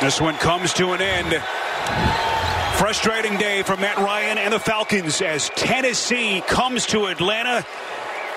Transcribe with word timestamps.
This 0.00 0.20
one 0.20 0.34
comes 0.36 0.74
to 0.74 0.92
an 0.92 1.00
end. 1.00 1.42
Frustrating 2.76 3.38
day 3.38 3.62
for 3.62 3.78
Matt 3.78 3.96
Ryan 3.96 4.36
and 4.36 4.52
the 4.52 4.58
Falcons 4.58 5.22
as 5.22 5.48
Tennessee 5.56 6.42
comes 6.42 6.84
to 6.88 7.06
Atlanta 7.06 7.64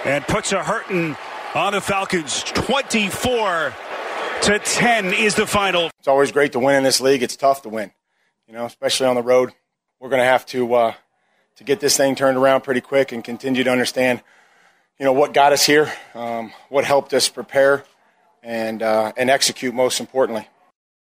and 0.05 0.25
puts 0.25 0.53
a 0.53 0.63
hurting 0.63 1.17
on 1.53 1.73
the 1.73 1.81
Falcons. 1.81 2.43
24 2.43 3.73
to 4.43 4.59
10 4.59 5.13
is 5.13 5.35
the 5.35 5.45
final. 5.45 5.91
It's 5.99 6.07
always 6.07 6.31
great 6.31 6.53
to 6.53 6.59
win 6.59 6.77
in 6.77 6.83
this 6.83 7.01
league. 7.01 7.23
It's 7.23 7.35
tough 7.35 7.63
to 7.63 7.69
win, 7.69 7.91
you 8.47 8.53
know, 8.53 8.65
especially 8.65 9.07
on 9.07 9.15
the 9.15 9.21
road. 9.21 9.51
We're 9.99 10.09
going 10.09 10.21
to 10.21 10.25
have 10.25 10.45
to 10.47 10.73
uh, 10.73 10.93
to 11.57 11.63
get 11.65 11.81
this 11.81 11.97
thing 11.97 12.15
turned 12.15 12.37
around 12.37 12.61
pretty 12.61 12.81
quick 12.81 13.11
and 13.11 13.21
continue 13.21 13.65
to 13.65 13.69
understand, 13.69 14.21
you 14.97 15.03
know, 15.03 15.11
what 15.11 15.33
got 15.33 15.51
us 15.51 15.65
here, 15.65 15.91
um, 16.15 16.53
what 16.69 16.85
helped 16.85 17.13
us 17.13 17.27
prepare, 17.27 17.83
and 18.41 18.81
uh, 18.81 19.11
and 19.17 19.29
execute 19.29 19.75
most 19.75 19.99
importantly. 19.99 20.47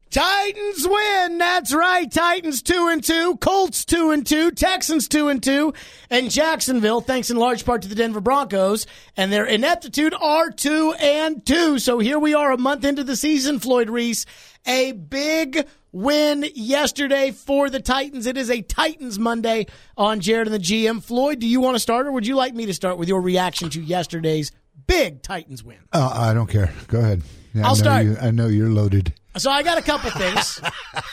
Titans 0.09 0.87
win. 0.87 1.37
That's 1.37 1.73
right. 1.73 2.09
Titans 2.09 2.61
two 2.61 2.87
and 2.89 3.03
two, 3.03 3.35
Colts 3.37 3.83
two 3.83 4.11
and 4.11 4.25
two, 4.25 4.51
Texans 4.51 5.07
two 5.07 5.27
and 5.27 5.43
two, 5.43 5.73
and 6.09 6.31
Jacksonville, 6.31 7.01
thanks 7.01 7.29
in 7.29 7.37
large 7.37 7.65
part 7.65 7.81
to 7.81 7.87
the 7.87 7.95
Denver 7.95 8.21
Broncos 8.21 8.87
and 9.17 9.31
their 9.31 9.45
ineptitude, 9.45 10.13
are 10.13 10.51
two 10.51 10.93
and 10.93 11.45
two. 11.45 11.79
So 11.79 11.99
here 11.99 12.19
we 12.19 12.33
are, 12.33 12.51
a 12.51 12.57
month 12.57 12.85
into 12.85 13.03
the 13.03 13.15
season. 13.17 13.59
Floyd 13.59 13.89
Reese, 13.89 14.25
a 14.65 14.93
big 14.93 15.67
win 15.91 16.45
yesterday 16.55 17.31
for 17.31 17.69
the 17.69 17.81
Titans. 17.81 18.25
It 18.25 18.37
is 18.37 18.49
a 18.49 18.61
Titans 18.61 19.19
Monday 19.19 19.65
on 19.97 20.21
Jared 20.21 20.47
and 20.47 20.53
the 20.53 20.59
GM. 20.59 21.03
Floyd, 21.03 21.39
do 21.39 21.47
you 21.47 21.59
want 21.59 21.75
to 21.75 21.79
start, 21.79 22.07
or 22.07 22.13
would 22.13 22.27
you 22.27 22.35
like 22.35 22.53
me 22.53 22.65
to 22.67 22.73
start 22.73 22.97
with 22.97 23.09
your 23.09 23.21
reaction 23.21 23.69
to 23.71 23.81
yesterday's 23.81 24.51
big 24.87 25.21
Titans 25.23 25.63
win? 25.63 25.79
Uh, 25.91 26.09
I 26.13 26.33
don't 26.33 26.47
care. 26.47 26.71
Go 26.87 26.99
ahead. 26.99 27.21
Yeah, 27.53 27.65
I'll 27.65 27.71
I 27.71 27.75
start. 27.75 28.05
You, 28.05 28.17
I 28.21 28.31
know 28.31 28.47
you're 28.47 28.69
loaded. 28.69 29.13
So 29.37 29.51
I 29.51 29.63
got 29.63 29.77
a 29.77 29.81
couple 29.81 30.09
things. 30.11 30.61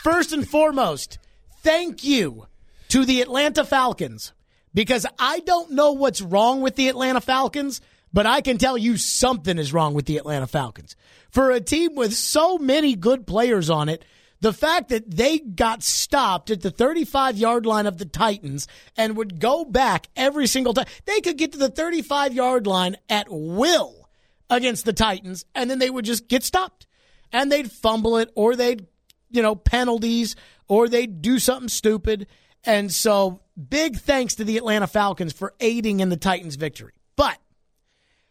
First 0.03 0.33
and 0.33 0.49
foremost, 0.49 1.19
thank 1.63 2.05
you 2.05 2.47
to 2.89 3.05
the 3.05 3.21
Atlanta 3.21 3.65
Falcons 3.65 4.33
because 4.73 5.07
I 5.19 5.41
don't 5.41 5.73
know 5.73 5.93
what's 5.93 6.23
wrong 6.23 6.61
with 6.61 6.77
the 6.77 6.89
Atlanta 6.89 7.21
Falcons, 7.21 7.81
but 8.13 8.27
I 8.27 8.41
can 8.41 8.59
tell 8.59 8.79
you 8.79 8.97
something 8.97 9.59
is 9.59 9.73
wrong 9.73 9.95
with 9.95 10.07
the 10.07 10.19
Atlanta 10.19 10.47
Falcons. 10.47 10.95
For 11.31 11.51
a 11.51 11.61
team 11.61 11.97
with 11.97 12.15
so 12.15 12.59
many 12.59 12.95
good 12.95 13.27
players 13.27 13.71
on 13.71 13.89
it, 13.89 14.05
the 14.41 14.53
fact 14.53 14.91
that 14.91 15.11
they 15.11 15.39
got 15.41 15.83
stopped 15.83 16.51
at 16.51 16.61
the 16.61 16.71
35 16.71 17.37
yard 17.37 17.67
line 17.67 17.87
of 17.87 17.99
the 17.99 18.05
Titans 18.05 18.69
and 18.97 19.17
would 19.17 19.41
go 19.41 19.65
back 19.65 20.09
every 20.15 20.47
single 20.47 20.75
time, 20.75 20.87
they 21.07 21.21
could 21.21 21.39
get 21.39 21.53
to 21.53 21.59
the 21.59 21.71
35 21.71 22.35
yard 22.35 22.67
line 22.69 22.97
at 23.09 23.27
will 23.31 24.09
against 24.49 24.85
the 24.85 24.93
Titans 24.93 25.45
and 25.55 25.69
then 25.69 25.79
they 25.81 25.91
would 25.91 26.05
just 26.05 26.29
get 26.29 26.45
stopped 26.45 26.87
and 27.33 27.51
they'd 27.51 27.71
fumble 27.71 28.19
it 28.19 28.31
or 28.35 28.55
they'd, 28.57 28.87
you 29.31 29.43
know, 29.43 29.55
penalties 29.55 30.37
or 30.69 30.89
they'd 30.89 31.23
do 31.23 31.39
something 31.39 31.69
stupid. 31.69 32.27
And 32.65 32.93
so 32.93 33.41
big 33.69 33.97
thanks 33.97 34.37
to 34.37 34.45
the 34.45 34.57
Atlanta 34.57 34.87
Falcons 34.87 35.33
for 35.33 35.55
aiding 35.61 36.01
in 36.01 36.09
the 36.09 36.17
Titans' 36.17 36.57
victory. 36.57 36.93
But 37.17 37.39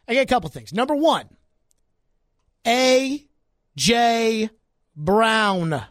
I 0.07 0.13
got 0.13 0.21
a 0.21 0.25
couple 0.25 0.49
things. 0.49 0.73
Number 0.73 0.95
one, 0.95 1.27
A.J. 2.65 4.49
Brown. 4.95 5.83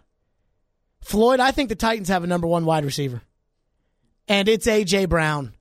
Floyd, 1.03 1.41
I 1.41 1.51
think 1.51 1.69
the 1.69 1.75
Titans 1.75 2.09
have 2.09 2.25
a 2.25 2.27
number 2.27 2.47
one 2.47 2.65
wide 2.65 2.85
receiver, 2.85 3.23
and 4.29 4.49
it's 4.49 4.67
A.J. 4.67 5.07
Brown. 5.07 5.55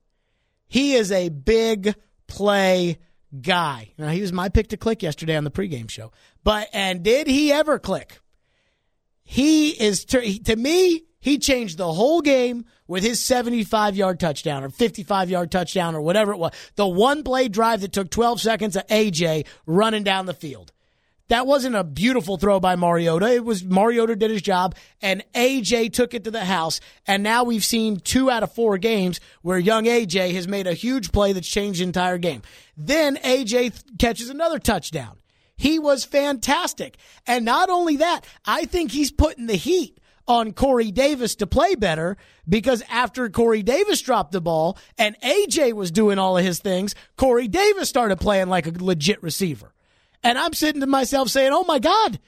He 0.67 0.94
is 0.94 1.11
a 1.11 1.30
big 1.30 1.95
play 2.27 3.00
guy. 3.42 3.94
Now, 3.97 4.09
he 4.09 4.22
was 4.22 4.33
my 4.33 4.50
pick 4.50 4.67
to 4.70 4.77
click 4.77 5.02
yesterday 5.02 5.36
on 5.36 5.44
the 5.44 5.52
pregame 5.52 5.89
show. 5.89 6.11
But, 6.44 6.70
and 6.73 7.04
did 7.04 7.28
he 7.28 7.52
ever 7.52 7.80
click? 7.80 8.20
He 9.23 9.70
is, 9.70 10.06
to 10.06 10.56
me, 10.56 11.04
he 11.20 11.38
changed 11.38 11.78
the 11.78 11.92
whole 11.92 12.22
game 12.22 12.66
with 12.88 13.04
his 13.04 13.23
75 13.23 13.95
yard 13.95 14.20
touchdown 14.20 14.64
or 14.64 14.70
55 14.70 15.30
yard 15.30 15.52
touchdown 15.52 15.95
or 15.95 16.02
whatever 16.02 16.34
it 16.34 16.38
was. 16.38 16.54
The 16.76 16.88
one 16.88 17.23
play 17.23 17.48
drive 17.48 17.82
that 17.82 17.92
took 17.92 18.10
12 18.10 18.42
seconds 18.42 18.76
of 18.76 18.88
AJ 18.88 19.45
running 19.66 20.04
down 20.04 20.26
the 20.26 20.33
field. 20.33 20.72
That 21.28 21.45
wasn't 21.45 21.76
a 21.76 21.83
beautiful 21.83 22.38
throw 22.38 22.60
by 22.60 22.76
Mariota. 22.76 23.32
It 23.32 23.45
was 23.45 23.64
Mariota 23.64 24.16
did 24.16 24.32
his 24.32 24.42
job 24.42 24.73
and 24.99 25.23
AJ 25.36 25.94
took 25.94 26.16
it 26.16 26.23
to 26.23 26.32
the 26.32 26.44
house. 26.44 26.80
And 27.05 27.22
now 27.22 27.44
we've 27.44 27.64
seen 27.64 27.99
two 27.99 28.32
out 28.32 28.42
of 28.42 28.52
four 28.52 28.80
games 28.80 29.20
where 29.44 29.60
young 29.60 29.86
AJ 29.86 30.33
has 30.33 30.48
made 30.48 30.66
a 30.66 30.73
huge 30.73 31.11
play 31.11 31.33
that's 31.33 31.48
changed 31.48 31.82
the 31.82 31.83
entire 31.83 32.17
game. 32.17 32.42
Then 32.76 33.17
AJ 33.17 33.99
catches 33.99 34.32
another 34.32 34.58
touchdown. 34.58 35.18
He 35.59 35.77
was 35.77 36.05
fantastic. 36.05 36.95
And 37.27 37.43
not 37.43 37.70
only 37.70 37.97
that, 37.97 38.21
I 38.45 38.64
think 38.64 38.92
he's 38.92 39.11
putting 39.11 39.47
the 39.47 39.58
heat 39.58 39.99
on 40.25 40.53
Corey 40.53 40.89
Davis 40.89 41.36
to 41.36 41.47
play 41.47 41.75
better 41.75 42.15
because 42.47 42.81
after 42.89 43.30
Corey 43.30 43.61
Davis 43.61 43.99
dropped 43.99 44.31
the 44.31 44.39
ball 44.39 44.77
and 44.98 45.19
AJ 45.19 45.73
was 45.73 45.92
doing 45.92 46.17
all 46.17 46.37
of 46.37 46.45
his 46.45 46.59
things, 46.59 46.95
Corey 47.17 47.49
Davis 47.49 47.89
started 47.89 48.21
playing 48.21 48.48
like 48.48 48.67
a 48.67 48.71
legit 48.71 49.21
receiver. 49.21 49.73
And 50.23 50.37
I'm 50.37 50.53
sitting 50.53 50.80
to 50.80 50.87
myself 50.87 51.27
saying, 51.27 51.52
oh 51.52 51.65
my 51.65 51.80
God, 51.80 52.19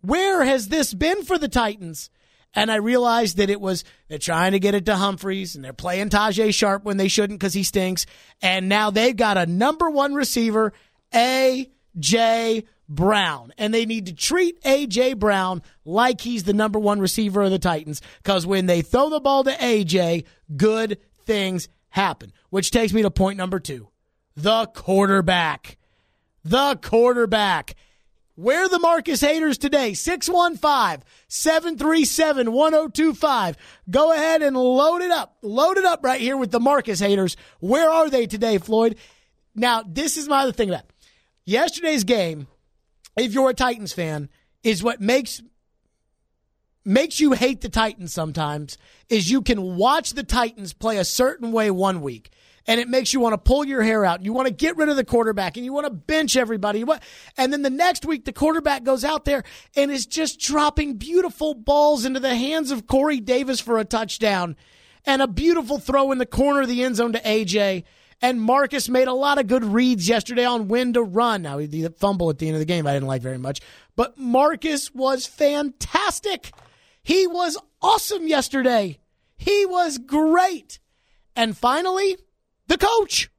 where 0.00 0.42
has 0.42 0.66
this 0.66 0.92
been 0.92 1.22
for 1.22 1.38
the 1.38 1.48
Titans? 1.48 2.10
And 2.54 2.72
I 2.72 2.76
realized 2.76 3.36
that 3.36 3.50
it 3.50 3.60
was 3.60 3.84
they're 4.08 4.18
trying 4.18 4.50
to 4.52 4.58
get 4.58 4.74
it 4.74 4.86
to 4.86 4.96
Humphries 4.96 5.54
and 5.54 5.64
they're 5.64 5.72
playing 5.72 6.08
Tajaé 6.08 6.52
Sharpe 6.52 6.82
when 6.82 6.96
they 6.96 7.06
shouldn't 7.06 7.38
because 7.38 7.54
he 7.54 7.62
stinks. 7.62 8.04
And 8.42 8.68
now 8.68 8.90
they've 8.90 9.16
got 9.16 9.38
a 9.38 9.46
number 9.46 9.88
one 9.88 10.14
receiver, 10.14 10.72
A.J. 11.14 12.64
Brown. 12.90 13.54
And 13.56 13.72
they 13.72 13.86
need 13.86 14.06
to 14.06 14.12
treat 14.12 14.58
A.J. 14.66 15.14
Brown 15.14 15.62
like 15.86 16.20
he's 16.20 16.44
the 16.44 16.52
number 16.52 16.78
one 16.78 17.00
receiver 17.00 17.40
of 17.40 17.50
the 17.50 17.58
Titans 17.58 18.02
because 18.22 18.44
when 18.44 18.66
they 18.66 18.82
throw 18.82 19.08
the 19.08 19.20
ball 19.20 19.44
to 19.44 19.64
A.J., 19.64 20.24
good 20.54 20.98
things 21.24 21.68
happen. 21.88 22.32
Which 22.50 22.70
takes 22.70 22.92
me 22.92 23.00
to 23.02 23.10
point 23.10 23.38
number 23.38 23.60
two 23.60 23.88
the 24.36 24.66
quarterback 24.66 25.78
the 26.44 26.78
quarterback. 26.82 27.74
Where 28.36 28.68
the 28.68 28.78
Marcus 28.78 29.20
haters 29.20 29.58
today? 29.58 29.92
615 29.92 31.04
737 31.28 32.52
1025. 32.52 33.56
Go 33.90 34.12
ahead 34.12 34.42
and 34.42 34.56
load 34.56 35.02
it 35.02 35.10
up. 35.10 35.36
Load 35.42 35.76
it 35.76 35.84
up 35.84 36.02
right 36.02 36.20
here 36.20 36.36
with 36.36 36.50
the 36.50 36.60
Marcus 36.60 37.00
haters. 37.00 37.36
Where 37.58 37.90
are 37.90 38.08
they 38.08 38.26
today, 38.26 38.56
Floyd? 38.56 38.96
Now, 39.54 39.82
this 39.86 40.16
is 40.16 40.26
my 40.26 40.42
other 40.42 40.52
thing 40.52 40.70
about 40.70 40.84
yesterday's 41.44 42.04
game. 42.04 42.46
If 43.16 43.32
you're 43.32 43.50
a 43.50 43.54
Titans 43.54 43.92
fan, 43.92 44.28
is 44.62 44.82
what 44.82 45.00
makes 45.00 45.42
makes 46.84 47.20
you 47.20 47.32
hate 47.32 47.60
the 47.60 47.68
Titans 47.68 48.12
sometimes 48.12 48.78
is 49.08 49.30
you 49.30 49.42
can 49.42 49.76
watch 49.76 50.14
the 50.14 50.22
Titans 50.22 50.72
play 50.72 50.96
a 50.96 51.04
certain 51.04 51.52
way 51.52 51.70
one 51.70 52.00
week 52.00 52.30
and 52.66 52.80
it 52.80 52.88
makes 52.88 53.12
you 53.12 53.20
want 53.20 53.32
to 53.32 53.38
pull 53.38 53.64
your 53.64 53.82
hair 53.82 54.04
out. 54.04 54.24
You 54.24 54.32
want 54.32 54.48
to 54.48 54.54
get 54.54 54.76
rid 54.76 54.88
of 54.88 54.96
the 54.96 55.04
quarterback 55.04 55.56
and 55.56 55.64
you 55.64 55.72
want 55.72 55.86
to 55.86 55.92
bench 55.92 56.36
everybody. 56.36 56.84
And 57.36 57.52
then 57.52 57.62
the 57.62 57.70
next 57.70 58.04
week, 58.04 58.24
the 58.24 58.32
quarterback 58.32 58.84
goes 58.84 59.04
out 59.04 59.24
there 59.24 59.42
and 59.76 59.90
is 59.90 60.06
just 60.06 60.40
dropping 60.40 60.94
beautiful 60.94 61.54
balls 61.54 62.04
into 62.04 62.20
the 62.20 62.34
hands 62.36 62.70
of 62.70 62.86
Corey 62.86 63.20
Davis 63.20 63.60
for 63.60 63.78
a 63.78 63.84
touchdown 63.84 64.56
and 65.04 65.22
a 65.22 65.26
beautiful 65.26 65.78
throw 65.78 66.12
in 66.12 66.18
the 66.18 66.26
corner 66.26 66.62
of 66.62 66.68
the 66.68 66.84
end 66.84 66.96
zone 66.96 67.12
to 67.12 67.20
AJ. 67.20 67.84
And 68.22 68.40
Marcus 68.40 68.88
made 68.88 69.08
a 69.08 69.14
lot 69.14 69.38
of 69.38 69.46
good 69.46 69.64
reads 69.64 70.08
yesterday 70.08 70.44
on 70.44 70.68
when 70.68 70.92
to 70.92 71.02
run. 71.02 71.42
Now, 71.42 71.56
the 71.58 71.88
fumble 71.98 72.28
at 72.28 72.38
the 72.38 72.48
end 72.48 72.56
of 72.56 72.60
the 72.60 72.66
game 72.66 72.86
I 72.86 72.92
didn't 72.92 73.08
like 73.08 73.22
very 73.22 73.38
much, 73.38 73.60
but 73.96 74.18
Marcus 74.18 74.94
was 74.94 75.26
fantastic. 75.26 76.52
He 77.02 77.26
was 77.26 77.56
awesome 77.80 78.26
yesterday. 78.26 78.98
He 79.38 79.64
was 79.64 79.96
great. 79.98 80.78
And 81.34 81.56
finally, 81.56 82.18
the 82.66 82.76
coach. 82.76 83.30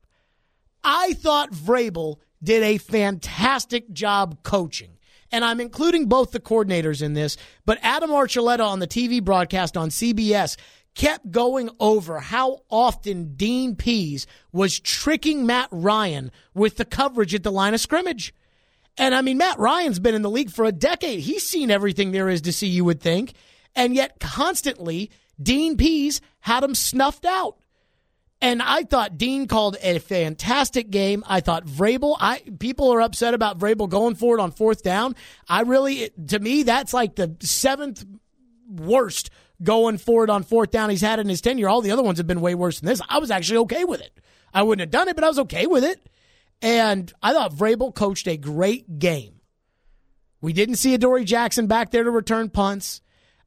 I 0.83 1.13
thought 1.13 1.51
Vrabel 1.51 2.17
did 2.41 2.63
a 2.63 2.79
fantastic 2.79 3.91
job 3.91 4.41
coaching. 4.41 4.97
And 5.31 5.45
I'm 5.45 5.61
including 5.61 6.07
both 6.07 6.31
the 6.31 6.39
coordinators 6.39 7.01
in 7.01 7.13
this, 7.13 7.37
but 7.65 7.79
Adam 7.81 8.09
Archuleta 8.09 8.65
on 8.65 8.79
the 8.79 8.87
TV 8.87 9.23
broadcast 9.23 9.77
on 9.77 9.89
CBS 9.89 10.57
kept 10.95 11.31
going 11.31 11.69
over 11.79 12.19
how 12.19 12.59
often 12.69 13.35
Dean 13.35 13.75
Pees 13.75 14.27
was 14.51 14.79
tricking 14.79 15.45
Matt 15.45 15.69
Ryan 15.71 16.31
with 16.53 16.77
the 16.77 16.85
coverage 16.85 17.33
at 17.33 17.43
the 17.43 17.51
line 17.51 17.73
of 17.73 17.79
scrimmage. 17.79 18.33
And 18.97 19.15
I 19.15 19.21
mean, 19.21 19.37
Matt 19.37 19.57
Ryan's 19.57 19.99
been 19.99 20.15
in 20.15 20.21
the 20.21 20.29
league 20.29 20.51
for 20.51 20.65
a 20.65 20.71
decade. 20.71 21.21
He's 21.21 21.47
seen 21.47 21.71
everything 21.71 22.11
there 22.11 22.29
is 22.29 22.41
to 22.41 22.53
see, 22.53 22.67
you 22.67 22.83
would 22.85 23.01
think. 23.01 23.33
And 23.75 23.95
yet, 23.95 24.19
constantly, 24.19 25.11
Dean 25.41 25.77
Pees 25.77 26.19
had 26.41 26.63
him 26.63 26.75
snuffed 26.75 27.25
out. 27.25 27.57
And 28.41 28.61
I 28.61 28.83
thought 28.83 29.19
Dean 29.19 29.47
called 29.47 29.77
a 29.83 29.99
fantastic 29.99 30.89
game. 30.89 31.23
I 31.27 31.41
thought 31.41 31.65
Vrabel, 31.65 32.17
I 32.19 32.41
people 32.59 32.91
are 32.91 33.01
upset 33.01 33.35
about 33.35 33.59
Vrabel 33.59 33.87
going 33.87 34.15
for 34.15 34.37
it 34.37 34.41
on 34.41 34.51
fourth 34.51 34.81
down. 34.81 35.15
I 35.47 35.61
really, 35.61 36.09
to 36.27 36.39
me, 36.39 36.63
that's 36.63 36.91
like 36.91 37.15
the 37.15 37.35
seventh 37.39 38.03
worst 38.67 39.29
going 39.63 39.97
for 39.97 40.23
it 40.23 40.29
on 40.29 40.43
fourth 40.43 40.71
down 40.71 40.89
he's 40.89 41.01
had 41.01 41.19
in 41.19 41.29
his 41.29 41.41
tenure. 41.41 41.69
All 41.69 41.81
the 41.81 41.91
other 41.91 42.03
ones 42.03 42.17
have 42.17 42.27
been 42.27 42.41
way 42.41 42.55
worse 42.55 42.79
than 42.79 42.87
this. 42.87 43.01
I 43.07 43.19
was 43.19 43.31
actually 43.31 43.57
okay 43.59 43.85
with 43.85 44.01
it. 44.01 44.19
I 44.53 44.63
wouldn't 44.63 44.81
have 44.81 44.91
done 44.91 45.07
it, 45.07 45.15
but 45.15 45.23
I 45.23 45.29
was 45.29 45.39
okay 45.39 45.67
with 45.67 45.83
it. 45.83 46.09
And 46.61 47.11
I 47.21 47.33
thought 47.33 47.53
Vrabel 47.53 47.93
coached 47.93 48.27
a 48.27 48.37
great 48.37 48.99
game. 48.99 49.41
We 50.41 50.53
didn't 50.53 50.75
see 50.75 50.93
Adoree 50.93 51.25
Jackson 51.25 51.67
back 51.67 51.91
there 51.91 52.03
to 52.03 52.11
return 52.11 52.49
punts. 52.49 53.01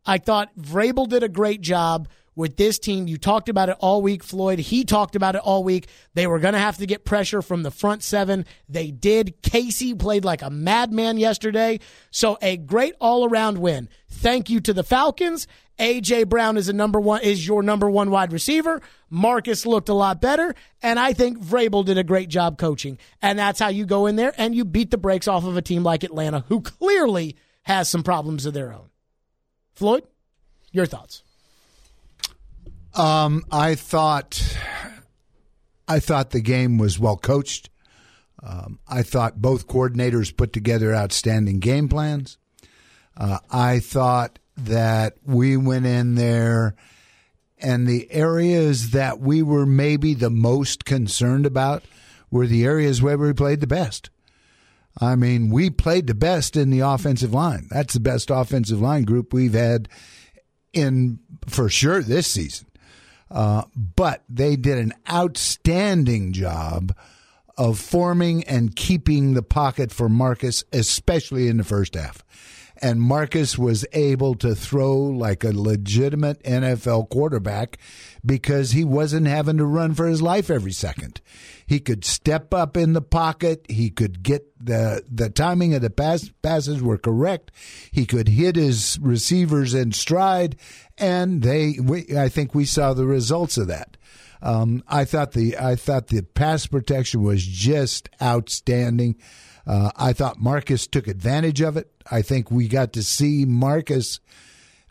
I 0.06 0.19
thought 0.19 0.56
Vrabel 0.56 1.08
did 1.08 1.22
a 1.22 1.28
great 1.28 1.61
job 1.61 2.08
with 2.37 2.56
this 2.56 2.78
team. 2.78 3.06
You 3.06 3.17
talked 3.17 3.49
about 3.49 3.69
it 3.69 3.76
all 3.81 4.02
week, 4.02 4.22
Floyd. 4.22 4.58
He 4.58 4.84
talked 4.84 5.17
about 5.17 5.34
it 5.34 5.40
all 5.43 5.64
week. 5.64 5.88
They 6.14 6.26
were 6.26 6.38
going 6.38 6.55
to 6.55 6.60
have 6.60 6.78
to 6.78 6.87
get 6.87 7.05
pressure 7.05 7.43
from 7.43 7.62
the 7.62 7.70
front 7.70 8.02
seven. 8.02 8.44
They 8.69 8.90
did. 8.90 9.43
Casey 9.43 9.94
played 9.94 10.25
like 10.25 10.43
a 10.43 10.50
madman 10.50 11.19
yesterday. 11.19 11.81
So 12.10 12.38
a 12.43 12.56
great 12.56 12.94
all 13.00 13.25
around 13.25 13.58
win. 13.58 13.88
Thank 14.08 14.50
you 14.50 14.60
to 14.60 14.72
the 14.72 14.84
Falcons. 14.84 15.46
AJ 15.79 16.29
Brown 16.29 16.56
is 16.56 16.69
a 16.69 16.73
number 16.73 17.00
one 17.00 17.23
is 17.23 17.47
your 17.47 17.62
number 17.62 17.91
one 17.91 18.11
wide 18.11 18.32
receiver. 18.32 18.81
Marcus 19.11 19.67
looked 19.67 19.88
a 19.88 19.94
lot 19.94 20.21
better, 20.21 20.55
and 20.82 20.99
I 20.99 21.12
think 21.12 21.38
Vrabel 21.38 21.85
did 21.85 21.99
a 21.99 22.05
great 22.05 22.29
job 22.29 22.59
coaching. 22.59 22.99
And 23.21 23.38
that's 23.38 23.59
how 23.59 23.69
you 23.69 23.85
go 23.85 24.06
in 24.06 24.17
there 24.17 24.32
and 24.37 24.55
you 24.55 24.65
beat 24.65 24.91
the 24.91 24.99
brakes 24.99 25.26
off 25.26 25.44
of 25.44 25.56
a 25.56 25.62
team 25.62 25.82
like 25.82 26.05
Atlanta, 26.05 26.44
who 26.49 26.61
clearly 26.61 27.37
has 27.62 27.88
some 27.88 28.03
problems 28.03 28.47
of 28.47 28.55
their 28.55 28.73
own. 28.73 28.91
Floyd, 29.73 30.05
your 30.71 30.87
thoughts? 30.87 31.23
Um, 32.94 33.43
I 33.50 33.75
thought, 33.75 34.56
I 35.88 35.99
thought 35.99 36.31
the 36.31 36.41
game 36.41 36.79
was 36.79 36.99
well 36.99 37.17
coached. 37.17 37.70
Um, 38.43 38.79
I 38.87 39.03
thought 39.03 39.41
both 39.41 39.67
coordinators 39.67 40.37
put 40.37 40.53
together 40.53 40.94
outstanding 40.94 41.59
game 41.59 41.88
plans. 41.88 42.38
Uh, 43.17 43.38
I 43.50 43.81
thought 43.81 44.38
that 44.56 45.15
we 45.25 45.56
went 45.56 45.87
in 45.87 46.15
there 46.15 46.75
and 47.59 47.87
the 47.87 48.11
areas 48.12 48.91
that 48.91 49.21
we 49.21 49.43
were 49.43 49.67
maybe 49.67 50.15
the 50.15 50.31
most 50.31 50.85
concerned 50.85 51.47
about 51.47 51.83
were 52.31 52.47
the 52.47 52.65
areas 52.65 53.01
where 53.01 53.17
we 53.17 53.33
played 53.33 53.61
the 53.61 53.67
best. 53.67 54.11
I 55.01 55.17
mean, 55.17 55.51
we 55.51 55.71
played 55.71 56.06
the 56.06 56.15
best 56.15 56.56
in 56.56 56.71
the 56.71 56.81
offensive 56.81 57.33
line. 57.33 57.69
That's 57.71 57.95
the 57.95 58.01
best 58.01 58.31
offensive 58.31 58.81
line 58.81 59.05
group 59.05 59.33
we've 59.33 59.55
had 59.55 59.89
in 60.73 61.21
for 61.47 61.69
sure 61.69 62.03
this 62.03 62.27
season. 62.27 62.69
Uh, 63.31 63.65
but 63.75 64.23
they 64.29 64.56
did 64.56 64.79
an 64.79 64.93
outstanding 65.11 66.33
job 66.33 66.95
of 67.56 67.79
forming 67.79 68.45
and 68.45 68.77
keeping 68.77 69.35
the 69.35 69.43
pocket 69.43 69.91
for 69.91 70.09
Marcus, 70.09 70.65
especially 70.73 71.49
in 71.49 71.56
the 71.56 71.65
first 71.65 71.95
half 71.95 72.23
and 72.82 73.00
Marcus 73.00 73.56
was 73.56 73.87
able 73.93 74.35
to 74.37 74.55
throw 74.55 74.97
like 74.97 75.44
a 75.44 75.53
legitimate 75.53 76.43
NFL 76.43 77.09
quarterback 77.09 77.79
because 78.25 78.73
he 78.73 78.85
wasn't 78.85 79.26
having 79.26 79.59
to 79.59 79.65
run 79.65 79.94
for 79.94 80.06
his 80.06 80.21
life 80.21 80.50
every 80.50 80.73
second. 80.73 81.21
He 81.67 81.81
could 81.81 82.05
step 82.05 82.53
up 82.53 82.76
in 82.76 82.93
the 82.93 83.03
pocket. 83.03 83.65
He 83.69 83.91
could 83.91 84.23
get 84.23 84.47
the 84.65 85.03
the 85.11 85.31
timing 85.31 85.75
of 85.75 85.82
the 85.82 85.91
pass, 85.91 86.31
passes 86.43 86.82
were 86.82 86.99
correct. 86.99 87.50
He 87.91 88.06
could 88.06 88.29
hit 88.29 88.56
his 88.56 88.99
receivers 89.00 89.73
in 89.73 89.93
stride, 89.93 90.56
and 90.99 91.43
they. 91.43 91.79
We, 91.81 92.17
I 92.17 92.29
think 92.29 92.55
we 92.55 92.65
saw 92.65 92.93
the 92.93 93.06
results 93.06 93.56
of 93.56 93.69
that. 93.69 93.97
Um, 94.43 94.85
I 94.87 95.06
thought 95.06 95.32
the 95.32 95.56
I 95.56 95.75
thought 95.75 96.09
the 96.09 96.23
pass 96.23 96.67
protection 96.67 97.23
was 97.23 97.44
just 97.44 98.11
outstanding. 98.20 99.17
Uh, 99.66 99.90
I 99.96 100.12
thought 100.12 100.40
Marcus 100.40 100.87
took 100.87 101.06
advantage 101.08 101.61
of 101.61 101.76
it. 101.76 101.90
I 102.11 102.22
think 102.22 102.50
we 102.50 102.69
got 102.69 102.93
to 102.94 103.02
see 103.02 103.44
Marcus 103.44 104.20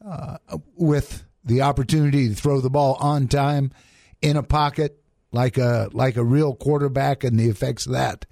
uh, 0.06 0.38
with 0.76 1.24
the 1.44 1.62
opportunity 1.62 2.30
to 2.30 2.36
throw 2.36 2.62
the 2.62 2.70
ball 2.70 2.96
on 3.00 3.28
time 3.28 3.72
in 4.22 4.38
a 4.38 4.44
pocket 4.44 5.04
like 5.34 5.58
a 5.58 5.90
like 5.94 6.16
a 6.16 6.24
real 6.24 6.54
quarterback 6.56 7.24
and 7.24 7.38
the 7.38 7.50
effects 7.50 7.86
of 7.86 7.94
that. 7.94 8.26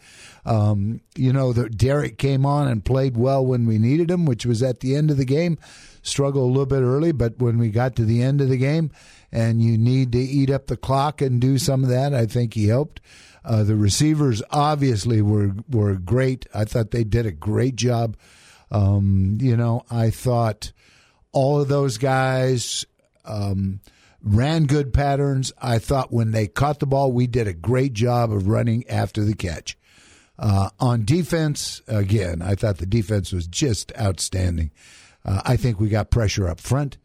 Um, 0.45 1.01
you 1.15 1.33
know, 1.33 1.51
the, 1.51 1.69
Derrick 1.69 2.17
came 2.17 2.45
on 2.45 2.67
and 2.67 2.85
played 2.85 3.17
well 3.17 3.45
when 3.45 3.65
we 3.65 3.77
needed 3.79 4.09
him, 4.09 4.25
which 4.25 4.45
was 4.45 4.63
at 4.63 4.79
the 4.79 4.95
end 4.95 5.11
of 5.11 5.17
the 5.17 5.25
game. 5.25 5.57
Struggled 6.03 6.43
a 6.43 6.47
little 6.47 6.65
bit 6.65 6.81
early, 6.81 7.11
but 7.11 7.39
when 7.39 7.57
we 7.57 7.69
got 7.69 7.95
to 7.95 8.05
the 8.05 8.23
end 8.23 8.39
of 8.39 8.49
the 8.49 8.57
game 8.57 8.91
and 9.31 9.61
you 9.61 9.77
need 9.77 10.11
to 10.13 10.19
eat 10.19 10.49
up 10.49 10.67
the 10.67 10.77
clock 10.77 11.21
and 11.21 11.41
do 11.41 11.57
some 11.57 11.83
of 11.83 11.89
that, 11.89 12.13
I 12.13 12.25
think 12.25 12.53
he 12.53 12.67
helped. 12.67 13.01
Uh, 13.43 13.63
the 13.63 13.75
receivers 13.75 14.43
obviously 14.51 15.21
were 15.21 15.53
were 15.69 15.95
great. 15.95 16.45
I 16.53 16.65
thought 16.65 16.91
they 16.91 17.03
did 17.03 17.25
a 17.25 17.31
great 17.31 17.75
job. 17.75 18.17
Um, 18.69 19.37
you 19.41 19.57
know, 19.57 19.83
I 19.89 20.09
thought 20.11 20.71
all 21.31 21.59
of 21.59 21.67
those 21.67 21.97
guys 21.97 22.85
um, 23.25 23.79
ran 24.23 24.65
good 24.65 24.93
patterns. 24.93 25.51
I 25.61 25.79
thought 25.79 26.11
when 26.11 26.31
they 26.31 26.47
caught 26.47 26.79
the 26.79 26.85
ball, 26.85 27.11
we 27.11 27.27
did 27.27 27.47
a 27.47 27.53
great 27.53 27.93
job 27.93 28.31
of 28.31 28.47
running 28.47 28.87
after 28.87 29.23
the 29.23 29.35
catch. 29.35 29.77
Uh, 30.37 30.69
on 30.79 31.05
defense, 31.05 31.81
again, 31.87 32.41
I 32.41 32.55
thought 32.55 32.77
the 32.77 32.85
defense 32.85 33.31
was 33.31 33.47
just 33.47 33.91
outstanding. 33.99 34.71
Uh, 35.23 35.41
I 35.45 35.55
think 35.55 35.79
we 35.79 35.89
got 35.89 36.09
pressure 36.09 36.47
up 36.47 36.59
front. 36.59 36.97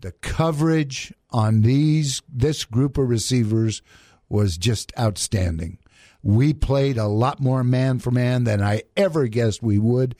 The 0.00 0.12
coverage 0.12 1.12
on 1.30 1.62
these 1.62 2.22
this 2.32 2.64
group 2.64 2.96
of 2.96 3.08
receivers 3.08 3.82
was 4.28 4.56
just 4.56 4.92
outstanding. 4.98 5.78
We 6.22 6.52
played 6.52 6.98
a 6.98 7.06
lot 7.06 7.40
more 7.40 7.62
man 7.64 7.98
for 7.98 8.10
man 8.10 8.44
than 8.44 8.62
I 8.62 8.82
ever 8.96 9.28
guessed 9.28 9.62
we 9.62 9.78
would 9.78 10.16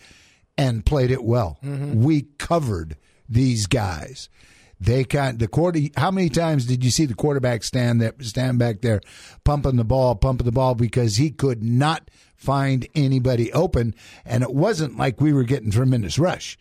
and 0.56 0.86
played 0.86 1.10
it 1.10 1.24
well. 1.24 1.58
Mm-hmm. 1.62 2.02
We 2.02 2.22
covered 2.38 2.96
these 3.28 3.66
guys. 3.66 4.28
They 4.80 5.02
kind 5.04 5.38
the 5.38 5.48
quarter. 5.48 5.80
How 5.96 6.12
many 6.12 6.28
times 6.28 6.66
did 6.66 6.84
you 6.84 6.90
see 6.90 7.04
the 7.04 7.14
quarterback 7.14 7.64
stand 7.64 8.00
there, 8.00 8.14
stand 8.20 8.60
back 8.60 8.80
there, 8.80 9.00
pumping 9.42 9.76
the 9.76 9.84
ball, 9.84 10.14
pumping 10.14 10.44
the 10.44 10.52
ball 10.52 10.76
because 10.76 11.16
he 11.16 11.30
could 11.30 11.64
not 11.64 12.10
find 12.36 12.86
anybody 12.94 13.52
open, 13.52 13.92
and 14.24 14.44
it 14.44 14.54
wasn't 14.54 14.96
like 14.96 15.20
we 15.20 15.32
were 15.32 15.42
getting 15.42 15.72
tremendous 15.72 16.18
rush 16.18 16.56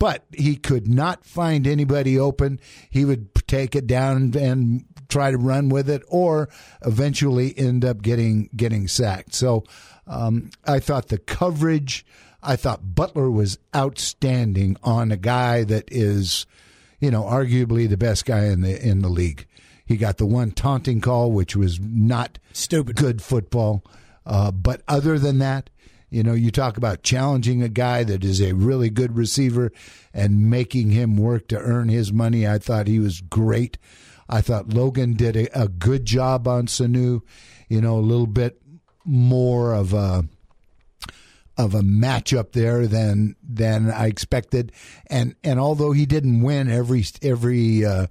but 0.00 0.24
he 0.32 0.56
could 0.56 0.88
not 0.88 1.26
find 1.26 1.66
anybody 1.66 2.18
open. 2.18 2.58
He 2.88 3.04
would 3.04 3.34
take 3.46 3.76
it 3.76 3.86
down 3.86 4.34
and 4.34 4.84
try 5.10 5.30
to 5.30 5.36
run 5.36 5.68
with 5.68 5.90
it, 5.90 6.02
or 6.08 6.48
eventually 6.82 7.56
end 7.58 7.84
up 7.84 8.02
getting 8.02 8.48
getting 8.56 8.88
sacked. 8.88 9.34
So 9.34 9.64
um, 10.06 10.50
I 10.66 10.80
thought 10.80 11.08
the 11.08 11.18
coverage. 11.18 12.06
I 12.42 12.56
thought 12.56 12.94
Butler 12.94 13.30
was 13.30 13.58
outstanding 13.76 14.78
on 14.82 15.12
a 15.12 15.18
guy 15.18 15.62
that 15.64 15.84
is, 15.92 16.46
you 16.98 17.10
know, 17.10 17.22
arguably 17.24 17.86
the 17.86 17.98
best 17.98 18.24
guy 18.24 18.46
in 18.46 18.62
the 18.62 18.82
in 18.82 19.02
the 19.02 19.10
league. 19.10 19.46
He 19.84 19.96
got 19.96 20.16
the 20.18 20.26
one 20.26 20.52
taunting 20.52 21.00
call, 21.00 21.32
which 21.32 21.54
was 21.54 21.80
not 21.80 22.38
stupid 22.52 22.96
good 22.96 23.20
football. 23.20 23.84
Uh, 24.24 24.52
but 24.52 24.82
other 24.86 25.18
than 25.18 25.38
that, 25.40 25.68
you 26.10 26.22
know, 26.22 26.32
you 26.32 26.50
talk 26.50 26.76
about 26.76 27.02
challenging 27.02 27.62
a 27.62 27.68
guy 27.68 28.04
that 28.04 28.24
is 28.24 28.40
a 28.40 28.52
really 28.52 28.90
good 28.90 29.16
receiver 29.16 29.72
and 30.12 30.50
making 30.50 30.90
him 30.90 31.16
work 31.16 31.48
to 31.48 31.58
earn 31.58 31.88
his 31.88 32.12
money. 32.12 32.46
I 32.46 32.58
thought 32.58 32.86
he 32.86 32.98
was 32.98 33.20
great. 33.20 33.78
I 34.30 34.40
thought 34.40 34.72
Logan 34.72 35.14
did 35.14 35.36
a, 35.36 35.62
a 35.64 35.68
good 35.68 36.06
job 36.06 36.48
on 36.48 36.66
Sanu. 36.66 37.20
You 37.68 37.80
know, 37.80 37.98
a 37.98 38.00
little 38.00 38.26
bit 38.26 38.62
more 39.04 39.74
of 39.74 39.92
a 39.92 40.24
of 41.56 41.74
a 41.74 41.82
matchup 41.82 42.52
there 42.52 42.86
than 42.86 43.36
than 43.42 43.90
I 43.90 44.06
expected. 44.06 44.72
And 45.08 45.34
and 45.44 45.60
although 45.60 45.92
he 45.92 46.06
didn't 46.06 46.42
win 46.42 46.70
every 46.70 47.04
every 47.22 47.84
uh, 47.84 48.06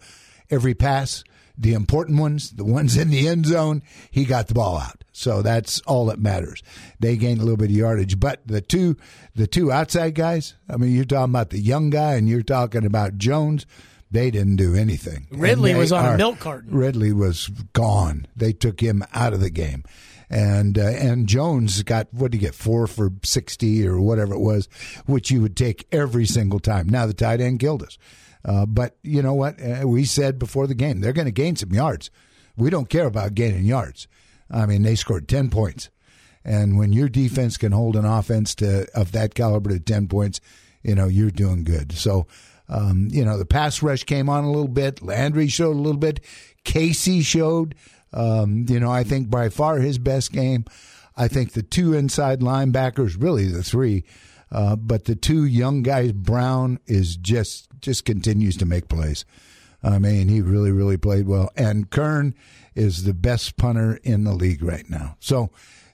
every 0.49 0.75
pass, 0.75 1.23
the 1.57 1.73
important 1.73 2.19
ones, 2.19 2.51
the 2.51 2.63
ones 2.63 2.95
in 2.95 3.09
the 3.09 3.27
end 3.27 3.45
zone, 3.45 3.81
he 4.11 4.25
got 4.25 4.47
the 4.47 4.53
ball 4.53 4.77
out. 4.77 5.03
So 5.11 5.41
that's 5.41 5.81
all 5.81 6.05
that 6.05 6.19
matters. 6.19 6.63
They 6.99 7.17
gained 7.17 7.39
a 7.39 7.43
little 7.43 7.57
bit 7.57 7.71
of 7.71 7.75
yardage, 7.75 8.19
but 8.19 8.41
the 8.45 8.61
two 8.61 8.97
the 9.35 9.47
two 9.47 9.71
outside 9.71 10.15
guys. 10.15 10.55
I 10.69 10.77
mean, 10.77 10.91
you're 10.95 11.05
talking 11.05 11.31
about 11.31 11.49
the 11.49 11.59
young 11.59 11.89
guy, 11.89 12.15
and 12.15 12.29
you're 12.29 12.43
talking 12.43 12.85
about 12.85 13.17
Jones. 13.17 13.65
They 14.11 14.31
didn't 14.31 14.55
do 14.55 14.75
anything. 14.75 15.27
Ridley 15.31 15.75
was 15.75 15.91
on 15.91 16.05
are, 16.05 16.13
a 16.15 16.17
milk 16.17 16.39
carton. 16.39 16.73
Ridley 16.73 17.13
was 17.13 17.49
gone. 17.73 18.25
They 18.35 18.53
took 18.53 18.81
him 18.81 19.03
out 19.13 19.33
of 19.33 19.39
the 19.39 19.51
game 19.51 19.83
and 20.29 20.77
uh, 20.77 20.83
and 20.83 21.27
Jones 21.27 21.81
got 21.83 22.07
what 22.11 22.31
did 22.31 22.39
he 22.39 22.45
get 22.45 22.55
four 22.55 22.87
for 22.87 23.11
sixty 23.23 23.87
or 23.87 23.99
whatever 23.99 24.33
it 24.33 24.39
was, 24.39 24.67
which 25.05 25.31
you 25.31 25.41
would 25.41 25.57
take 25.57 25.87
every 25.91 26.25
single 26.25 26.59
time. 26.59 26.87
Now 26.87 27.05
the 27.05 27.13
tight 27.13 27.41
end 27.41 27.59
killed 27.59 27.83
us, 27.83 27.97
uh, 28.45 28.65
but 28.65 28.95
you 29.03 29.21
know 29.21 29.33
what 29.33 29.59
uh, 29.61 29.87
we 29.87 30.05
said 30.05 30.37
before 30.39 30.67
the 30.67 30.75
game? 30.75 31.01
They're 31.01 31.13
going 31.13 31.25
to 31.25 31.31
gain 31.31 31.55
some 31.55 31.73
yards. 31.73 32.11
We 32.55 32.69
don't 32.69 32.89
care 32.89 33.07
about 33.07 33.35
gaining 33.35 33.65
yards. 33.65 34.07
I 34.51 34.65
mean, 34.65 34.81
they 34.83 34.95
scored 34.95 35.27
10 35.27 35.49
points. 35.49 35.89
And 36.43 36.77
when 36.77 36.93
your 36.93 37.09
defense 37.09 37.57
can 37.57 37.71
hold 37.71 37.95
an 37.95 38.05
offense 38.05 38.55
to 38.55 38.87
of 38.97 39.11
that 39.11 39.35
caliber 39.35 39.69
to 39.69 39.79
10 39.79 40.07
points, 40.07 40.41
you 40.83 40.95
know, 40.95 41.07
you're 41.07 41.31
doing 41.31 41.63
good. 41.63 41.91
So, 41.91 42.27
um, 42.69 43.07
you 43.11 43.25
know, 43.25 43.37
the 43.37 43.45
pass 43.45 43.81
rush 43.81 44.03
came 44.03 44.29
on 44.29 44.43
a 44.43 44.51
little 44.51 44.67
bit. 44.67 45.01
Landry 45.01 45.47
showed 45.47 45.75
a 45.75 45.79
little 45.79 45.99
bit. 45.99 46.19
Casey 46.63 47.21
showed, 47.21 47.75
um, 48.13 48.65
you 48.69 48.79
know, 48.79 48.91
I 48.91 49.03
think 49.03 49.29
by 49.29 49.49
far 49.49 49.79
his 49.79 49.97
best 49.97 50.31
game. 50.31 50.65
I 51.17 51.27
think 51.27 51.51
the 51.51 51.63
two 51.63 51.93
inside 51.93 52.39
linebackers, 52.39 53.21
really 53.21 53.47
the 53.47 53.63
three, 53.63 54.05
uh, 54.51 54.75
but 54.75 55.05
the 55.05 55.15
two 55.15 55.43
young 55.45 55.83
guys, 55.83 56.13
Brown 56.13 56.79
is 56.85 57.17
just 57.17 57.67
just 57.81 58.05
continues 58.05 58.55
to 58.57 58.65
make 58.65 58.87
plays. 58.87 59.25
I 59.83 59.99
mean, 59.99 60.27
he 60.27 60.41
really, 60.41 60.71
really 60.71 60.97
played 60.97 61.27
well. 61.27 61.49
And 61.55 61.89
Kern 61.89 62.35
is 62.75 63.03
the 63.03 63.13
best 63.13 63.57
punter 63.57 63.99
in 64.03 64.23
the 64.25 64.33
league 64.33 64.61
right 64.61 64.89
now. 64.89 65.15
So, 65.19 65.51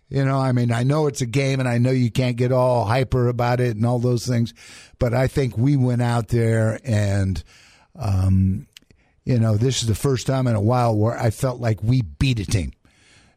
you 0.10 0.24
know, 0.24 0.38
I 0.38 0.52
mean, 0.52 0.72
I 0.72 0.84
know 0.84 1.08
it's 1.08 1.22
a 1.22 1.26
game 1.26 1.60
and 1.60 1.70
I 1.70 1.78
know 1.78 1.92
you 1.92 2.12
can't 2.12 2.38
get 2.38 2.52
all 2.52 2.86
hyper 2.86 3.28
about 3.28 3.60
it 3.60 3.76
and 3.76 3.86
all 3.86 4.00
those 4.00 4.26
things, 4.28 4.54
but 5.00 5.14
I 5.14 5.28
think 5.28 5.58
we 5.58 5.76
went 5.78 6.02
out 6.02 6.28
there 6.30 6.80
and 6.84 7.44
Um, 7.98 8.68
you 9.24 9.40
know, 9.40 9.56
this 9.58 9.82
is 9.82 9.88
the 9.88 9.96
first 9.96 10.28
time 10.28 10.48
in 10.48 10.56
a 10.56 10.62
while 10.62 10.96
where 10.96 11.18
I 11.18 11.30
felt 11.30 11.62
like 11.62 11.82
we 11.82 12.02
beat 12.02 12.40
a 12.40 12.46
team. 12.46 12.74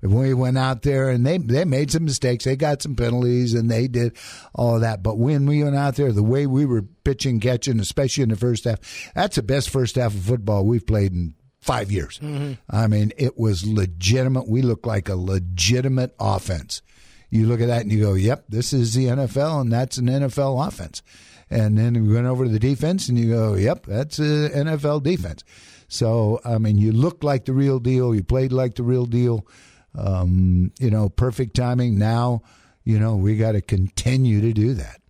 We 0.03 0.35
went 0.35 0.59
out 0.59 0.83
there 0.83 1.11
and 1.11 1.25
they 1.25 1.39
they 1.39 1.65
made 1.65 1.91
some 1.91 2.05
mistakes. 2.05 2.45
They 2.45 2.57
got 2.57 2.83
some 2.83 2.95
penalties 2.95 3.55
and 3.55 3.71
they 3.71 3.89
did 3.89 4.17
all 4.55 4.75
of 4.77 4.81
that. 4.83 5.03
But 5.03 5.19
when 5.19 5.47
we 5.47 5.63
went 5.63 5.77
out 5.77 5.97
there, 5.97 6.13
the 6.13 6.23
way 6.23 6.47
we 6.47 6.67
were 6.67 6.83
pitching, 7.05 7.41
catching, 7.41 7.81
especially 7.81 8.25
in 8.25 8.29
the 8.29 8.37
first 8.37 8.65
half, 8.65 8.79
that's 9.15 9.37
the 9.37 9.43
best 9.43 9.71
first 9.71 9.97
half 9.97 10.15
of 10.15 10.21
football 10.23 10.65
we've 10.65 10.87
played 10.87 11.13
in 11.13 11.35
five 11.69 11.93
years. 11.93 12.19
Mm-hmm. 12.21 12.55
I 12.71 12.87
mean, 12.87 13.13
it 13.19 13.39
was 13.39 13.67
legitimate. 13.67 14.49
We 14.49 14.63
looked 14.63 14.87
like 14.87 15.11
a 15.11 15.17
legitimate 15.17 16.15
offense. 16.19 16.81
You 17.29 17.47
look 17.47 17.61
at 17.61 17.67
that 17.67 17.83
and 17.83 17.93
you 17.93 18.01
go, 18.01 18.15
"Yep, 18.15 18.47
this 18.49 18.73
is 18.73 18.95
the 18.95 19.05
NFL, 19.05 19.61
and 19.61 19.71
that's 19.71 19.99
an 19.99 20.07
NFL 20.07 20.67
offense." 20.67 21.03
And 21.51 21.77
then 21.77 21.93
we 22.07 22.15
went 22.15 22.27
over 22.27 22.45
to 22.45 22.51
the 22.51 22.59
defense, 22.59 23.11
and 23.11 23.19
you 23.19 23.31
go, 23.31 23.55
"Yep, 23.55 23.85
that's 23.85 24.19
an 24.19 24.51
NFL 24.51 25.03
defense." 25.03 25.45
So, 25.89 26.41
I 26.43 26.57
mean, 26.57 26.79
you 26.79 26.91
looked 26.91 27.23
like 27.23 27.45
the 27.45 27.53
real 27.53 27.79
deal. 27.79 28.15
You 28.15 28.25
played 28.25 28.51
like 28.51 28.77
the 28.77 28.83
real 28.83 29.05
deal. 29.05 29.47
Um, 29.95 30.73
you 30.79 30.91
know, 30.91 31.11
perfect 31.11 31.55
timing. 31.55 31.99
Now, 31.99 32.43
you 32.83 32.99
know, 32.99 33.17
we 33.17 33.37
got 33.37 33.53
to 33.53 33.61
continue 33.61 34.41
to 34.41 34.55
do 34.55 34.73
that. 34.75 35.03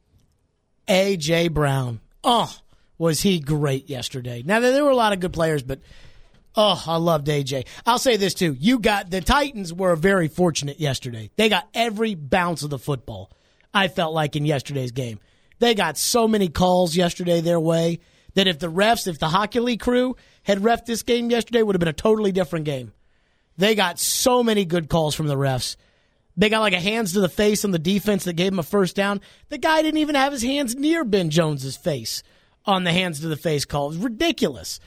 A.J. 0.89 1.49
Brown. 1.49 2.01
Oh, 2.25 2.53
was 2.97 3.21
he 3.21 3.39
great 3.39 3.89
yesterday. 3.89 4.43
Now, 4.45 4.59
there 4.59 4.85
were 4.85 4.91
a 4.91 4.97
lot 4.97 5.13
of 5.13 5.21
good 5.21 5.33
players, 5.33 5.63
but 5.63 5.81
oh, 6.57 6.83
I 6.87 6.97
loved 6.97 7.27
AJ. 7.27 7.67
I'll 7.87 7.99
say 7.99 8.17
this 8.17 8.35
too. 8.35 8.57
You 8.59 8.79
got 8.79 9.11
the 9.11 9.21
Titans 9.21 9.73
were 9.73 9.97
very 9.97 10.29
fortunate 10.29 10.81
yesterday. 10.81 11.31
They 11.37 11.49
got 11.49 11.69
every 11.75 12.15
bounce 12.15 12.63
of 12.63 12.71
the 12.71 12.79
football, 12.79 13.31
I 13.73 13.89
felt 13.89 14.15
like, 14.15 14.37
in 14.37 14.45
yesterday's 14.45 14.93
game. 14.93 15.21
They 15.59 15.75
got 15.75 15.99
so 15.99 16.29
many 16.29 16.49
calls 16.49 16.97
yesterday 16.97 17.41
their 17.41 17.61
way 17.61 18.01
that 18.35 18.47
if 18.47 18.59
the 18.59 18.71
refs, 18.71 19.09
if 19.09 19.19
the 19.19 19.27
Hochuli 19.27 19.79
crew 19.79 20.17
had 20.45 20.63
ref 20.63 20.85
this 20.85 21.03
game 21.03 21.31
yesterday, 21.31 21.63
would 21.63 21.75
have 21.75 21.81
been 21.81 21.89
a 21.89 21.93
totally 21.93 22.33
different 22.33 22.65
game. 22.65 22.93
They 23.57 23.75
got 23.75 23.99
so 23.99 24.43
many 24.45 24.65
good 24.65 24.89
calls 24.89 25.15
from 25.15 25.27
the 25.27 25.37
refs. 25.37 25.77
They 26.37 26.49
got 26.49 26.61
like 26.61 26.73
a 26.73 26.81
hands 26.81 27.15
to 27.15 27.21
the 27.21 27.29
face 27.29 27.65
on 27.65 27.73
the 27.73 27.81
defense 27.81 28.23
that 28.25 28.35
gave 28.35 28.53
him 28.53 28.61
a 28.61 28.63
first 28.63 28.95
down. 28.95 29.21
The 29.49 29.59
guy 29.59 29.83
didn't 29.83 29.99
even 29.99 30.15
have 30.15 30.33
his 30.33 30.43
hands 30.43 30.77
near 30.77 31.05
Ben 31.05 31.31
Jones's 31.31 31.77
face 31.77 32.23
on 32.65 32.85
the 32.85 32.93
hands 32.93 33.21
to 33.21 33.29
the 33.29 33.37
face 33.37 33.65
call. 33.65 33.87
It 33.87 33.89
was 33.89 33.99
ridiculous. 33.99 34.79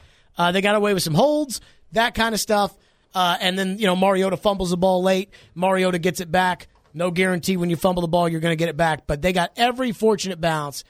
Uh, 0.41 0.51
they 0.51 0.61
got 0.61 0.75
away 0.75 0.95
with 0.95 1.03
some 1.03 1.13
holds, 1.13 1.61
that 1.91 2.15
kind 2.15 2.33
of 2.33 2.41
stuff. 2.41 2.75
Uh, 3.13 3.37
and 3.39 3.59
then, 3.59 3.77
you 3.77 3.85
know, 3.85 3.95
Mariota 3.95 4.37
fumbles 4.37 4.71
the 4.71 4.77
ball 4.77 5.03
late. 5.03 5.29
Mariota 5.53 5.99
gets 5.99 6.19
it 6.19 6.31
back. 6.31 6.67
No 6.95 7.11
guarantee 7.11 7.57
when 7.57 7.69
you 7.69 7.75
fumble 7.75 8.01
the 8.01 8.07
ball, 8.07 8.27
you're 8.27 8.41
going 8.41 8.51
to 8.51 8.57
get 8.57 8.67
it 8.67 8.75
back. 8.75 9.05
But 9.05 9.21
they 9.21 9.33
got 9.33 9.51
every 9.55 9.91
fortunate 9.91 10.41
bounce. 10.41 10.83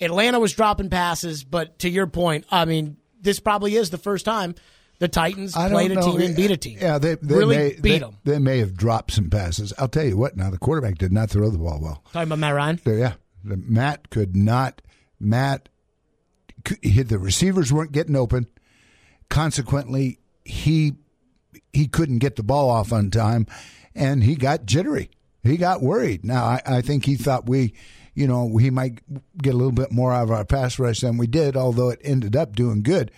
Atlanta 0.00 0.40
was 0.40 0.52
dropping 0.52 0.90
passes, 0.90 1.44
but 1.44 1.78
to 1.80 1.88
your 1.88 2.08
point, 2.08 2.46
I 2.50 2.64
mean, 2.64 2.96
this 3.20 3.38
probably 3.38 3.76
is 3.76 3.90
the 3.90 3.98
first 3.98 4.24
time 4.24 4.56
the 4.98 5.06
Titans 5.06 5.52
played 5.52 5.92
a 5.92 6.02
team 6.02 6.20
and 6.20 6.34
beat 6.34 6.50
a 6.50 6.56
team. 6.56 6.78
Yeah, 6.80 6.98
they, 6.98 7.14
they 7.14 7.34
really 7.36 7.56
may, 7.56 7.68
beat 7.74 7.82
they, 7.82 7.98
them. 8.00 8.16
They 8.24 8.38
may 8.40 8.58
have 8.58 8.76
dropped 8.76 9.12
some 9.12 9.30
passes. 9.30 9.72
I'll 9.78 9.86
tell 9.86 10.04
you 10.04 10.16
what. 10.16 10.36
Now 10.36 10.50
the 10.50 10.58
quarterback 10.58 10.98
did 10.98 11.12
not 11.12 11.30
throw 11.30 11.48
the 11.48 11.58
ball 11.58 11.78
well. 11.80 12.02
Talking 12.12 12.28
about 12.28 12.40
Matt 12.40 12.54
Ryan. 12.56 12.80
Yeah, 12.84 13.12
the, 13.44 13.56
Matt 13.56 14.10
could 14.10 14.34
not. 14.34 14.82
Matt, 15.20 15.68
he, 16.82 17.02
the 17.02 17.20
receivers 17.20 17.72
weren't 17.72 17.92
getting 17.92 18.16
open. 18.16 18.48
Consequently, 19.28 20.18
he 20.44 20.94
he 21.72 21.88
couldn't 21.88 22.18
get 22.18 22.36
the 22.36 22.42
ball 22.42 22.70
off 22.70 22.92
on 22.92 23.10
time, 23.10 23.46
and 23.94 24.22
he 24.22 24.34
got 24.34 24.66
jittery. 24.66 25.10
He 25.42 25.56
got 25.56 25.82
worried. 25.82 26.24
Now 26.24 26.44
I, 26.44 26.62
I 26.66 26.80
think 26.80 27.04
he 27.04 27.16
thought 27.16 27.48
we, 27.48 27.74
you 28.14 28.26
know, 28.26 28.56
he 28.56 28.70
might 28.70 29.00
get 29.40 29.54
a 29.54 29.56
little 29.56 29.72
bit 29.72 29.92
more 29.92 30.12
out 30.12 30.24
of 30.24 30.30
our 30.30 30.44
pass 30.44 30.78
rush 30.78 31.00
than 31.00 31.18
we 31.18 31.26
did, 31.26 31.56
although 31.56 31.90
it 31.90 32.00
ended 32.02 32.34
up 32.34 32.56
doing 32.56 32.82
good. 32.82 33.10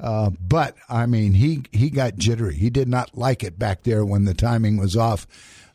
Uh, 0.00 0.30
but 0.40 0.76
I 0.88 1.06
mean, 1.06 1.34
he 1.34 1.64
he 1.72 1.90
got 1.90 2.16
jittery. 2.16 2.56
He 2.56 2.70
did 2.70 2.88
not 2.88 3.16
like 3.16 3.42
it 3.42 3.58
back 3.58 3.82
there 3.82 4.04
when 4.04 4.24
the 4.24 4.34
timing 4.34 4.76
was 4.76 4.96
off. 4.96 5.26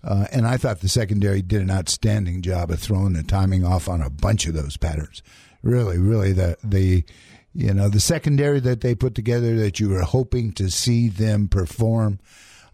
Uh, 0.04 0.28
and 0.34 0.46
I 0.46 0.58
thought 0.58 0.82
the 0.82 0.90
secondary 0.90 1.42
did 1.42 1.62
an 1.62 1.72
outstanding 1.72 2.42
job 2.42 2.72
of 2.72 2.80
throwing 2.80 3.14
the 3.14 3.24
timing 3.24 3.64
off 3.64 3.88
on 3.88 4.02
a 4.02 4.10
bunch 4.10 4.48
of 4.48 4.54
those 4.54 4.76
patterns. 4.76 5.24
Really, 5.62 5.98
really, 5.98 6.34
the 6.34 6.58
the 6.62 7.06
you 7.54 7.74
know 7.74 7.90
the 7.90 8.00
secondary 8.00 8.60
that 8.62 8.82
they 8.82 8.96
put 8.96 9.16
together 9.16 9.56
that 9.58 9.80
you 9.80 9.90
were 9.90 10.02
hoping 10.02 10.52
to 10.54 10.70
see 10.70 11.10
them 11.10 11.48
perform. 11.48 12.20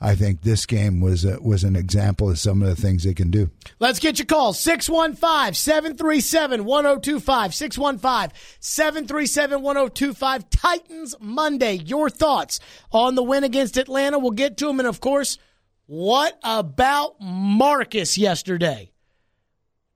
I 0.02 0.16
think 0.16 0.42
this 0.42 0.66
game 0.66 1.02
was 1.02 1.26
a, 1.26 1.42
was 1.42 1.66
an 1.66 1.76
example 1.76 2.30
of 2.30 2.40
some 2.40 2.62
of 2.62 2.70
the 2.70 2.82
things 2.82 3.04
they 3.04 3.14
can 3.14 3.30
do. 3.30 3.50
Let's 3.80 4.00
get 4.00 4.18
your 4.18 4.28
call 4.28 4.54
615 4.54 5.54
737 5.54 6.64
1025. 6.64 7.54
615 7.54 8.38
737 8.62 9.62
1025. 9.62 10.50
Titans 10.50 11.16
Monday. 11.20 11.74
Your 11.74 12.10
thoughts 12.10 12.62
on 12.94 13.16
the 13.16 13.24
win 13.24 13.44
against 13.44 13.76
Atlanta. 13.76 14.20
We'll 14.20 14.32
get 14.32 14.56
to 14.58 14.68
them. 14.68 14.80
And 14.80 14.88
of 14.88 15.02
course, 15.02 15.38
what 15.86 16.40
about 16.44 17.16
Marcus 17.20 18.18
yesterday? 18.18 18.94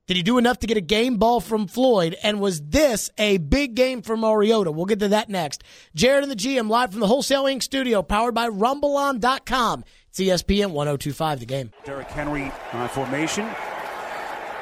Did 0.06 0.18
he 0.18 0.22
do 0.22 0.36
enough 0.36 0.58
to 0.58 0.66
get 0.66 0.76
a 0.76 0.82
game 0.82 1.16
ball 1.16 1.40
from 1.40 1.66
Floyd? 1.66 2.14
And 2.22 2.38
was 2.38 2.60
this 2.60 3.08
a 3.16 3.38
big 3.38 3.74
game 3.74 4.02
for 4.02 4.18
Mariota? 4.18 4.70
We'll 4.70 4.84
get 4.84 4.98
to 5.00 5.08
that 5.08 5.30
next. 5.30 5.64
Jared 5.94 6.22
and 6.24 6.30
the 6.30 6.36
GM 6.36 6.68
live 6.68 6.90
from 6.90 7.00
the 7.00 7.06
Wholesale 7.06 7.44
Inc. 7.44 7.62
studio, 7.62 8.02
powered 8.02 8.34
by 8.34 8.50
RumbleOn.com. 8.50 9.84
It's 10.10 10.20
ESPN 10.20 10.72
1025, 10.72 11.40
the 11.40 11.46
game. 11.46 11.72
Derrick 11.86 12.08
Henry 12.08 12.52
on 12.74 12.88
formation. 12.90 13.48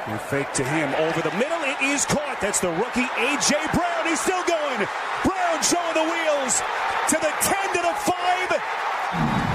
And 0.07 0.21
fake 0.21 0.53
to 0.55 0.65
him 0.65 0.95
over 0.95 1.21
the 1.23 1.35
middle. 1.37 1.59
It 1.63 1.83
is 1.83 2.05
caught. 2.07 2.39
That's 2.41 2.61
the 2.61 2.71
rookie 2.71 3.03
A.J. 3.03 3.55
Brown. 3.75 4.07
He's 4.07 4.21
still 4.21 4.43
going. 4.47 4.79
Brown 5.27 5.59
showing 5.63 5.95
the 5.95 6.07
wheels 6.07 6.63
to 7.11 7.17
the 7.19 7.33
10 7.43 7.55
to 7.75 7.81
the 7.83 7.95
5. 7.99 8.63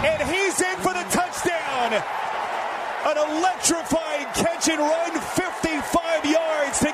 And 0.03 0.19
he's 0.27 0.59
in 0.59 0.75
for 0.83 0.91
the 0.91 1.07
touchdown. 1.15 2.03
An 3.07 3.17
electrifying 3.39 4.27
catch 4.35 4.67
and 4.67 4.79
run, 4.79 5.11
55 5.19 5.46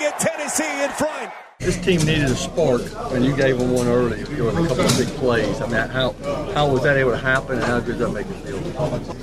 yards 0.03 0.23
get 0.23 0.33
Tennessee 0.33 0.83
in 0.83 0.89
front. 0.91 1.31
This 1.59 1.77
team 1.77 1.99
needed 1.99 2.25
a 2.25 2.35
spark, 2.35 2.81
and 3.13 3.23
you 3.23 3.35
gave 3.35 3.57
them 3.57 3.71
one 3.71 3.87
early 3.87 4.23
with 4.23 4.57
a 4.57 4.67
couple 4.67 4.85
of 4.85 4.97
big 4.97 5.07
plays. 5.19 5.61
I 5.61 5.67
mean, 5.67 5.89
how 5.89 6.11
how 6.53 6.69
was 6.69 6.83
that 6.83 6.97
able 6.97 7.11
to 7.11 7.17
happen, 7.17 7.55
and 7.55 7.63
how 7.63 7.79
good 7.79 7.97
does 7.97 7.99
that 7.99 8.09
make 8.11 8.27
you 8.27 8.33
feel? 8.33 9.17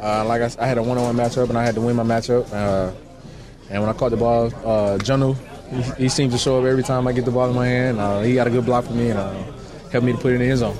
Uh, 0.00 0.24
like 0.24 0.42
I, 0.42 0.50
I, 0.64 0.66
had 0.66 0.78
a 0.78 0.82
one-on-one 0.82 1.14
matchup, 1.14 1.48
and 1.48 1.56
I 1.56 1.64
had 1.64 1.76
to 1.76 1.80
win 1.80 1.94
my 1.94 2.02
matchup. 2.02 2.52
Uh, 2.52 2.92
and 3.70 3.80
when 3.80 3.88
I 3.88 3.92
caught 3.92 4.10
the 4.10 4.16
ball, 4.16 4.46
uh, 4.46 4.98
Jonnu, 4.98 5.36
he, 5.70 6.04
he, 6.04 6.08
seems 6.08 6.32
to 6.32 6.38
show 6.38 6.58
up 6.58 6.64
every 6.64 6.82
time 6.82 7.06
I 7.06 7.12
get 7.12 7.24
the 7.24 7.30
ball 7.30 7.48
in 7.48 7.54
my 7.54 7.68
hand. 7.68 8.00
Uh, 8.00 8.20
he 8.20 8.34
got 8.34 8.48
a 8.48 8.50
good 8.50 8.66
block 8.66 8.84
for 8.86 8.94
me 8.94 9.10
and 9.10 9.18
uh, 9.18 9.32
helped 9.92 10.04
me 10.04 10.12
to 10.12 10.18
put 10.18 10.32
it 10.32 10.40
in 10.40 10.40
his 10.40 10.58
zone. 10.58 10.76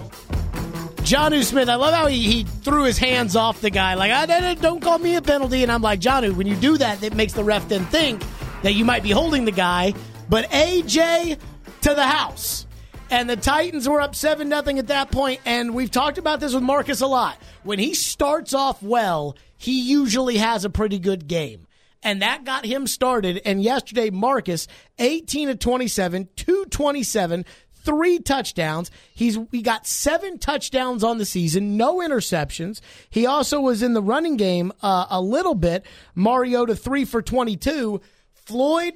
Jonnu 1.05 1.45
Smith, 1.45 1.69
I 1.69 1.77
love 1.77 1.95
how 1.95 2.09
he, 2.09 2.21
he 2.21 2.43
threw 2.43 2.83
his 2.83 2.99
hands 2.99 3.37
off 3.37 3.61
the 3.61 3.71
guy. 3.71 3.95
Like, 3.95 4.11
I, 4.11 4.55
don't 4.55 4.81
call 4.81 4.99
me 4.99 5.15
a 5.15 5.23
penalty. 5.23 5.63
And 5.63 5.71
I'm 5.71 5.83
like, 5.83 6.01
Jonnu, 6.01 6.35
when 6.35 6.49
you 6.49 6.57
do 6.57 6.77
that, 6.79 7.01
it 7.03 7.15
makes 7.15 7.33
the 7.33 7.45
ref 7.45 7.69
then 7.69 7.85
think 7.87 8.23
that 8.63 8.75
you 8.75 8.85
might 8.85 9.03
be 9.03 9.11
holding 9.11 9.45
the 9.45 9.53
guy. 9.53 9.95
But 10.29 10.51
AJ 10.51 11.39
to 11.83 11.95
the 11.95 12.07
house. 12.07 12.67
And 13.11 13.29
the 13.29 13.37
Titans 13.37 13.87
were 13.87 14.01
up 14.01 14.15
7 14.15 14.49
nothing 14.49 14.79
at 14.79 14.87
that 14.87 15.11
point, 15.11 15.41
And 15.45 15.75
we've 15.75 15.91
talked 15.91 16.17
about 16.17 16.41
this 16.41 16.55
with 16.55 16.63
Marcus 16.63 17.03
a 17.03 17.07
lot. 17.07 17.37
When 17.63 17.79
he 17.79 17.95
starts 17.95 18.55
off 18.55 18.83
well, 18.83 19.37
he 19.59 19.83
usually 19.83 20.39
has 20.39 20.65
a 20.65 20.71
pretty 20.71 20.99
good 20.99 21.29
game. 21.29 21.67
And 22.03 22.23
that 22.23 22.45
got 22.45 22.65
him 22.65 22.87
started. 22.87 23.43
And 23.45 23.63
yesterday, 23.63 24.11
Marcus, 24.11 24.67
18 24.99 25.49
to 25.49 25.55
27, 25.55 26.29
227, 26.35 27.45
three 27.85 28.19
touchdowns. 28.19 28.91
He's 29.15 29.39
he 29.51 29.63
got 29.63 29.87
seven 29.87 30.39
touchdowns 30.39 31.05
on 31.05 31.19
the 31.19 31.25
season, 31.25 31.77
no 31.77 31.99
interceptions. 31.99 32.81
He 33.11 33.27
also 33.27 33.61
was 33.61 33.83
in 33.83 33.93
the 33.93 34.03
running 34.03 34.37
game 34.37 34.73
uh, 34.83 35.07
a 35.11 35.21
little 35.21 35.55
bit. 35.55 35.85
Mariota 36.15 36.75
three 36.75 37.05
for 37.05 37.23
twenty 37.23 37.57
two. 37.57 38.01
Floyd 38.45 38.95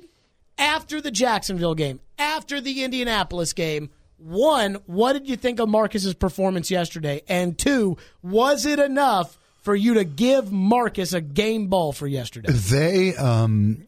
after 0.58 1.00
the 1.00 1.10
Jacksonville 1.10 1.74
game, 1.74 2.00
after 2.18 2.60
the 2.60 2.82
Indianapolis 2.84 3.52
game. 3.52 3.90
One, 4.18 4.78
what 4.86 5.12
did 5.12 5.28
you 5.28 5.36
think 5.36 5.60
of 5.60 5.68
Marcus's 5.68 6.14
performance 6.14 6.70
yesterday? 6.70 7.22
And 7.28 7.58
two, 7.58 7.98
was 8.22 8.64
it 8.64 8.78
enough 8.78 9.38
for 9.62 9.74
you 9.74 9.94
to 9.94 10.04
give 10.04 10.50
Marcus 10.50 11.12
a 11.12 11.20
game 11.20 11.66
ball 11.66 11.92
for 11.92 12.06
yesterday? 12.06 12.50
They, 12.50 13.14
um, 13.16 13.86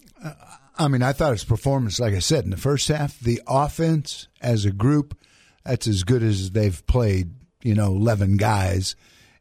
I 0.77 0.88
mean, 0.88 1.03
I 1.03 1.12
thought 1.12 1.33
his 1.33 1.45
performance, 1.45 1.99
like 1.99 2.15
I 2.15 2.19
said, 2.19 2.45
in 2.45 2.50
the 2.50 2.57
first 2.57 2.88
half, 2.88 3.19
the 3.19 3.41
offense 3.47 4.29
as 4.41 4.65
a 4.65 4.71
group, 4.71 5.17
that's 5.65 5.87
as 5.87 6.05
good 6.05 6.23
as 6.23 6.50
they've 6.50 6.87
played. 6.87 7.31
You 7.62 7.75
know, 7.75 7.88
eleven 7.88 8.37
guys 8.37 8.95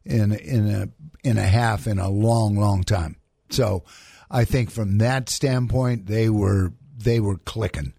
in 0.04 0.32
in 0.32 0.68
a 0.68 0.88
in 1.22 1.38
a 1.38 1.46
half 1.46 1.86
in 1.86 1.98
a 1.98 2.08
long, 2.08 2.56
long 2.56 2.82
time. 2.82 3.16
So, 3.50 3.84
I 4.30 4.44
think 4.44 4.70
from 4.70 4.98
that 4.98 5.28
standpoint, 5.28 6.06
they 6.06 6.28
were 6.28 6.72
they 6.96 7.20
were 7.20 7.38
clicking. 7.38 7.94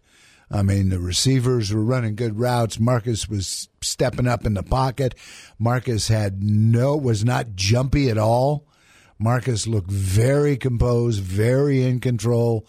I 0.52 0.64
mean, 0.64 0.90
the 0.90 1.00
receivers 1.00 1.72
were 1.72 1.84
running 1.84 2.16
good 2.16 2.40
routes. 2.40 2.80
Marcus 2.80 3.30
was 3.30 3.70
stepping 3.82 4.28
up 4.28 4.46
in 4.46 4.56
the 4.56 4.64
pocket. 4.64 5.14
Marcus 5.60 6.08
had 6.08 6.42
no 6.44 6.98
was 6.98 7.24
not 7.24 7.56
jumpy 7.56 8.10
at 8.10 8.18
all. 8.18 8.68
Marcus 9.20 9.68
looked 9.68 9.92
very 9.92 10.58
composed, 10.58 11.22
very 11.22 11.84
in 11.84 12.00
control 12.00 12.66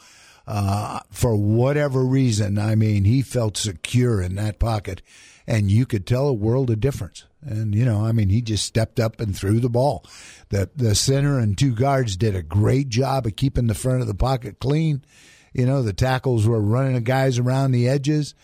uh, 0.51 0.99
for 1.13 1.37
whatever 1.37 2.05
reason. 2.05 2.59
I 2.59 2.75
mean, 2.75 3.05
he 3.05 3.23
felt 3.23 3.57
secure 3.57 4.21
in 4.21 4.35
that 4.35 4.59
pocket. 4.59 5.01
and 5.47 5.71
you 5.71 5.87
could 5.87 6.07
tell 6.07 6.27
a 6.27 6.33
world 6.33 6.71
of 6.71 6.81
difference. 6.81 7.25
And 7.41 7.73
you 7.75 7.85
know, 7.85 8.05
I 8.05 8.13
mean, 8.13 8.29
he 8.31 8.43
just 8.43 8.67
stepped 8.67 8.99
up 9.01 9.21
and 9.21 9.35
threw 9.35 9.61
the 9.61 9.71
ball. 9.71 10.05
The 10.49 10.69
the 10.75 10.95
center 10.95 11.39
and 11.39 11.57
two 11.57 11.75
guards 11.75 12.17
did 12.17 12.35
a 12.35 12.43
great 12.43 12.89
job 12.89 13.27
of 13.27 13.37
keeping 13.37 13.69
the 13.69 13.75
front 13.75 14.03
of 14.03 14.09
the 14.09 14.15
pocket 14.15 14.59
clean. 14.59 15.05
You 15.53 15.67
know, 15.67 15.83
the 15.83 15.93
tackles 15.93 16.47
were 16.47 16.61
running 16.61 16.95
the 16.95 17.01
guys 17.01 17.39
around 17.39 17.71
the 17.71 17.89
edges. 17.89 18.35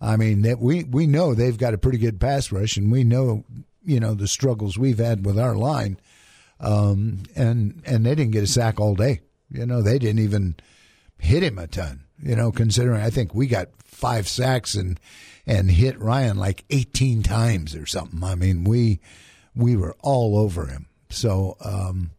I 0.00 0.16
mean, 0.16 0.42
that 0.42 0.58
we 0.60 0.84
we 0.84 1.06
know 1.06 1.34
they've 1.34 1.58
got 1.58 1.74
a 1.74 1.78
pretty 1.78 1.98
good 1.98 2.20
pass 2.20 2.52
rush, 2.52 2.76
and 2.76 2.92
we 2.92 3.02
know 3.04 3.44
you 3.84 3.98
know 4.00 4.14
the 4.14 4.28
struggles 4.28 4.78
we've 4.78 4.98
had 4.98 5.26
with 5.26 5.38
our 5.38 5.56
line. 5.56 5.98
Um, 6.60 7.24
and 7.34 7.82
and 7.84 8.06
they 8.06 8.14
didn't 8.14 8.32
get 8.32 8.44
a 8.44 8.46
sack 8.46 8.80
all 8.80 8.94
day. 8.94 9.20
You 9.50 9.66
know, 9.66 9.82
they 9.82 9.98
didn't 9.98 10.20
even 10.20 10.54
hit 11.18 11.42
him 11.42 11.58
a 11.58 11.66
ton. 11.66 12.04
You 12.22 12.34
know, 12.34 12.50
considering 12.50 13.02
I 13.02 13.10
think 13.10 13.34
we 13.34 13.46
got 13.46 13.68
five 13.84 14.26
sacks 14.28 14.74
and 14.74 14.98
and 15.46 15.70
hit 15.70 16.00
Ryan 16.00 16.36
like 16.36 16.64
18 16.70 17.22
times 17.22 17.76
or 17.76 17.86
something. 17.86 18.22
I 18.24 18.34
mean, 18.34 18.64
we 18.64 19.00
we 19.54 19.76
were 19.76 19.94
all 20.00 20.38
over 20.38 20.66
him. 20.66 20.86
So, 21.08 21.56
um, 21.60 22.10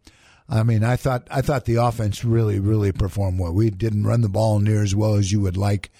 I 0.49 0.63
mean, 0.63 0.83
I 0.83 0.95
thought 0.95 1.27
I 1.31 1.41
thought 1.41 1.65
the 1.65 1.75
offense 1.75 2.23
really 2.23 2.59
really 2.59 2.91
performed 2.91 3.39
well. 3.39 3.53
We 3.53 3.69
didn't 3.69 4.05
run 4.05 4.21
the 4.21 4.29
ball 4.29 4.59
near 4.59 4.83
as 4.83 4.95
well 4.95 5.15
as 5.15 5.31
you 5.31 5.41
would 5.41 5.57
like 5.57 5.91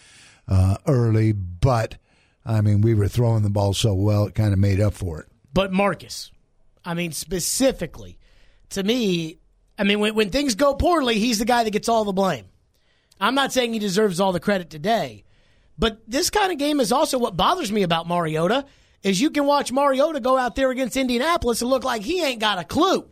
uh, 0.48 0.77
early, 0.88 1.32
but 1.32 1.98
I 2.46 2.62
mean, 2.62 2.82
we 2.82 2.94
were 2.94 3.08
throwing 3.08 3.44
the 3.44 3.50
ball 3.50 3.74
so 3.74 3.94
well 3.94 4.25
it 4.25 4.36
kind 4.36 4.54
of 4.54 4.60
made 4.60 4.80
up 4.80 4.94
for 4.94 5.20
it. 5.20 5.27
But 5.54 5.74
Marcus, 5.74 6.32
I 6.86 6.94
mean, 6.94 7.12
specifically 7.12 8.20
to 8.70 8.84
me, 8.84 9.39
I 9.77 9.84
mean, 9.84 10.00
when, 10.00 10.16
when 10.16 10.30
things 10.30 10.56
go 10.56 10.75
poorly, 10.75 11.20
he's 11.20 11.39
the 11.39 11.46
guy 11.46 11.63
that 11.63 11.72
gets 11.72 11.89
all 11.89 12.06
the 12.06 12.13
blame. 12.13 12.46
I'm 13.19 13.36
not 13.36 13.53
saying 13.53 13.74
he 13.74 13.79
deserves 13.79 14.19
all 14.19 14.31
the 14.31 14.39
credit 14.39 14.69
today, 14.69 15.24
but 15.77 16.01
this 16.07 16.29
kind 16.29 16.51
of 16.51 16.57
game 16.57 16.79
is 16.79 16.91
also 16.91 17.17
what 17.17 17.38
bothers 17.38 17.71
me 17.71 17.83
about 17.83 18.07
Mariota 18.07 18.65
is 19.03 19.21
you 19.21 19.29
can 19.29 19.45
watch 19.45 19.71
Mariota 19.71 20.19
go 20.19 20.38
out 20.38 20.55
there 20.55 20.71
against 20.71 20.97
Indianapolis 20.97 21.62
and 21.62 21.69
look 21.69 21.83
like 21.83 22.01
he 22.01 22.24
ain't 22.24 22.39
got 22.39 22.59
a 22.59 22.63
clue. 22.63 23.07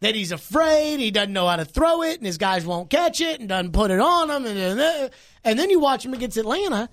That 0.00 0.16
he's 0.16 0.32
afraid, 0.32 0.98
he 0.98 1.12
doesn't 1.12 1.32
know 1.32 1.46
how 1.46 1.56
to 1.56 1.64
throw 1.64 2.02
it, 2.02 2.16
and 2.16 2.26
his 2.26 2.38
guys 2.38 2.66
won't 2.66 2.90
catch 2.90 3.20
it 3.20 3.38
and 3.38 3.48
doesn't 3.48 3.72
put 3.72 3.92
it 3.92 4.00
on 4.00 4.30
him. 4.30 4.46
And, 4.46 5.12
and 5.44 5.58
then 5.58 5.70
you 5.70 5.78
watch 5.78 6.04
him 6.04 6.12
against 6.12 6.36
Atlanta, 6.36 6.88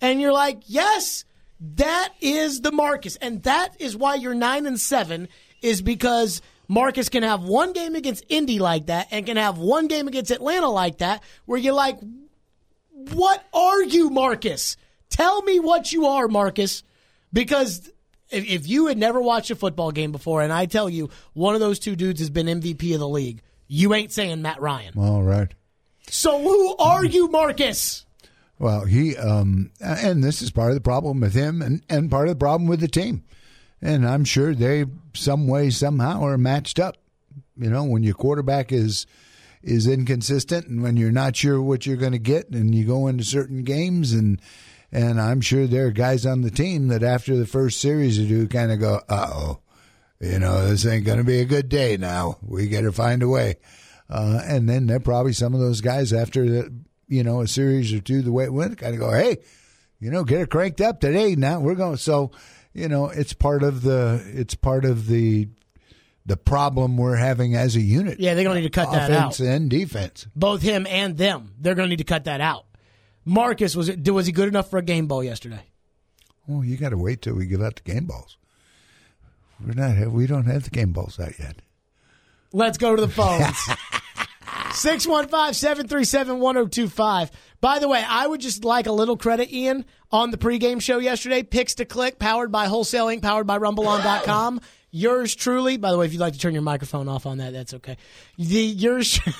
and 0.00 0.18
you're 0.18 0.32
like, 0.32 0.62
yes, 0.64 1.26
that 1.76 2.14
is 2.22 2.62
the 2.62 2.72
Marcus. 2.72 3.16
And 3.16 3.42
that 3.42 3.78
is 3.80 3.94
why 3.96 4.14
you're 4.14 4.34
9 4.34 4.64
and 4.64 4.80
7, 4.80 5.28
is 5.60 5.82
because 5.82 6.40
Marcus 6.68 7.08
can 7.08 7.22
have 7.22 7.42
one 7.42 7.72
game 7.72 7.94
against 7.94 8.24
Indy 8.28 8.58
like 8.58 8.86
that 8.86 9.08
and 9.10 9.26
can 9.26 9.36
have 9.36 9.58
one 9.58 9.86
game 9.86 10.08
against 10.08 10.30
Atlanta 10.30 10.68
like 10.68 10.98
that, 10.98 11.22
where 11.44 11.58
you're 11.58 11.74
like, 11.74 11.98
what 12.90 13.44
are 13.52 13.82
you, 13.82 14.10
Marcus? 14.10 14.76
Tell 15.10 15.42
me 15.42 15.60
what 15.60 15.92
you 15.92 16.06
are, 16.06 16.28
Marcus. 16.28 16.82
Because 17.32 17.90
if, 18.30 18.46
if 18.48 18.68
you 18.68 18.86
had 18.86 18.98
never 18.98 19.20
watched 19.20 19.50
a 19.50 19.56
football 19.56 19.92
game 19.92 20.12
before, 20.12 20.42
and 20.42 20.52
I 20.52 20.66
tell 20.66 20.88
you, 20.88 21.10
one 21.32 21.54
of 21.54 21.60
those 21.60 21.78
two 21.78 21.96
dudes 21.96 22.20
has 22.20 22.30
been 22.30 22.46
MVP 22.46 22.94
of 22.94 23.00
the 23.00 23.08
league, 23.08 23.42
you 23.66 23.94
ain't 23.94 24.12
saying 24.12 24.42
Matt 24.42 24.60
Ryan. 24.60 24.94
All 24.96 25.22
right. 25.22 25.52
So 26.08 26.40
who 26.40 26.76
are 26.76 27.04
you, 27.04 27.28
Marcus? 27.28 28.04
Well, 28.58 28.84
he 28.84 29.16
um, 29.16 29.70
and 29.80 30.22
this 30.22 30.40
is 30.40 30.50
part 30.50 30.70
of 30.70 30.74
the 30.74 30.80
problem 30.80 31.20
with 31.20 31.34
him, 31.34 31.60
and 31.60 31.82
and 31.88 32.10
part 32.10 32.28
of 32.28 32.34
the 32.34 32.38
problem 32.38 32.68
with 32.68 32.80
the 32.80 32.88
team. 32.88 33.24
And 33.84 34.08
I'm 34.08 34.24
sure 34.24 34.54
they 34.54 34.86
some 35.12 35.46
way 35.46 35.68
somehow 35.68 36.24
are 36.24 36.38
matched 36.38 36.80
up. 36.80 36.96
You 37.56 37.68
know, 37.68 37.84
when 37.84 38.02
your 38.02 38.14
quarterback 38.14 38.72
is 38.72 39.06
is 39.62 39.86
inconsistent, 39.86 40.66
and 40.66 40.82
when 40.82 40.96
you're 40.96 41.12
not 41.12 41.36
sure 41.36 41.60
what 41.60 41.86
you're 41.86 41.96
going 41.96 42.12
to 42.12 42.18
get, 42.18 42.48
and 42.48 42.74
you 42.74 42.84
go 42.84 43.06
into 43.06 43.24
certain 43.24 43.62
games, 43.62 44.12
and 44.12 44.40
and 44.90 45.20
I'm 45.20 45.42
sure 45.42 45.66
there 45.66 45.86
are 45.86 45.92
guys 45.92 46.24
on 46.24 46.40
the 46.40 46.50
team 46.50 46.88
that 46.88 47.02
after 47.02 47.36
the 47.36 47.46
first 47.46 47.80
series 47.80 48.18
or 48.18 48.26
two 48.26 48.48
kind 48.48 48.72
of 48.72 48.80
go, 48.80 49.00
uh 49.08 49.30
oh, 49.30 49.60
you 50.18 50.38
know, 50.38 50.66
this 50.66 50.86
ain't 50.86 51.04
going 51.04 51.18
to 51.18 51.24
be 51.24 51.40
a 51.40 51.44
good 51.44 51.68
day 51.68 51.98
now. 51.98 52.38
We 52.40 52.68
got 52.68 52.82
to 52.82 52.92
find 52.92 53.22
a 53.22 53.28
way. 53.28 53.56
Uh, 54.08 54.40
and 54.44 54.68
then 54.68 54.86
there 54.86 55.00
probably 55.00 55.32
some 55.32 55.54
of 55.54 55.60
those 55.60 55.80
guys 55.80 56.12
after 56.12 56.48
the, 56.48 56.74
you 57.08 57.22
know, 57.22 57.40
a 57.40 57.48
series 57.48 57.92
or 57.92 58.00
two, 58.00 58.22
the 58.22 58.32
way 58.32 58.44
it 58.44 58.52
went, 58.52 58.78
kind 58.78 58.94
of 58.94 59.00
go, 59.00 59.10
hey, 59.12 59.38
you 59.98 60.10
know, 60.10 60.24
get 60.24 60.40
it 60.40 60.50
cranked 60.50 60.80
up 60.80 61.00
today. 61.00 61.34
Now 61.34 61.60
we're 61.60 61.74
going. 61.74 61.96
So, 61.96 62.30
you 62.74 62.88
know, 62.88 63.08
it's 63.08 63.32
part 63.32 63.62
of 63.62 63.82
the, 63.82 64.22
it's 64.34 64.54
part 64.54 64.84
of 64.84 65.06
the, 65.06 65.48
the 66.26 66.36
problem 66.36 66.96
we're 66.96 67.16
having 67.16 67.54
as 67.54 67.76
a 67.76 67.80
unit. 67.80 68.18
Yeah, 68.20 68.34
they're 68.34 68.44
going 68.44 68.56
to 68.56 68.60
need 68.62 68.72
to 68.72 68.80
cut 68.80 68.90
that 68.92 69.10
out. 69.10 69.32
Offense 69.32 69.40
and 69.40 69.70
defense. 69.70 70.26
Both 70.34 70.62
him 70.62 70.86
and 70.88 71.16
them. 71.16 71.54
They're 71.58 71.74
going 71.74 71.86
to 71.86 71.90
need 71.90 71.98
to 71.98 72.04
cut 72.04 72.24
that 72.24 72.40
out. 72.40 72.66
Marcus 73.24 73.74
was 73.74 73.88
it, 73.88 74.08
was 74.10 74.26
he 74.26 74.32
good 74.32 74.48
enough 74.48 74.68
for 74.68 74.78
a 74.78 74.82
game 74.82 75.06
ball 75.06 75.24
yesterday? 75.24 75.62
Well, 76.46 76.64
you 76.64 76.76
got 76.76 76.90
to 76.90 76.98
wait 76.98 77.22
till 77.22 77.34
we 77.34 77.46
give 77.46 77.62
out 77.62 77.76
the 77.76 77.90
game 77.90 78.04
balls. 78.04 78.36
We're 79.64 79.74
not. 79.74 80.12
We 80.12 80.26
don't 80.26 80.44
have 80.44 80.64
the 80.64 80.70
game 80.70 80.92
balls 80.92 81.18
out 81.18 81.38
yet. 81.38 81.56
Let's 82.52 82.76
go 82.76 82.94
to 82.94 83.00
the 83.00 83.08
phones. 83.08 83.56
615-737-1025. 84.74 87.30
By 87.60 87.78
the 87.78 87.88
way, 87.88 88.04
I 88.06 88.26
would 88.26 88.40
just 88.40 88.64
like 88.64 88.86
a 88.86 88.92
little 88.92 89.16
credit, 89.16 89.50
Ian, 89.52 89.84
on 90.10 90.30
the 90.30 90.36
pregame 90.36 90.80
show 90.82 90.98
yesterday. 90.98 91.42
Picks 91.42 91.74
to 91.76 91.84
click, 91.84 92.18
powered 92.18 92.52
by 92.52 92.66
Wholesale 92.66 93.06
Inc., 93.06 93.22
powered 93.22 93.46
by 93.46 93.58
RumbleOn.com. 93.58 94.60
Yours 94.90 95.34
truly. 95.34 95.76
By 95.76 95.90
the 95.90 95.98
way, 95.98 96.06
if 96.06 96.12
you'd 96.12 96.20
like 96.20 96.34
to 96.34 96.38
turn 96.38 96.52
your 96.52 96.62
microphone 96.62 97.08
off 97.08 97.26
on 97.26 97.38
that, 97.38 97.52
that's 97.52 97.74
okay. 97.74 97.96
The 98.38 98.44
yours. 98.60 99.18
It's 99.26 99.36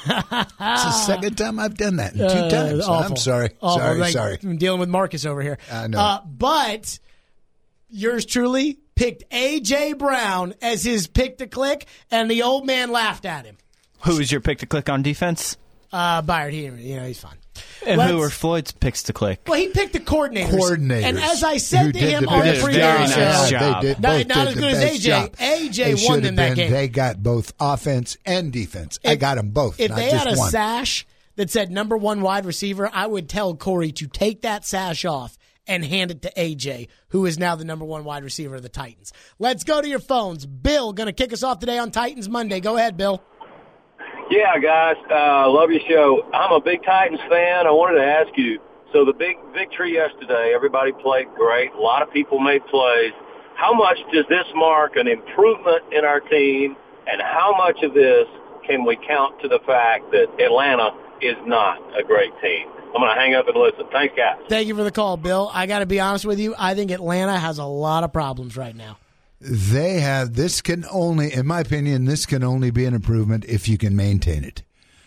the 0.59 0.91
second 1.07 1.37
time 1.39 1.61
I've 1.61 1.77
done 1.77 1.97
that 1.97 2.13
in 2.15 2.19
two 2.19 2.25
Uh, 2.25 2.51
times. 2.51 2.81
awful. 2.81 3.11
I'm 3.13 3.17
sorry. 3.17 3.51
Awful. 3.63 3.79
Sorry. 3.79 3.99
Like, 4.01 4.13
sorry. 4.13 4.39
I'm 4.43 4.57
dealing 4.57 4.81
with 4.81 4.89
Marcus 4.89 5.25
over 5.25 5.41
here. 5.43 5.59
I 5.71 5.87
know. 5.87 5.99
Uh, 6.01 6.23
but 6.27 6.99
yours 7.89 8.27
truly 8.27 8.81
picked 8.97 9.31
AJ 9.31 9.97
Brown 9.97 10.55
as 10.61 10.83
his 10.83 11.07
pick 11.07 11.39
to 11.39 11.47
click, 11.47 11.87
and 12.11 12.29
the 12.29 12.43
old 12.43 12.67
man 12.67 12.91
laughed 12.91 13.25
at 13.25 13.45
him. 13.45 13.57
Who 14.05 14.17
was 14.19 14.31
your 14.31 14.41
pick 14.41 14.59
to 14.59 14.67
click 14.67 14.89
on 14.89 15.03
defense? 15.03 15.57
Uh, 15.93 16.23
Byard, 16.23 16.53
he, 16.53 16.65
you 16.65 16.97
know, 16.97 17.05
he's 17.07 17.21
fine. 17.21 17.37
And 17.87 17.99
Let's- 17.99 18.11
who 18.11 18.19
were 18.19 18.31
Floyd's 18.31 18.73
picks 18.73 19.05
to 19.05 19.13
click? 19.13 19.43
Well, 19.47 19.59
he 19.61 19.69
picked 19.69 19.93
the 19.93 20.01
coordinators. 20.01 20.51
Coordinators. 20.51 21.03
And 21.05 21.19
as 21.19 21.45
I 21.45 21.53
who 21.55 21.59
said 21.61 21.93
to 21.95 21.99
him 22.01 22.29
on 22.29 22.39
the 22.41 22.45
best 22.45 22.61
Very 22.63 22.75
pregame 22.75 22.99
nice 22.99 23.45
show, 23.45 23.51
job. 23.51 23.83
They 23.83 23.89
did, 23.89 24.01
Not- 24.01 24.11
both 24.19 24.27
not 24.27 24.35
did 24.37 24.49
as 24.49 24.55
good 24.55 24.73
as 24.75 24.83
AJ. 24.83 24.99
job. 25.01 25.37
AJ 25.37 25.77
They 25.85 25.95
won 25.95 25.99
should 25.99 26.15
them 26.17 26.25
have 26.25 26.37
that 26.37 26.49
been- 26.49 26.57
game. 26.57 26.71
They 26.73 26.89
got 26.89 27.23
both 27.23 27.53
offense 27.61 28.17
and 28.27 28.53
defense. 28.53 28.99
I 29.05 29.15
got 29.15 29.37
them 29.37 29.51
both. 29.51 29.79
if 29.79 29.91
not 29.91 29.97
they 29.97 30.11
just 30.11 30.25
had 30.27 30.35
a 30.35 30.39
one. 30.39 30.51
sash 30.51 31.07
that 31.37 31.51
said 31.51 31.71
number 31.71 31.97
one 31.97 32.21
wide 32.23 32.45
receiver, 32.47 32.91
I 32.93 33.07
would 33.07 33.29
tell 33.29 33.55
Corey 33.55 33.93
to 33.93 34.07
take 34.09 34.43
that 34.43 34.65
sash 34.67 35.05
off 35.05 35.39
and 35.67 35.83
hand 35.85 36.11
it 36.11 36.21
to 36.23 36.31
AJ, 36.37 36.89
who 37.09 37.25
is 37.25 37.39
now 37.39 37.55
the 37.55 37.65
number 37.65 37.85
one 37.87 38.05
wide 38.05 38.23
receiver 38.25 38.57
of 38.57 38.63
the 38.63 38.69
Titans. 38.69 39.13
Let's 39.39 39.65
go 39.65 39.81
to 39.81 39.89
your 39.89 39.99
phones. 39.99 40.45
Bill 40.45 40.93
going 40.93 41.07
to 41.07 41.13
kick 41.13 41.33
us 41.33 41.43
off 41.43 41.59
today 41.59 41.79
on 41.79 41.91
Titans 41.91 42.29
Monday. 42.29 42.61
Go 42.61 42.77
ahead, 42.77 42.97
Bill. 42.99 43.23
Yeah, 44.31 44.59
guys, 44.59 44.97
uh, 45.11 45.51
love 45.51 45.71
your 45.71 45.81
show. 45.89 46.27
I'm 46.33 46.53
a 46.53 46.61
big 46.61 46.83
Titans 46.85 47.21
fan. 47.29 47.67
I 47.67 47.71
wanted 47.71 47.99
to 48.01 48.07
ask 48.07 48.37
you. 48.37 48.59
So 48.93 49.05
the 49.05 49.13
big 49.13 49.37
victory 49.53 49.95
yesterday, 49.95 50.53
everybody 50.55 50.93
played 50.93 51.27
great. 51.37 51.73
A 51.73 51.81
lot 51.81 52.03
of 52.03 52.13
people 52.13 52.39
made 52.39 52.65
plays. 52.67 53.13
How 53.57 53.75
much 53.75 53.99
does 54.13 54.25
this 54.29 54.47
mark 54.55 54.97
an 54.97 55.09
improvement 55.09 55.83
in 55.93 56.05
our 56.05 56.21
team, 56.21 56.77
and 57.07 57.21
how 57.21 57.55
much 57.57 57.83
of 57.83 57.93
this 57.93 58.27
can 58.67 58.85
we 58.85 58.97
count 59.07 59.41
to 59.43 59.49
the 59.49 59.61
fact 59.67 60.11
that 60.13 60.27
Atlanta 60.43 60.91
is 61.21 61.37
not 61.45 61.79
a 61.99 62.03
great 62.03 62.33
team? 62.41 62.67
I'm 62.95 63.03
going 63.03 63.15
to 63.15 63.21
hang 63.21 63.35
up 63.35 63.47
and 63.49 63.57
listen. 63.57 63.87
Thanks, 63.93 64.15
guys. 64.17 64.39
Thank 64.49 64.69
you 64.69 64.75
for 64.75 64.85
the 64.85 64.93
call, 64.93 65.17
Bill. 65.17 65.51
I 65.53 65.67
got 65.67 65.81
to 65.81 65.87
be 65.87 66.01
honest 66.01 66.25
with 66.25 66.39
you. 66.39 66.55
I 66.57 66.75
think 66.75 66.91
Atlanta 66.91 67.39
has 67.39 67.59
a 67.59 67.65
lot 67.65 68.05
of 68.05 68.13
problems 68.13 68.57
right 68.57 68.75
now. 68.75 68.99
They 69.45 70.01
have 70.01 70.35
this 70.35 70.63
can 70.63 70.85
only, 70.91 71.33
in 71.33 71.47
my 71.47 71.61
opinion, 71.61 72.07
this 72.07 72.25
can 72.25 72.43
only 72.43 72.71
be 72.71 72.87
an 72.87 72.95
improvement 72.95 73.45
if 73.45 73.69
you 73.69 73.77
can 73.77 73.95
maintain 73.95 74.43
it. 74.43 74.63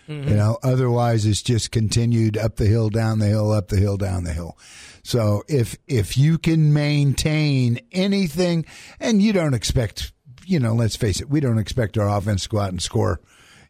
Mm-hmm. 0.08 0.30
You 0.30 0.36
know, 0.36 0.58
otherwise 0.64 1.26
it's 1.26 1.42
just 1.42 1.72
continued 1.72 2.38
up 2.38 2.56
the 2.56 2.68
hill, 2.68 2.90
down 2.90 3.20
the 3.20 3.28
hill, 3.28 3.52
up 3.52 3.68
the 3.68 3.78
hill, 3.78 3.98
down 3.98 4.24
the 4.24 4.34
hill. 4.34 4.58
So 5.04 5.44
if 5.48 5.76
if 5.88 6.18
you 6.18 6.38
can 6.38 6.72
maintain 6.72 7.80
anything, 7.92 8.66
and 9.00 9.22
you 9.22 9.34
don't 9.34 9.54
expect, 9.54 10.14
you 10.46 10.60
know, 10.60 10.74
let's 10.74 10.96
face 10.96 11.20
it, 11.20 11.30
we 11.30 11.40
don't 11.40 11.58
expect 11.58 11.98
our 11.98 12.10
offense 12.10 12.44
to 12.44 12.50
go 12.50 12.60
out 12.60 12.70
and 12.70 12.82
score, 12.82 13.20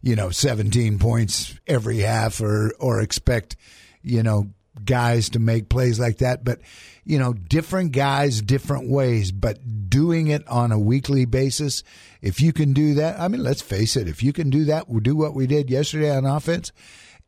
you 0.02 0.16
know, 0.16 0.30
17 0.30 1.00
points 1.00 1.60
every 1.66 2.00
half, 2.00 2.42
or 2.42 2.74
or 2.80 3.02
expect, 3.02 3.56
you 4.04 4.22
know, 4.22 4.52
guys 4.86 5.30
to 5.30 5.40
make 5.40 5.70
plays 5.70 6.00
like 6.00 6.18
that. 6.20 6.44
But 6.44 6.60
you 7.04 7.18
know, 7.18 7.34
different 7.34 7.94
guys, 7.94 8.42
different 8.42 8.90
ways, 8.90 9.32
but 9.32 9.90
doing 9.90 10.28
it 10.28 10.46
on 10.48 10.72
a 10.72 10.80
weekly 10.80 11.26
basis. 11.26 11.84
If 12.22 12.42
you 12.42 12.52
can 12.52 12.74
do 12.74 12.96
that, 12.96 13.20
I 13.20 13.28
mean, 13.30 13.44
let's 13.44 13.62
face 13.62 13.96
it, 13.96 14.08
if 14.10 14.22
you 14.24 14.34
can 14.34 14.50
do 14.50 14.66
that, 14.66 14.90
we'll 14.90 15.00
do 15.00 15.16
what 15.16 15.34
we 15.34 15.48
did 15.48 15.70
yesterday 15.70 16.16
on 16.16 16.26
offense 16.26 16.72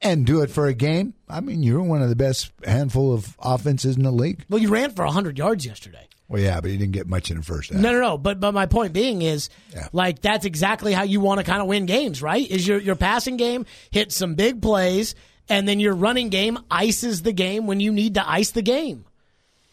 and 0.02 0.26
do 0.26 0.42
it 0.42 0.50
for 0.50 0.68
a 0.68 0.74
game. 0.74 1.14
I 1.30 1.40
mean, 1.40 1.64
you're 1.64 1.82
one 1.84 2.02
of 2.02 2.10
the 2.10 2.16
best 2.16 2.52
handful 2.66 3.14
of 3.14 3.38
offenses 3.40 3.96
in 3.96 4.04
the 4.04 4.12
league. 4.12 4.44
Well, 4.50 4.62
you 4.62 4.70
ran 4.70 4.92
for 4.92 5.06
100 5.06 5.38
yards 5.38 5.66
yesterday. 5.66 6.08
Well, 6.28 6.42
yeah, 6.42 6.60
but 6.62 6.70
you 6.72 6.78
didn't 6.78 6.92
get 6.94 7.08
much 7.08 7.32
in 7.32 7.38
the 7.38 7.44
first 7.44 7.72
half. 7.72 7.82
No, 7.82 7.92
no, 7.92 8.00
no. 8.02 8.18
But 8.18 8.40
but 8.40 8.54
my 8.54 8.66
point 8.68 8.94
being 8.94 9.22
is, 9.24 9.50
Yeah. 9.74 9.88
like 9.94 10.22
that's 10.22 10.46
exactly 10.46 10.94
how 10.94 11.04
you 11.04 11.20
want 11.22 11.40
to 11.40 11.44
kind 11.44 11.62
of 11.62 11.68
win 11.68 11.86
games, 11.88 12.22
right? 12.22 12.48
Is 12.50 12.68
your 12.68 12.80
your 12.80 12.96
passing 12.96 13.36
game 13.38 13.66
hit 13.92 14.12
some 14.12 14.36
big 14.36 14.62
plays, 14.62 15.16
and 15.50 15.68
then 15.68 15.80
your 15.80 15.96
running 15.96 16.30
game 16.30 16.60
ices 16.70 17.24
the 17.24 17.34
game 17.34 17.68
when 17.68 17.80
you 17.80 17.92
need 17.92 18.14
to 18.14 18.30
ice 18.30 18.52
the 18.52 18.62
game. 18.62 19.06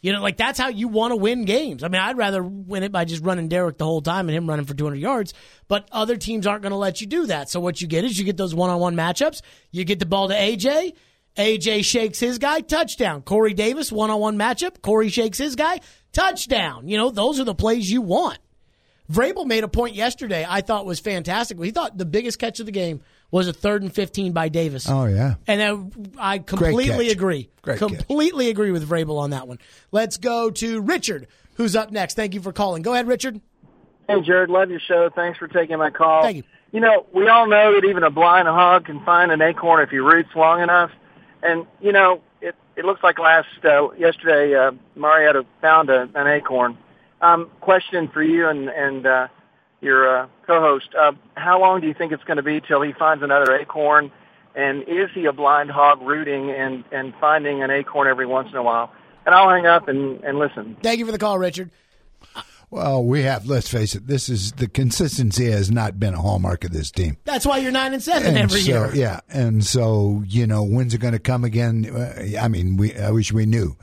You 0.01 0.13
know, 0.13 0.23
like 0.23 0.37
that's 0.37 0.59
how 0.59 0.69
you 0.69 0.89
want 0.89 1.13
to 1.13 1.17
win 1.17 1.45
games. 1.45 1.83
I 1.83 1.89
mean, 1.89 2.01
I'd 2.01 2.17
rather 2.17 2.43
win 2.43 2.83
it 2.83 2.93
by 2.93 3.05
just 3.05 3.25
running 3.25 3.49
Derrick 3.49 3.77
the 3.77 3.85
whole 3.85 4.03
time 4.03 4.29
and 4.29 4.37
him 4.37 4.49
running 4.49 4.65
for 4.65 4.75
200 4.75 4.97
yards, 4.97 5.35
but 5.69 5.89
other 5.91 6.17
teams 6.17 6.47
aren't 6.47 6.63
going 6.63 6.71
to 6.71 6.77
let 6.77 7.01
you 7.01 7.07
do 7.07 7.27
that. 7.27 7.51
So 7.51 7.61
what 7.61 7.81
you 7.81 7.89
get 7.89 8.05
is 8.05 8.19
you 8.19 8.25
get 8.25 8.37
those 8.37 8.55
one-on-one 8.55 8.95
matchups. 8.95 9.43
You 9.73 9.85
get 9.85 9.99
the 9.99 10.07
ball 10.07 10.29
to 10.29 10.35
AJ. 10.35 10.93
AJ 11.37 11.85
shakes 11.85 12.21
his 12.21 12.39
guy, 12.39 12.61
touchdown. 12.61 13.23
Corey 13.23 13.53
Davis, 13.53 13.91
one-on-one 13.91 14.39
matchup. 14.39 14.81
Corey 14.81 15.09
shakes 15.09 15.39
his 15.39 15.57
guy, 15.57 15.81
touchdown. 16.13 16.89
You 16.89 16.99
know, 16.99 17.11
those 17.11 17.41
are 17.41 17.45
the 17.45 17.55
plays 17.55 17.91
you 17.91 18.01
want. 18.01 18.39
Vrabel 19.11 19.47
made 19.47 19.65
a 19.65 19.69
point 19.69 19.95
yesterday 19.95 20.47
I 20.49 20.61
thought 20.61 20.87
was 20.87 21.01
fantastic. 21.01 21.61
He 21.61 21.71
thought 21.71 21.97
the 21.97 22.05
biggest 22.05 22.39
catch 22.39 22.61
of 22.61 22.67
the 22.67 22.73
game 22.73 23.03
was 23.31 23.49
a 23.49 23.53
third 23.53 23.83
and 23.83 23.93
15 23.93 24.33
by 24.33 24.49
Davis. 24.49 24.89
Oh, 24.89 25.07
yeah. 25.07 25.35
And 25.47 25.63
I, 26.19 26.35
I 26.35 26.39
completely 26.39 27.07
catch. 27.07 27.13
agree. 27.13 27.51
Great 27.63 27.79
completely 27.79 28.49
agree 28.51 28.71
with 28.71 28.89
Vrabel 28.89 29.19
on 29.19 29.31
that 29.31 29.49
one. 29.49 29.59
Let's 29.91 30.17
go 30.17 30.51
to 30.51 30.81
Richard, 30.81 31.27
who's 31.55 31.75
up 31.75 31.91
next. 31.91 32.15
Thank 32.15 32.35
you 32.35 32.41
for 32.41 32.53
calling. 32.53 32.83
Go 32.83 32.93
ahead, 32.93 33.09
Richard. 33.09 33.41
Hey, 34.09 34.21
Jared, 34.21 34.51
love 34.51 34.71
your 34.71 34.81
show. 34.81 35.11
Thanks 35.15 35.39
for 35.39 35.49
taking 35.49 35.79
my 35.79 35.91
call. 35.91 36.23
Thank 36.23 36.37
you. 36.39 36.43
You 36.73 36.81
know, 36.81 37.07
we 37.13 37.29
all 37.29 37.49
know 37.49 37.75
that 37.75 37.87
even 37.87 38.03
a 38.03 38.11
blind 38.11 38.47
hog 38.49 38.87
can 38.87 39.05
find 39.05 39.33
an 39.33 39.41
acorn 39.41 39.83
if 39.83 39.91
he 39.91 39.99
roots 39.99 40.29
long 40.35 40.61
enough. 40.61 40.91
And, 41.43 41.67
you 41.81 41.93
know, 41.93 42.21
it, 42.41 42.55
it 42.77 42.85
looks 42.85 43.03
like 43.03 43.19
last, 43.19 43.49
uh, 43.65 43.91
yesterday, 43.93 44.55
uh, 44.55 44.73
Mariota 44.95 45.47
found 45.61 45.91
a, 45.91 46.09
an 46.15 46.27
acorn. 46.27 46.77
Um, 47.21 47.51
question 47.61 48.09
for 48.09 48.23
you 48.23 48.49
and, 48.49 48.69
and, 48.69 49.07
uh, 49.07 49.29
your 49.81 50.23
uh, 50.23 50.27
co-host. 50.47 50.89
Uh, 50.99 51.13
how 51.35 51.61
long 51.61 51.81
do 51.81 51.87
you 51.87 51.95
think 51.95 52.13
it's 52.13 52.25
going 52.25 52.39
to 52.39 52.43
be 52.43 52.61
till 52.61 52.83
he 52.83 52.93
finds 52.93 53.23
another 53.23 53.55
acorn? 53.55 54.11
And 54.55 54.83
is 54.85 55.11
he 55.15 55.27
a 55.27 55.33
blind 55.33 55.71
hog 55.71 56.01
rooting 56.01 56.51
and, 56.51 56.85
and 56.91 57.13
finding 57.21 57.63
an 57.63 57.71
acorn 57.71 58.09
every 58.09 58.27
once 58.27 58.49
in 58.51 58.57
a 58.57 58.63
while? 58.63 58.91
And 59.27 59.35
I'll 59.35 59.51
hang 59.51 59.67
up 59.67 59.89
and, 59.89 60.23
and 60.25 60.39
listen. 60.39 60.77
Thank 60.83 60.99
you 60.99 61.07
for 61.07 61.13
the 61.13 61.19
call, 61.19 61.39
Richard. 61.39 61.71
Well, 62.71 63.05
we 63.05 63.23
have. 63.23 63.47
Let's 63.47 63.69
face 63.69 63.95
it. 63.95 64.07
This 64.07 64.29
is 64.29 64.53
the 64.53 64.67
consistency 64.67 65.51
has 65.51 65.71
not 65.71 66.01
been 66.01 66.15
a 66.15 66.21
hallmark 66.21 66.65
of 66.65 66.73
this 66.73 66.91
team. 66.91 67.17
That's 67.25 67.47
why 67.47 67.59
you're 67.59 67.71
nine 67.71 67.93
and 67.95 68.03
seven 68.03 68.29
And 68.29 68.39
every 68.39 68.61
so, 68.61 68.71
year. 68.71 68.95
Yeah, 68.95 69.21
and 69.29 69.65
so 69.65 70.25
you 70.27 70.49
know 70.49 70.65
when's 70.65 70.93
it 70.93 70.99
going 70.99 71.13
to 71.13 71.21
come 71.21 71.45
again? 71.45 71.89
Uh, 71.89 72.41
I 72.41 72.49
mean, 72.49 72.77
we. 72.77 72.97
I 72.97 73.13
wish 73.13 73.33
we 73.33 73.47
knew. 73.47 73.77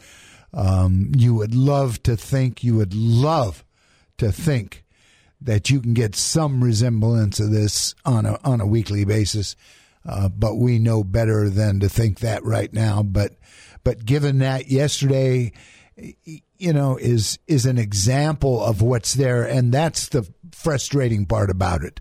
Um, 0.53 1.11
you 1.15 1.33
would 1.33 1.55
love 1.55 2.03
to 2.03 2.17
think. 2.17 2.61
You 2.63 2.75
would 2.75 2.93
love 2.93 3.63
to 4.17 4.33
think 4.33 4.82
that 5.43 5.69
you 5.69 5.81
can 5.81 5.93
get 5.93 6.15
some 6.15 6.63
resemblance 6.63 7.39
of 7.39 7.51
this 7.51 7.95
on 8.05 8.25
a 8.25 8.39
on 8.43 8.61
a 8.61 8.65
weekly 8.65 9.05
basis, 9.05 9.55
uh, 10.05 10.29
but 10.29 10.55
we 10.55 10.79
know 10.79 11.03
better 11.03 11.49
than 11.49 11.79
to 11.79 11.89
think 11.89 12.19
that 12.19 12.43
right 12.43 12.71
now. 12.73 13.03
But 13.03 13.35
but 13.83 14.05
given 14.05 14.39
that 14.39 14.69
yesterday, 14.69 15.51
you 16.57 16.73
know, 16.73 16.97
is 16.97 17.39
is 17.47 17.65
an 17.65 17.77
example 17.77 18.63
of 18.63 18.81
what's 18.81 19.13
there, 19.13 19.43
and 19.43 19.71
that's 19.71 20.09
the 20.09 20.27
frustrating 20.51 21.25
part 21.25 21.49
about 21.49 21.83
it. 21.83 21.99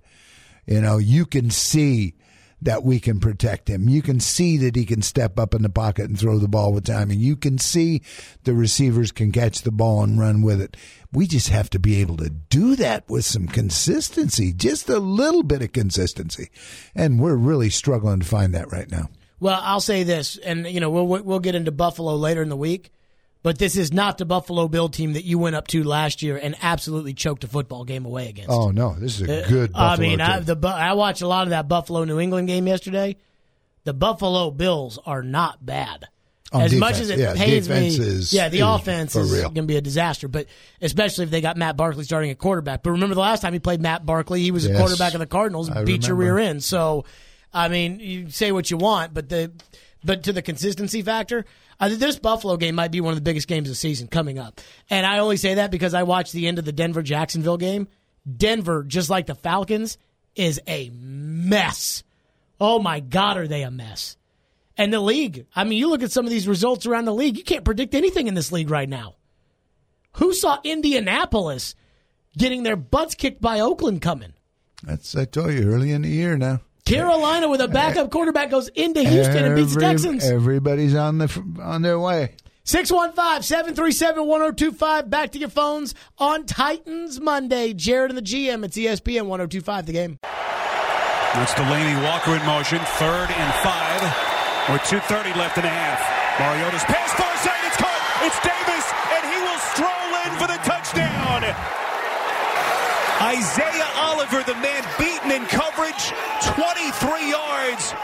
You 0.66 0.80
know, 0.80 0.98
you 0.98 1.26
can 1.26 1.50
see 1.50 2.14
that 2.62 2.84
we 2.84 3.00
can 3.00 3.18
protect 3.20 3.68
him. 3.68 3.88
You 3.88 4.02
can 4.02 4.20
see 4.20 4.56
that 4.58 4.76
he 4.76 4.86
can 4.86 5.02
step 5.02 5.38
up 5.38 5.54
in 5.54 5.62
the 5.62 5.68
pocket 5.68 6.08
and 6.08 6.18
throw 6.18 6.38
the 6.38 6.48
ball 6.48 6.72
with 6.72 6.84
timing. 6.84 7.18
You 7.18 7.36
can 7.36 7.58
see 7.58 8.02
the 8.44 8.54
receivers 8.54 9.10
can 9.10 9.32
catch 9.32 9.62
the 9.62 9.72
ball 9.72 10.04
and 10.04 10.18
run 10.18 10.42
with 10.42 10.60
it. 10.60 10.76
We 11.12 11.26
just 11.26 11.48
have 11.48 11.68
to 11.70 11.78
be 11.78 12.00
able 12.00 12.16
to 12.18 12.30
do 12.30 12.76
that 12.76 13.08
with 13.08 13.24
some 13.24 13.48
consistency, 13.48 14.52
just 14.52 14.88
a 14.88 14.98
little 14.98 15.42
bit 15.42 15.62
of 15.62 15.72
consistency. 15.72 16.50
And 16.94 17.20
we're 17.20 17.36
really 17.36 17.68
struggling 17.68 18.20
to 18.20 18.26
find 18.26 18.54
that 18.54 18.70
right 18.70 18.90
now. 18.90 19.08
Well, 19.40 19.60
I'll 19.60 19.80
say 19.80 20.04
this, 20.04 20.36
and 20.36 20.68
you 20.68 20.78
know 20.78 20.88
we'll 20.88 21.06
we'll 21.24 21.40
get 21.40 21.56
into 21.56 21.72
Buffalo 21.72 22.14
later 22.14 22.42
in 22.42 22.48
the 22.48 22.56
week, 22.56 22.92
but 23.42 23.58
this 23.58 23.76
is 23.76 23.92
not 23.92 24.18
the 24.18 24.24
Buffalo 24.24 24.68
Bill 24.68 24.88
team 24.88 25.14
that 25.14 25.24
you 25.24 25.38
went 25.38 25.56
up 25.56 25.66
to 25.68 25.82
last 25.82 26.22
year 26.22 26.36
and 26.36 26.54
absolutely 26.62 27.14
choked 27.14 27.44
a 27.44 27.48
football 27.48 27.84
game 27.84 28.04
away 28.04 28.28
against. 28.28 28.50
Oh 28.50 28.70
no, 28.70 28.94
this 28.94 29.20
is 29.20 29.28
a 29.28 29.44
uh, 29.44 29.48
good. 29.48 29.70
I 29.74 29.90
Buffalo 29.90 30.08
mean, 30.08 30.20
I, 30.20 30.40
the 30.40 30.68
I 30.68 30.92
watched 30.92 31.22
a 31.22 31.28
lot 31.28 31.44
of 31.44 31.50
that 31.50 31.68
Buffalo 31.68 32.04
New 32.04 32.20
England 32.20 32.48
game 32.48 32.66
yesterday. 32.66 33.16
The 33.84 33.92
Buffalo 33.92 34.50
Bills 34.50 34.98
are 35.04 35.22
not 35.22 35.64
bad. 35.64 36.06
On 36.52 36.60
as 36.60 36.74
much 36.74 37.00
as 37.00 37.08
it 37.08 37.18
yeah, 37.18 37.34
pains 37.34 37.68
me, 37.68 37.88
is- 37.88 38.32
yeah, 38.32 38.50
the 38.50 38.58
is 38.58 38.62
offense 38.62 39.16
is 39.16 39.40
going 39.40 39.54
to 39.54 39.62
be 39.62 39.76
a 39.76 39.80
disaster. 39.80 40.28
But 40.28 40.46
especially 40.82 41.24
if 41.24 41.30
they 41.30 41.40
got 41.40 41.56
Matt 41.56 41.76
Barkley 41.78 42.04
starting 42.04 42.30
at 42.30 42.38
quarterback. 42.38 42.82
But 42.82 42.90
remember 42.90 43.14
the 43.14 43.22
last 43.22 43.40
time 43.40 43.54
he 43.54 43.58
played 43.58 43.80
Matt 43.80 44.04
Barkley, 44.04 44.42
he 44.42 44.50
was 44.50 44.66
a 44.66 44.76
quarterback 44.76 45.14
of 45.14 45.20
the 45.20 45.26
Cardinals, 45.26 45.70
I 45.70 45.84
beat 45.84 46.06
your 46.06 46.16
rear 46.16 46.38
end. 46.38 46.62
So, 46.62 47.06
I 47.54 47.68
mean, 47.68 48.00
you 48.00 48.30
say 48.30 48.52
what 48.52 48.70
you 48.70 48.76
want, 48.76 49.14
but 49.14 49.30
the 49.30 49.50
but 50.04 50.24
to 50.24 50.32
the 50.32 50.42
consistency 50.42 51.02
factor, 51.02 51.44
think 51.80 52.00
this 52.00 52.18
Buffalo 52.18 52.56
game 52.56 52.74
might 52.74 52.90
be 52.90 53.00
one 53.00 53.12
of 53.12 53.16
the 53.16 53.22
biggest 53.22 53.48
games 53.48 53.68
of 53.68 53.72
the 53.72 53.76
season 53.76 54.08
coming 54.08 54.38
up. 54.38 54.60
And 54.90 55.06
I 55.06 55.18
only 55.18 55.36
say 55.36 55.54
that 55.54 55.70
because 55.70 55.94
I 55.94 56.02
watched 56.02 56.32
the 56.32 56.46
end 56.46 56.58
of 56.58 56.64
the 56.64 56.72
Denver 56.72 57.02
Jacksonville 57.02 57.56
game. 57.56 57.88
Denver, 58.36 58.84
just 58.84 59.10
like 59.10 59.26
the 59.26 59.34
Falcons, 59.34 59.98
is 60.34 60.60
a 60.66 60.90
mess. 60.90 62.02
Oh 62.60 62.78
my 62.78 63.00
God, 63.00 63.36
are 63.36 63.48
they 63.48 63.62
a 63.62 63.70
mess? 63.70 64.16
And 64.76 64.92
the 64.92 65.00
league, 65.00 65.46
I 65.54 65.64
mean, 65.64 65.78
you 65.78 65.88
look 65.88 66.02
at 66.02 66.12
some 66.12 66.24
of 66.24 66.30
these 66.30 66.48
results 66.48 66.86
around 66.86 67.04
the 67.04 67.14
league, 67.14 67.36
you 67.36 67.44
can't 67.44 67.64
predict 67.64 67.94
anything 67.94 68.26
in 68.26 68.34
this 68.34 68.52
league 68.52 68.70
right 68.70 68.88
now. 68.88 69.16
Who 70.14 70.32
saw 70.32 70.58
Indianapolis 70.64 71.74
getting 72.36 72.62
their 72.62 72.76
butts 72.76 73.14
kicked 73.14 73.40
by 73.40 73.60
Oakland 73.60 74.02
coming? 74.02 74.32
That's 74.82 75.14
I 75.14 75.24
told 75.24 75.52
you 75.52 75.68
early 75.68 75.92
in 75.92 76.02
the 76.02 76.08
year 76.08 76.36
now. 76.36 76.60
Carolina 76.84 77.48
with 77.48 77.60
a 77.60 77.68
backup 77.68 78.10
quarterback 78.10 78.50
goes 78.50 78.66
into 78.68 79.02
Houston 79.02 79.44
and 79.44 79.54
beats 79.56 79.74
the 79.74 79.80
Texans. 79.80 80.24
Everybody's 80.24 80.94
on 80.94 81.18
the 81.18 81.42
on 81.62 81.82
their 81.82 81.98
way. 81.98 82.34
615-737-1025. 82.64 85.10
Back 85.10 85.32
to 85.32 85.38
your 85.38 85.48
phones 85.48 85.94
on 86.18 86.46
Titans 86.46 87.18
Monday. 87.20 87.72
Jared 87.72 88.10
and 88.10 88.18
the 88.18 88.22
GM. 88.22 88.64
It's 88.64 88.76
ESPN 88.76 89.26
1025 89.26 89.86
the 89.86 89.92
game. 89.92 90.18
That's 90.22 91.52
Delanie 91.54 92.00
Walker 92.04 92.36
in 92.36 92.44
motion. 92.46 92.78
Third 93.00 93.30
and 93.30 93.54
five. 93.66 94.02
With 94.70 94.82
2.30 94.82 95.34
left 95.36 95.56
in 95.58 95.64
the 95.64 95.70
half. 95.70 95.98
Mariota's 96.38 96.84
pass 96.84 97.12
far 97.18 97.36
side. 97.42 97.58
It's 97.66 97.76
caught. 97.76 97.98
It's 98.22 98.38
Davis, 98.46 98.86
and 99.10 99.26
he 99.26 99.34
will 99.42 99.58
stroll 99.74 100.14
in 100.22 100.30
for 100.38 100.46
the 100.46 100.58
touchdown. 100.62 101.42
Isaiah 103.22 103.88
Oliver, 103.98 104.42
the 104.42 104.54
man 104.54 104.84
beaten 104.98 105.30
in 105.30 105.46
coverage, 105.46 106.10
23 106.56 107.30
yards. 107.30 107.94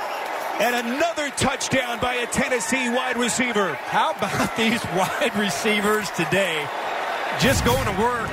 And 0.61 0.87
another 0.87 1.31
touchdown 1.31 1.99
by 1.99 2.15
a 2.15 2.27
Tennessee 2.29 2.89
wide 2.89 3.17
receiver. 3.17 3.75
How 3.75 4.13
about 4.13 4.57
these 4.57 4.81
wide 4.95 5.33
receivers 5.37 6.09
today? 6.13 6.65
Just 7.41 7.65
going 7.65 7.85
to 7.85 8.01
work. 8.01 8.31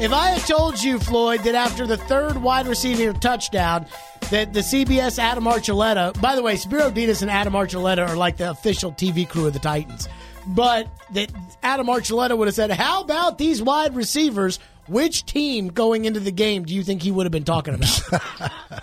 If 0.00 0.12
I 0.12 0.30
had 0.30 0.42
told 0.42 0.82
you, 0.82 0.98
Floyd, 0.98 1.44
that 1.44 1.54
after 1.54 1.86
the 1.86 1.96
third 1.96 2.36
wide 2.36 2.66
receiver 2.66 3.12
touchdown, 3.12 3.86
that 4.30 4.52
the 4.52 4.60
CBS 4.60 5.20
Adam 5.20 5.44
Archuleta, 5.44 6.20
by 6.20 6.34
the 6.34 6.42
way, 6.42 6.56
Spero 6.56 6.90
Dedes 6.90 7.22
and 7.22 7.30
Adam 7.30 7.52
Archuleta 7.52 8.08
are 8.08 8.16
like 8.16 8.38
the 8.38 8.50
official 8.50 8.90
TV 8.90 9.28
crew 9.28 9.46
of 9.46 9.52
the 9.52 9.60
Titans, 9.60 10.08
but 10.48 10.88
that 11.12 11.30
Adam 11.62 11.86
Archuleta 11.86 12.36
would 12.36 12.48
have 12.48 12.56
said, 12.56 12.72
How 12.72 13.02
about 13.02 13.38
these 13.38 13.62
wide 13.62 13.94
receivers? 13.94 14.58
Which 14.88 15.26
team 15.26 15.68
going 15.68 16.04
into 16.04 16.20
the 16.20 16.32
game 16.32 16.64
do 16.64 16.74
you 16.74 16.82
think 16.82 17.02
he 17.02 17.10
would 17.10 17.26
have 17.26 17.32
been 17.32 17.44
talking 17.44 17.74
about? 17.74 18.82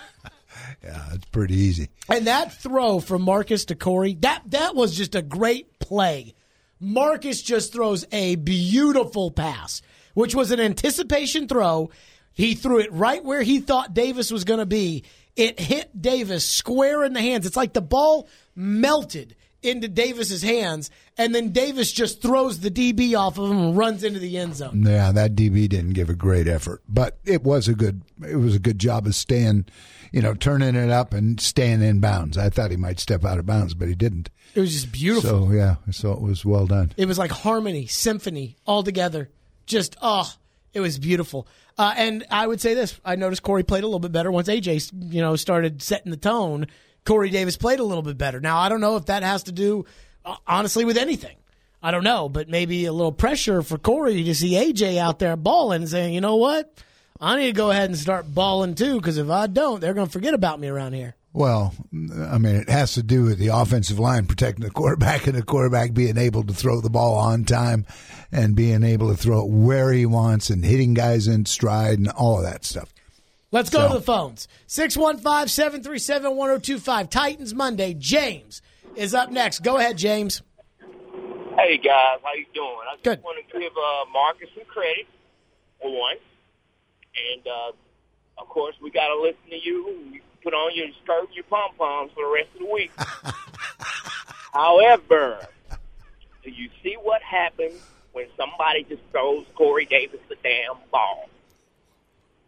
Yeah, 0.84 1.14
it's 1.14 1.24
pretty 1.26 1.54
easy. 1.54 1.88
And 2.10 2.26
that 2.26 2.52
throw 2.52 3.00
from 3.00 3.22
Marcus 3.22 3.64
to 3.66 3.74
Corey, 3.74 4.14
that 4.20 4.42
that 4.48 4.74
was 4.74 4.94
just 4.94 5.14
a 5.14 5.22
great 5.22 5.78
play. 5.78 6.34
Marcus 6.78 7.40
just 7.40 7.72
throws 7.72 8.04
a 8.12 8.36
beautiful 8.36 9.30
pass, 9.30 9.80
which 10.12 10.34
was 10.34 10.50
an 10.50 10.60
anticipation 10.60 11.48
throw. 11.48 11.90
He 12.34 12.54
threw 12.54 12.80
it 12.80 12.92
right 12.92 13.24
where 13.24 13.42
he 13.42 13.60
thought 13.60 13.94
Davis 13.94 14.30
was 14.30 14.44
going 14.44 14.60
to 14.60 14.66
be. 14.66 15.04
It 15.36 15.58
hit 15.58 16.00
Davis 16.00 16.44
square 16.44 17.02
in 17.02 17.14
the 17.14 17.22
hands. 17.22 17.46
It's 17.46 17.56
like 17.56 17.72
the 17.72 17.80
ball 17.80 18.28
melted 18.54 19.34
into 19.64 19.88
Davis's 19.88 20.42
hands, 20.42 20.90
and 21.16 21.34
then 21.34 21.50
Davis 21.50 21.90
just 21.92 22.20
throws 22.20 22.60
the 22.60 22.70
DB 22.70 23.18
off 23.18 23.38
of 23.38 23.50
him 23.50 23.58
and 23.58 23.76
runs 23.76 24.04
into 24.04 24.18
the 24.18 24.36
end 24.38 24.56
zone. 24.56 24.84
Yeah, 24.86 25.12
that 25.12 25.34
DB 25.34 25.68
didn't 25.68 25.94
give 25.94 26.10
a 26.10 26.14
great 26.14 26.46
effort, 26.46 26.82
but 26.88 27.18
it 27.24 27.42
was 27.42 27.68
a 27.68 27.74
good. 27.74 28.02
It 28.28 28.36
was 28.36 28.54
a 28.54 28.60
good 28.60 28.78
job 28.78 29.06
of 29.06 29.14
staying, 29.14 29.66
you 30.12 30.22
know, 30.22 30.34
turning 30.34 30.74
it 30.74 30.90
up 30.90 31.12
and 31.12 31.40
staying 31.40 31.82
in 31.82 32.00
bounds. 32.00 32.36
I 32.36 32.50
thought 32.50 32.70
he 32.70 32.76
might 32.76 33.00
step 33.00 33.24
out 33.24 33.38
of 33.38 33.46
bounds, 33.46 33.74
but 33.74 33.88
he 33.88 33.94
didn't. 33.94 34.30
It 34.54 34.60
was 34.60 34.72
just 34.72 34.92
beautiful. 34.92 35.48
So 35.48 35.52
yeah, 35.52 35.76
so 35.90 36.12
it 36.12 36.20
was 36.20 36.44
well 36.44 36.66
done. 36.66 36.92
It 36.96 37.06
was 37.06 37.18
like 37.18 37.30
harmony, 37.30 37.86
symphony 37.86 38.56
all 38.66 38.82
together. 38.82 39.30
Just 39.66 39.96
oh, 40.02 40.32
it 40.72 40.80
was 40.80 40.98
beautiful. 40.98 41.48
Uh, 41.76 41.94
and 41.96 42.24
I 42.30 42.46
would 42.46 42.60
say 42.60 42.74
this: 42.74 43.00
I 43.04 43.16
noticed 43.16 43.42
Corey 43.42 43.62
played 43.62 43.82
a 43.82 43.86
little 43.86 44.00
bit 44.00 44.12
better 44.12 44.30
once 44.30 44.48
AJ, 44.48 44.92
you 45.12 45.20
know, 45.20 45.36
started 45.36 45.82
setting 45.82 46.10
the 46.10 46.16
tone. 46.16 46.66
Corey 47.04 47.30
Davis 47.30 47.56
played 47.56 47.80
a 47.80 47.84
little 47.84 48.02
bit 48.02 48.18
better. 48.18 48.40
Now 48.40 48.58
I 48.58 48.68
don't 48.68 48.80
know 48.80 48.96
if 48.96 49.06
that 49.06 49.22
has 49.22 49.44
to 49.44 49.52
do, 49.52 49.84
uh, 50.24 50.36
honestly, 50.46 50.84
with 50.84 50.96
anything. 50.96 51.36
I 51.82 51.90
don't 51.90 52.04
know, 52.04 52.30
but 52.30 52.48
maybe 52.48 52.86
a 52.86 52.92
little 52.92 53.12
pressure 53.12 53.62
for 53.62 53.76
Corey 53.76 54.24
to 54.24 54.34
see 54.34 54.52
AJ 54.52 54.96
out 54.96 55.18
there 55.18 55.36
balling 55.36 55.82
and 55.82 55.90
saying, 55.90 56.14
you 56.14 56.22
know 56.22 56.36
what, 56.36 56.72
I 57.20 57.36
need 57.36 57.46
to 57.46 57.52
go 57.52 57.70
ahead 57.70 57.90
and 57.90 57.98
start 57.98 58.34
balling 58.34 58.74
too, 58.74 58.96
because 58.96 59.18
if 59.18 59.28
I 59.28 59.48
don't, 59.48 59.80
they're 59.80 59.92
going 59.92 60.06
to 60.06 60.12
forget 60.12 60.32
about 60.32 60.58
me 60.58 60.68
around 60.68 60.94
here. 60.94 61.14
Well, 61.34 61.74
I 61.92 62.38
mean, 62.38 62.54
it 62.54 62.70
has 62.70 62.94
to 62.94 63.02
do 63.02 63.24
with 63.24 63.38
the 63.38 63.48
offensive 63.48 63.98
line 63.98 64.26
protecting 64.26 64.64
the 64.64 64.70
quarterback 64.70 65.26
and 65.26 65.36
the 65.36 65.42
quarterback 65.42 65.92
being 65.92 66.16
able 66.16 66.44
to 66.44 66.54
throw 66.54 66.80
the 66.80 66.88
ball 66.88 67.16
on 67.16 67.44
time 67.44 67.84
and 68.32 68.56
being 68.56 68.82
able 68.82 69.10
to 69.10 69.16
throw 69.16 69.44
it 69.44 69.50
where 69.50 69.92
he 69.92 70.06
wants 70.06 70.48
and 70.48 70.64
hitting 70.64 70.94
guys 70.94 71.26
in 71.26 71.44
stride 71.44 71.98
and 71.98 72.08
all 72.08 72.38
of 72.38 72.44
that 72.44 72.64
stuff. 72.64 72.93
Let's 73.54 73.70
go 73.70 73.82
So- 73.82 73.88
to 73.88 73.94
the 73.94 74.00
phones. 74.00 74.48
615 74.66 75.46
737 75.46 76.34
1025. 76.36 77.08
Titans 77.08 77.54
Monday. 77.54 77.94
James 77.94 78.60
is 78.96 79.14
up 79.14 79.30
next. 79.30 79.60
Go 79.62 79.76
ahead, 79.76 79.96
James. 79.96 80.42
Hey 81.56 81.78
guys, 81.78 82.18
how 82.24 82.34
you 82.34 82.46
doing? 82.52 82.78
I 82.90 82.94
just 82.94 83.04
Good. 83.04 83.22
want 83.22 83.38
to 83.48 83.58
give 83.60 83.70
uh, 83.76 84.06
Marcus 84.12 84.48
some 84.56 84.64
credit 84.64 85.06
for 85.80 85.88
one, 85.96 86.16
and 87.32 87.46
uh, 87.46 87.72
of 88.42 88.48
course 88.48 88.74
we 88.82 88.90
got 88.90 89.06
to 89.06 89.20
listen 89.22 89.48
to 89.50 89.56
you. 89.64 89.88
You 90.10 90.20
put 90.42 90.52
on 90.52 90.74
your 90.74 90.88
skirt, 91.04 91.26
and 91.28 91.34
your 91.36 91.44
pom 91.44 91.70
poms 91.78 92.10
for 92.12 92.24
the 92.24 92.32
rest 92.34 92.48
of 92.54 92.58
the 92.66 92.72
week. 92.72 92.90
However, 94.52 95.46
do 96.42 96.50
you 96.50 96.70
see 96.82 96.96
what 97.00 97.22
happens 97.22 97.80
when 98.14 98.26
somebody 98.36 98.82
just 98.88 99.02
throws 99.12 99.46
Corey 99.54 99.84
Davis 99.86 100.18
the 100.28 100.34
damn 100.42 100.74
ball? 100.90 101.28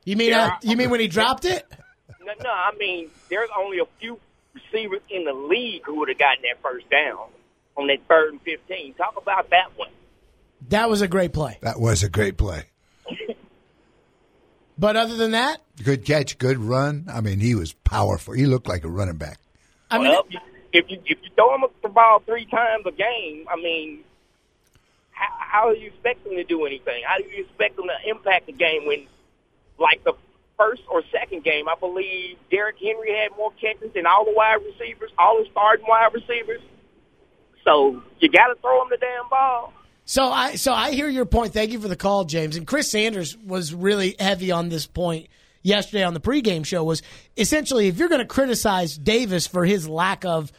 You 0.06 0.16
mean 0.16 0.30
Yeah. 0.30 0.46
uh, 0.46 0.50
you 0.62 0.76
mean 0.76 0.88
when 0.88 1.00
he 1.00 1.08
dropped 1.08 1.44
it? 1.44 1.66
No, 2.24 2.32
no, 2.42 2.50
I 2.50 2.70
mean 2.78 3.10
there's 3.28 3.50
only 3.58 3.78
a 3.80 3.84
few 4.00 4.18
receivers 4.54 5.02
in 5.10 5.24
the 5.24 5.34
league 5.34 5.82
who 5.84 5.98
would 5.98 6.08
have 6.08 6.18
gotten 6.18 6.42
that 6.42 6.62
first 6.62 6.88
down 6.88 7.28
on 7.76 7.88
that 7.88 7.98
third 8.08 8.32
and 8.32 8.40
fifteen. 8.42 8.94
Talk 8.94 9.16
about 9.20 9.50
that 9.50 9.76
one. 9.76 9.90
That 10.70 10.88
was 10.88 11.02
a 11.02 11.08
great 11.08 11.32
play. 11.34 11.58
That 11.60 11.78
was 11.78 12.02
a 12.02 12.08
great 12.08 12.38
play. 12.38 12.62
But 14.78 14.96
other 14.96 15.16
than 15.16 15.30
that, 15.30 15.62
Good 15.82 16.04
catch, 16.04 16.38
good 16.38 16.58
run. 16.58 17.06
I 17.12 17.20
mean, 17.20 17.38
he 17.38 17.54
was 17.54 17.72
powerful. 17.72 18.32
He 18.34 18.46
looked 18.46 18.66
like 18.66 18.84
a 18.84 18.88
running 18.88 19.16
back. 19.16 19.38
I 19.90 19.98
mean, 19.98 20.08
well, 20.10 20.26
if 20.72 20.90
you 20.90 20.98
if 21.04 21.18
you 21.22 21.30
throw 21.34 21.54
him 21.54 21.64
the 21.82 21.88
ball 21.88 22.20
three 22.26 22.46
times 22.46 22.84
a 22.86 22.92
game, 22.92 23.46
I 23.50 23.56
mean, 23.56 24.00
how, 25.12 25.26
how 25.38 25.72
do 25.74 25.78
you 25.80 25.88
expect 25.88 26.26
him 26.26 26.32
to 26.36 26.44
do 26.44 26.64
anything? 26.66 27.02
How 27.06 27.18
do 27.18 27.24
you 27.24 27.44
expect 27.44 27.78
him 27.78 27.84
to 27.86 28.10
impact 28.10 28.46
the 28.46 28.52
game 28.52 28.86
when, 28.86 29.06
like 29.78 30.02
the 30.04 30.14
first 30.56 30.82
or 30.90 31.02
second 31.12 31.44
game, 31.44 31.68
I 31.68 31.74
believe 31.78 32.36
Derrick 32.50 32.76
Henry 32.82 33.14
had 33.16 33.36
more 33.36 33.52
catches 33.60 33.92
than 33.94 34.06
all 34.06 34.24
the 34.24 34.32
wide 34.32 34.58
receivers, 34.64 35.10
all 35.18 35.38
the 35.42 35.48
starting 35.50 35.86
wide 35.86 36.12
receivers. 36.12 36.62
So 37.64 38.02
you 38.20 38.28
got 38.30 38.46
to 38.48 38.54
throw 38.60 38.82
him 38.82 38.88
the 38.90 38.96
damn 38.96 39.28
ball. 39.28 39.72
So 40.04 40.30
I 40.30 40.54
so 40.54 40.72
I 40.72 40.92
hear 40.92 41.08
your 41.08 41.26
point. 41.26 41.52
Thank 41.52 41.72
you 41.72 41.80
for 41.80 41.88
the 41.88 41.96
call, 41.96 42.24
James. 42.24 42.56
And 42.56 42.66
Chris 42.66 42.90
Sanders 42.90 43.36
was 43.36 43.74
really 43.74 44.14
heavy 44.18 44.52
on 44.52 44.68
this 44.68 44.86
point 44.86 45.26
yesterday 45.62 46.04
on 46.04 46.14
the 46.14 46.20
pregame 46.20 46.64
show. 46.64 46.84
Was 46.84 47.02
essentially 47.36 47.88
if 47.88 47.98
you're 47.98 48.08
going 48.08 48.20
to 48.20 48.26
criticize 48.26 48.96
Davis 48.96 49.48
for 49.48 49.64
his 49.64 49.88
lack 49.88 50.24
of 50.24 50.52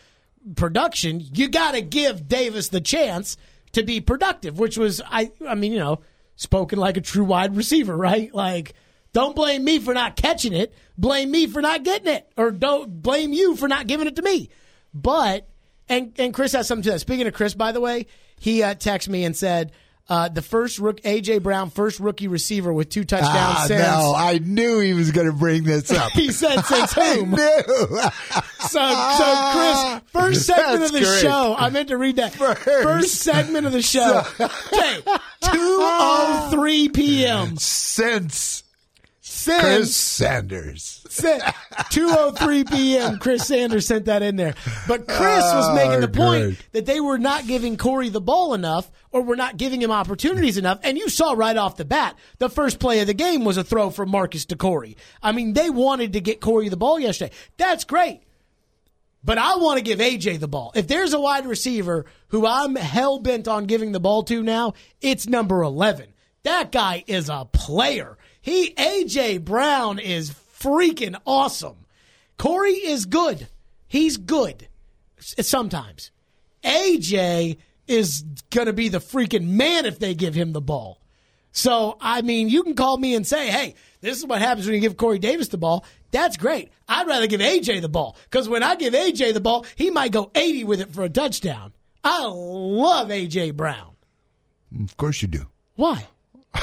production, 0.56 1.24
you 1.34 1.48
got 1.48 1.72
to 1.72 1.82
give 1.82 2.28
Davis 2.28 2.68
the 2.68 2.82
chance 2.82 3.38
to 3.72 3.84
be 3.84 4.02
productive. 4.02 4.60
Which 4.60 4.78
was 4.78 5.02
I 5.10 5.32
I 5.48 5.56
mean 5.56 5.72
you 5.72 5.80
know 5.80 6.02
spoken 6.36 6.78
like 6.78 6.98
a 6.98 7.02
true 7.02 7.24
wide 7.24 7.56
receiver, 7.56 7.96
right? 7.96 8.34
Like 8.36 8.74
don't 9.14 9.36
blame 9.36 9.64
me 9.64 9.80
for 9.80 9.94
not 9.94 10.16
catching 10.16 10.54
it. 10.54 10.74
Blame 10.98 11.32
me 11.32 11.48
for 11.48 11.62
not 11.62 11.84
getting 11.84 12.08
it, 12.14 12.32
or 12.38 12.52
don't 12.52 13.02
blame 13.02 13.34
you 13.34 13.56
for 13.56 13.68
not 13.68 13.88
giving 13.88 14.08
it 14.08 14.16
to 14.18 14.22
me. 14.22 14.50
But 14.94 15.48
and 15.90 16.14
and 16.18 16.34
Chris 16.34 16.54
has 16.54 16.68
something 16.68 16.84
to 16.84 16.92
that. 16.92 17.00
Speaking 17.00 17.28
of 17.28 17.34
Chris, 17.34 17.54
by 17.54 17.72
the 17.72 17.82
way, 17.82 18.08
he 18.40 18.64
uh, 18.64 18.74
texted 18.76 19.10
me 19.10 19.24
and 19.24 19.36
said 19.36 19.72
uh, 20.10 20.30
the 20.30 20.42
first 20.42 20.80
rook 20.80 21.02
AJ 21.02 21.44
Brown, 21.44 21.70
first 21.70 22.00
rookie 22.00 22.28
receiver 22.28 22.72
with 22.74 22.90
two 22.90 23.04
touchdowns 23.04 23.36
Ah, 23.36 23.66
since. 23.68 23.82
no, 23.82 24.14
I 24.16 24.40
knew 24.40 24.80
he 24.80 24.94
was 24.94 25.12
going 25.12 25.28
to 25.28 25.34
bring 25.34 25.64
this 25.64 25.92
up. 25.92 26.12
He 26.14 26.32
said 26.32 26.62
since 26.62 26.94
whom? 26.94 27.32
knew. 27.32 27.40
So, 28.68 28.82
so 28.82 29.52
Chris, 29.54 30.02
first 30.12 30.46
segment 30.46 30.84
of 30.84 30.92
the 30.92 31.00
great. 31.00 31.22
show. 31.22 31.56
I 31.58 31.70
meant 31.70 31.88
to 31.88 31.98
read 31.98 32.18
that. 32.18 32.34
First, 32.34 33.16
segment 33.16 33.66
of 33.66 33.72
the 33.72 33.82
show. 33.82 34.24
Okay, 34.40 34.98
two 35.42 35.78
oh 35.80 36.50
three 36.52 36.90
p.m. 36.90 37.56
Since 37.56 38.64
Since 39.38 39.62
Chris 39.62 39.96
Sanders. 39.96 41.06
Sent 41.10 41.44
2:03 41.44 42.72
p.m. 42.72 43.20
Chris 43.20 43.46
Sanders 43.48 43.86
sent 43.86 44.06
that 44.06 44.24
in 44.24 44.36
there, 44.36 44.56
but 44.88 45.08
Chris 45.08 45.44
was 45.44 45.66
ah, 45.70 45.76
making 45.76 46.02
the 46.02 46.08
point 46.08 46.44
great. 46.44 46.72
that 46.72 46.86
they 46.88 47.00
were 47.00 47.20
not 47.20 47.46
giving 47.46 47.78
Corey 47.78 48.10
the 48.10 48.20
ball 48.20 48.56
enough, 48.56 48.90
or 49.12 49.22
were 49.22 49.36
not 49.36 49.56
giving 49.56 49.80
him 49.80 49.92
opportunities 49.92 50.58
enough. 50.58 50.80
And 50.82 50.98
you 50.98 51.08
saw 51.08 51.34
right 51.34 51.56
off 51.56 51.78
the 51.78 51.86
bat, 51.86 52.18
the 52.40 52.50
first 52.50 52.80
play 52.80 53.00
of 53.00 53.06
the 53.06 53.14
game 53.14 53.46
was 53.46 53.58
a 53.58 53.64
throw 53.64 53.92
from 53.92 54.10
Marcus 54.10 54.44
to 54.46 54.56
Corey. 54.56 54.98
I 55.22 55.34
mean, 55.34 55.54
they 55.54 55.70
wanted 55.70 56.14
to 56.14 56.20
get 56.20 56.42
Corey 56.42 56.70
the 56.70 56.76
ball 56.76 57.00
yesterday. 57.00 57.32
That's 57.58 57.84
great. 57.84 58.22
But 59.24 59.38
I 59.38 59.58
want 59.58 59.78
to 59.78 59.84
give 59.84 60.00
AJ 60.00 60.40
the 60.40 60.48
ball. 60.48 60.72
If 60.74 60.88
there's 60.88 61.14
a 61.14 61.20
wide 61.20 61.46
receiver 61.46 62.06
who 62.30 62.48
I'm 62.48 62.76
hell 62.76 63.20
bent 63.20 63.48
on 63.48 63.66
giving 63.66 63.92
the 63.92 64.00
ball 64.00 64.24
to 64.24 64.42
now, 64.42 64.74
it's 65.00 65.28
number 65.28 65.62
11. 65.62 66.08
That 66.42 66.72
guy 66.72 67.04
is 67.06 67.30
a 67.30 67.46
player. 67.52 68.18
He, 68.48 68.72
AJ 68.76 69.44
Brown 69.44 70.00
is 70.00 70.32
freaking 70.32 71.20
awesome. 71.26 71.86
Corey 72.38 72.76
is 72.76 73.06
good. 73.06 73.50
He's 73.90 74.16
good 74.16 74.70
sometimes. 75.20 76.12
AJ 76.64 77.58
is 77.90 78.24
going 78.50 78.68
to 78.68 78.72
be 78.72 78.88
the 78.88 79.00
freaking 79.00 79.50
man 79.50 79.86
if 79.86 80.00
they 80.00 80.14
give 80.14 80.34
him 80.34 80.54
the 80.54 80.62
ball. 80.62 81.02
So, 81.52 81.98
I 82.00 82.22
mean, 82.22 82.48
you 82.48 82.64
can 82.64 82.74
call 82.74 82.98
me 82.98 83.16
and 83.16 83.28
say, 83.28 83.50
hey, 83.50 83.76
this 84.00 84.18
is 84.18 84.26
what 84.26 84.40
happens 84.40 84.66
when 84.66 84.76
you 84.76 84.80
give 84.82 84.96
Corey 84.96 85.20
Davis 85.20 85.50
the 85.50 85.58
ball. 85.58 85.84
That's 86.12 86.38
great. 86.38 86.72
I'd 86.88 87.06
rather 87.06 87.28
give 87.28 87.42
AJ 87.42 87.82
the 87.82 87.90
ball 87.90 88.16
because 88.32 88.48
when 88.48 88.64
I 88.64 88.76
give 88.76 88.94
AJ 88.94 89.34
the 89.34 89.42
ball, 89.42 89.66
he 89.76 89.90
might 89.90 90.14
go 90.14 90.32
80 90.34 90.64
with 90.64 90.80
it 90.80 90.94
for 90.94 91.04
a 91.04 91.10
touchdown. 91.10 91.74
I 92.02 92.24
love 92.24 93.10
AJ 93.10 93.58
Brown. 93.58 93.98
Of 94.82 94.96
course 94.96 95.22
you 95.22 95.28
do. 95.28 95.48
Why? 95.76 96.06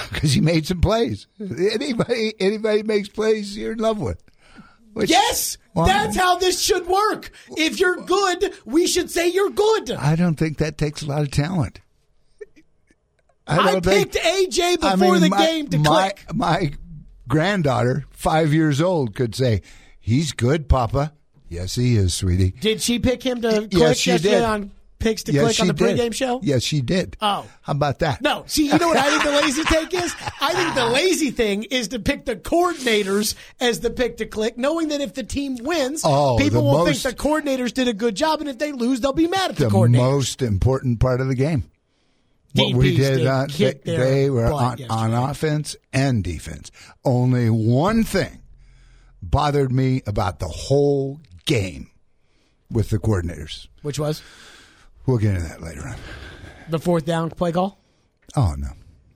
Because 0.13 0.33
he 0.33 0.41
made 0.41 0.67
some 0.67 0.81
plays. 0.81 1.27
Anybody, 1.41 2.35
anybody 2.41 2.83
makes 2.83 3.09
plays 3.09 3.57
you're 3.57 3.73
in 3.73 3.79
love 3.79 3.99
with. 4.01 4.23
Which- 4.93 5.11
yes, 5.11 5.59
Well, 5.75 5.87
that's 5.87 6.17
how 6.17 6.39
this 6.39 6.61
should 6.63 6.87
work. 6.87 7.33
If 7.57 7.81
you're 7.81 7.97
good, 7.97 8.55
we 8.65 8.87
should 8.87 9.11
say 9.11 9.29
you're 9.29 9.51
good. 9.51 9.91
I 9.91 10.15
don't 10.17 10.37
think 10.37 10.59
that 10.59 10.79
takes 10.79 11.03
a 11.03 11.07
lot 11.07 11.23
of 11.23 11.31
talent. 11.33 11.81
I, 13.47 13.81
think- 13.81 14.13
picked 14.13 14.15
AJ 14.25 14.81
before 14.81 14.91
I 14.93 14.97
mean, 14.97 15.21
the 15.21 15.29
my- 15.31 15.47
game 15.47 15.69
to 15.69 15.79
my, 15.79 16.11
click. 16.11 16.35
My 16.35 16.73
granddaughter, 17.29 18.05
five 18.11 18.55
years 18.55 18.81
old, 18.81 19.15
could 19.15 19.35
say, 19.35 19.61
"He's 20.01 20.33
good, 20.33 20.69
Papa." 20.69 21.13
Yes, 21.49 21.75
he 21.75 21.97
is, 21.97 22.15
sweetie. 22.15 22.53
Did 22.53 22.81
she 22.81 22.99
pick 22.99 23.23
him 23.23 23.43
to 23.43 23.51
click 23.51 23.73
Yes, 23.73 23.99
she 23.99 24.11
yesterday 24.13 24.35
did. 24.37 24.43
on 24.45 24.71
picks 25.05 25.23
to 25.25 25.33
yes, 25.33 25.45
click 25.45 25.61
on 25.61 25.67
the 25.69 25.73
did. 25.75 25.99
pregame 25.99 26.15
show? 26.15 26.41
Yes, 26.43 26.63
she 26.63 26.81
did. 26.81 27.17
Oh. 27.21 27.47
how 27.63 27.73
about 27.73 28.01
that? 28.01 28.21
No, 28.23 28.43
see, 28.47 28.67
you 28.67 28.79
know 28.79 28.89
what 28.89 28.97
I 28.97 29.11
think 29.11 29.23
the 29.23 29.31
lazy 29.31 29.65
take 29.67 29.95
is? 29.95 30.15
I 30.41 30.53
think 30.55 30.75
the 30.75 30.87
lazy 30.87 31.31
thing 31.31 31.63
is 31.65 31.89
to 31.89 31.99
pick 31.99 32.25
the 32.25 32.35
coordinators 32.37 33.35
as 33.61 33.81
the 33.81 33.91
pick 33.91 34.17
to 34.17 34.27
click, 34.27 34.57
knowing 34.59 34.89
that 34.89 35.01
if 35.01 35.15
the 35.15 35.23
team 35.23 35.57
wins, 35.61 36.03
Oh, 36.05 36.37
people 36.39 36.65
will 36.65 36.85
most- 36.87 37.03
think 37.03 37.17
the 37.17 37.23
coordinators 37.23 37.73
did 37.73 37.87
a 37.87 37.93
good 37.93 38.15
job, 38.17 38.41
and 38.41 38.49
if 38.49 38.59
they 38.59 38.73
lose, 38.73 39.01
they'll 39.01 39.13
be 39.13 39.29
mad 39.29 39.51
at 39.51 39.57
the, 39.57 39.65
the 39.67 39.71
coordinators. 39.71 39.93
most 39.99 40.43
important 40.43 40.99
part 41.01 41.21
of 41.21 41.29
the 41.29 41.35
game. 41.35 41.71
What 42.55 42.75
we 42.75 42.93
DBs 42.93 42.97
did, 42.97 43.17
did 43.17 43.27
uh, 43.27 43.47
they, 43.57 43.73
they 43.97 44.31
were 44.31 44.47
on, 44.53 44.79
yesterday. 44.79 44.89
on 44.89 45.13
offense 45.13 45.77
and 45.93 46.23
defense. 46.25 46.71
Only 47.05 47.51
one 47.51 48.05
thing 48.05 48.43
bothered 49.21 49.73
me 49.73 50.03
about 50.07 50.39
the 50.39 50.47
whole 50.49 51.21
game 51.47 51.91
with 52.71 52.91
the 52.91 52.99
coordinators. 52.99 53.67
Which 53.83 53.99
was 53.99 54.23
We'll 55.07 55.19
get 55.19 55.35
into 55.37 55.49
that 55.49 55.63
later 55.63 55.87
on. 55.87 55.97
the 56.69 56.79
fourth 56.79 57.05
down 57.05 57.31
play 57.31 57.53
call. 57.53 57.79
Oh 58.37 58.55
no, 58.57 58.69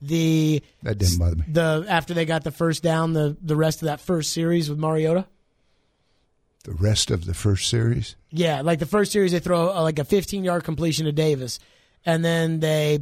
The 0.02 0.62
that 0.82 0.98
didn't 0.98 1.18
bother 1.18 1.36
me. 1.36 1.44
the 1.48 1.86
after 1.88 2.14
they 2.14 2.24
got 2.24 2.44
the 2.44 2.50
first 2.50 2.82
down, 2.82 3.12
the 3.14 3.36
the 3.42 3.56
rest 3.56 3.82
of 3.82 3.86
that 3.86 4.00
first 4.00 4.32
series 4.32 4.68
with 4.70 4.78
Mariota. 4.78 5.26
The 6.64 6.74
rest 6.74 7.10
of 7.10 7.24
the 7.24 7.34
first 7.34 7.68
series. 7.68 8.16
Yeah, 8.30 8.60
like 8.60 8.78
the 8.78 8.86
first 8.86 9.12
series, 9.12 9.32
they 9.32 9.38
throw 9.38 9.74
uh, 9.74 9.82
like 9.82 9.98
a 9.98 10.04
15 10.04 10.44
yard 10.44 10.64
completion 10.64 11.06
to 11.06 11.12
Davis, 11.12 11.58
and 12.04 12.22
then 12.24 12.60
they 12.60 13.00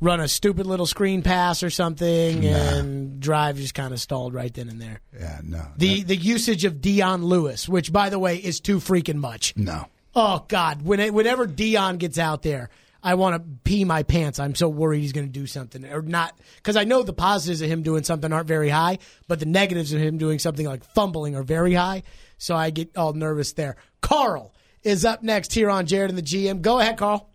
run 0.00 0.20
a 0.20 0.28
stupid 0.28 0.64
little 0.66 0.86
screen 0.86 1.22
pass 1.22 1.62
or 1.64 1.70
something, 1.70 2.44
and 2.46 3.18
drive 3.18 3.56
just 3.56 3.74
kind 3.74 3.92
of 3.92 3.98
stalled 4.00 4.32
right 4.34 4.54
then 4.54 4.68
and 4.68 4.80
there. 4.80 5.00
Yeah, 5.18 5.40
no, 5.42 5.66
The 5.76 6.04
the 6.04 6.14
usage 6.16 6.64
of 6.64 6.80
Dion 6.80 7.24
Lewis, 7.24 7.68
which 7.68 7.92
by 7.92 8.08
the 8.08 8.18
way 8.20 8.36
is 8.36 8.60
too 8.60 8.78
freaking 8.78 9.16
much. 9.16 9.54
no. 9.56 9.86
Oh 10.14 10.44
God, 10.48 10.82
when 10.82 11.00
it, 11.00 11.14
whenever 11.14 11.46
Dion 11.46 11.98
gets 11.98 12.18
out 12.18 12.42
there, 12.42 12.70
I 13.02 13.14
want 13.14 13.36
to 13.36 13.48
pee 13.64 13.84
my 13.84 14.02
pants. 14.02 14.40
I'm 14.40 14.54
so 14.54 14.68
worried 14.68 15.00
he's 15.00 15.12
going 15.12 15.26
to 15.26 15.32
do 15.32 15.46
something 15.46 15.84
or 15.84 16.02
not 16.02 16.36
because 16.56 16.76
I 16.76 16.84
know 16.84 17.02
the 17.02 17.12
positives 17.12 17.60
of 17.62 17.68
him 17.70 17.82
doing 17.82 18.02
something 18.02 18.32
aren't 18.32 18.48
very 18.48 18.68
high, 18.68 18.98
but 19.28 19.38
the 19.38 19.46
negatives 19.46 19.92
of 19.92 20.00
him 20.00 20.18
doing 20.18 20.38
something 20.38 20.66
like 20.66 20.82
fumbling 20.82 21.36
are 21.36 21.44
very 21.44 21.74
high. 21.74 22.02
So 22.38 22.56
I 22.56 22.70
get 22.70 22.96
all 22.96 23.12
nervous 23.12 23.52
there. 23.52 23.76
Carl 24.00 24.52
is 24.82 25.04
up 25.04 25.22
next 25.22 25.52
here 25.52 25.70
on 25.70 25.86
Jared 25.86 26.10
and 26.10 26.18
the 26.18 26.22
GM. 26.22 26.60
Go 26.60 26.80
ahead, 26.80 26.96
Carl. 26.96 27.28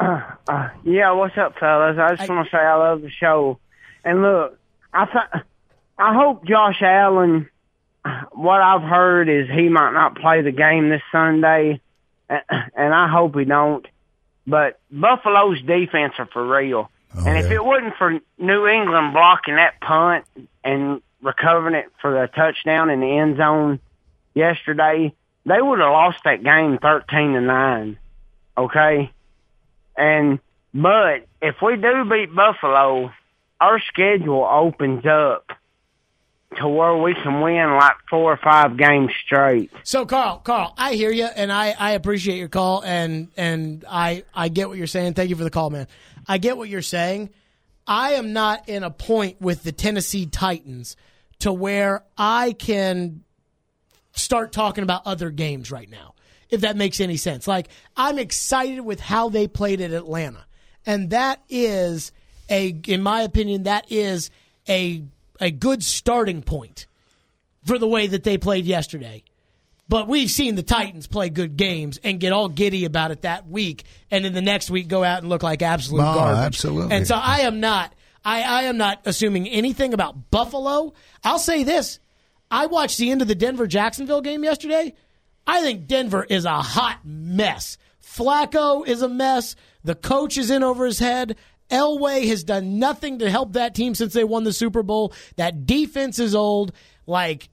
Uh, 0.46 0.68
yeah, 0.84 1.12
what's 1.12 1.38
up, 1.38 1.54
fellas? 1.58 1.96
I 1.98 2.16
just 2.16 2.28
want 2.28 2.46
to 2.46 2.50
say 2.50 2.58
I 2.58 2.74
love 2.74 3.00
the 3.00 3.10
show. 3.10 3.58
And 4.04 4.20
look, 4.20 4.58
I 4.92 5.06
th- 5.06 5.44
I 5.98 6.12
hope 6.12 6.44
Josh 6.44 6.82
Allen 6.82 7.48
what 8.32 8.60
I've 8.60 8.82
heard 8.82 9.28
is 9.28 9.48
he 9.48 9.68
might 9.68 9.92
not 9.92 10.16
play 10.16 10.42
the 10.42 10.52
game 10.52 10.90
this 10.90 11.02
Sunday, 11.10 11.80
and 12.28 12.94
I 12.94 13.08
hope 13.08 13.36
he 13.36 13.44
don't. 13.44 13.86
But 14.46 14.78
Buffalo's 14.90 15.60
defense 15.62 16.14
are 16.18 16.26
for 16.26 16.46
real. 16.46 16.90
Oh, 17.16 17.24
and 17.26 17.38
if 17.38 17.50
it 17.50 17.64
wasn't 17.64 17.96
for 17.96 18.20
New 18.38 18.66
England 18.66 19.12
blocking 19.12 19.56
that 19.56 19.80
punt 19.80 20.26
and 20.62 21.00
recovering 21.22 21.74
it 21.74 21.86
for 22.00 22.12
the 22.12 22.26
touchdown 22.26 22.90
in 22.90 23.00
the 23.00 23.18
end 23.18 23.38
zone 23.38 23.80
yesterday, 24.34 25.14
they 25.46 25.62
would 25.62 25.78
have 25.78 25.90
lost 25.90 26.18
that 26.24 26.42
game 26.42 26.78
thirteen 26.78 27.32
to 27.32 27.40
nine. 27.40 27.98
Okay, 28.58 29.10
and 29.96 30.40
but 30.74 31.26
if 31.40 31.62
we 31.62 31.76
do 31.76 32.04
beat 32.04 32.34
Buffalo, 32.34 33.12
our 33.60 33.80
schedule 33.80 34.44
opens 34.44 35.06
up 35.06 35.52
to 36.60 36.68
where 36.68 36.96
we 36.96 37.14
can 37.14 37.40
win 37.40 37.76
like 37.76 37.96
four 38.08 38.32
or 38.32 38.38
five 38.42 38.76
games 38.76 39.10
straight. 39.24 39.70
So 39.82 40.06
Carl, 40.06 40.38
Carl, 40.38 40.74
I 40.76 40.94
hear 40.94 41.10
you, 41.10 41.24
and 41.24 41.52
I, 41.52 41.74
I 41.78 41.92
appreciate 41.92 42.38
your 42.38 42.48
call, 42.48 42.82
and 42.82 43.28
and 43.36 43.84
I 43.88 44.24
I 44.34 44.48
get 44.48 44.68
what 44.68 44.78
you're 44.78 44.86
saying. 44.86 45.14
Thank 45.14 45.30
you 45.30 45.36
for 45.36 45.44
the 45.44 45.50
call, 45.50 45.70
man. 45.70 45.88
I 46.26 46.38
get 46.38 46.56
what 46.56 46.68
you're 46.68 46.82
saying. 46.82 47.30
I 47.86 48.12
am 48.12 48.32
not 48.32 48.68
in 48.68 48.82
a 48.82 48.90
point 48.90 49.40
with 49.40 49.62
the 49.62 49.72
Tennessee 49.72 50.26
Titans 50.26 50.96
to 51.40 51.52
where 51.52 52.04
I 52.16 52.52
can 52.52 53.24
start 54.12 54.52
talking 54.52 54.84
about 54.84 55.02
other 55.06 55.30
games 55.30 55.70
right 55.70 55.90
now, 55.90 56.14
if 56.48 56.62
that 56.62 56.76
makes 56.76 57.00
any 57.00 57.16
sense. 57.16 57.46
Like 57.46 57.68
I'm 57.96 58.18
excited 58.18 58.80
with 58.80 59.00
how 59.00 59.28
they 59.28 59.48
played 59.48 59.80
at 59.80 59.90
Atlanta, 59.90 60.46
and 60.86 61.10
that 61.10 61.42
is 61.48 62.12
a, 62.48 62.68
in 62.86 63.02
my 63.02 63.22
opinion, 63.22 63.64
that 63.64 63.90
is 63.90 64.30
a 64.68 65.04
a 65.40 65.50
good 65.50 65.82
starting 65.82 66.42
point 66.42 66.86
for 67.64 67.78
the 67.78 67.88
way 67.88 68.06
that 68.06 68.24
they 68.24 68.38
played 68.38 68.64
yesterday. 68.64 69.22
But 69.88 70.08
we've 70.08 70.30
seen 70.30 70.54
the 70.54 70.62
Titans 70.62 71.06
play 71.06 71.28
good 71.28 71.56
games 71.58 71.98
and 72.02 72.18
get 72.18 72.32
all 72.32 72.48
giddy 72.48 72.84
about 72.86 73.10
it 73.10 73.22
that 73.22 73.46
week, 73.48 73.84
and 74.10 74.24
then 74.24 74.32
the 74.32 74.40
next 74.40 74.70
week 74.70 74.88
go 74.88 75.04
out 75.04 75.20
and 75.20 75.28
look 75.28 75.42
like 75.42 75.60
absolute 75.60 76.00
Oh, 76.00 76.14
garbage. 76.14 76.38
absolutely. 76.46 76.96
And 76.96 77.06
so 77.06 77.16
I 77.16 77.40
am 77.40 77.60
not. 77.60 77.92
I, 78.24 78.42
I 78.42 78.62
am 78.62 78.78
not 78.78 79.00
assuming 79.04 79.46
anything 79.46 79.92
about 79.92 80.30
Buffalo. 80.30 80.94
I'll 81.22 81.38
say 81.38 81.64
this: 81.64 81.98
I 82.50 82.64
watched 82.66 82.96
the 82.96 83.10
end 83.10 83.20
of 83.20 83.28
the 83.28 83.34
Denver 83.34 83.66
Jacksonville 83.66 84.22
game 84.22 84.42
yesterday. 84.42 84.94
I 85.46 85.60
think 85.60 85.86
Denver 85.86 86.24
is 86.24 86.46
a 86.46 86.62
hot 86.62 87.00
mess. 87.04 87.76
Flacco 88.02 88.86
is 88.88 89.02
a 89.02 89.08
mess. 89.08 89.54
The 89.84 89.94
coach 89.94 90.38
is 90.38 90.50
in 90.50 90.62
over 90.62 90.86
his 90.86 90.98
head. 90.98 91.36
Elway 91.70 92.26
has 92.28 92.44
done 92.44 92.78
nothing 92.78 93.18
to 93.20 93.30
help 93.30 93.54
that 93.54 93.74
team 93.74 93.94
since 93.94 94.12
they 94.12 94.24
won 94.24 94.44
the 94.44 94.52
Super 94.52 94.82
Bowl. 94.82 95.12
That 95.36 95.66
defense 95.66 96.18
is 96.18 96.34
old. 96.34 96.72
Like, 97.06 97.48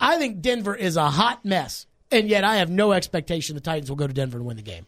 I 0.00 0.18
think 0.18 0.40
Denver 0.40 0.74
is 0.74 0.96
a 0.96 1.10
hot 1.10 1.44
mess. 1.44 1.86
And 2.10 2.28
yet 2.28 2.44
I 2.44 2.56
have 2.56 2.70
no 2.70 2.92
expectation 2.92 3.54
the 3.54 3.60
Titans 3.60 3.90
will 3.90 3.96
go 3.96 4.06
to 4.06 4.14
Denver 4.14 4.38
and 4.38 4.46
win 4.46 4.56
the 4.56 4.62
game. 4.62 4.86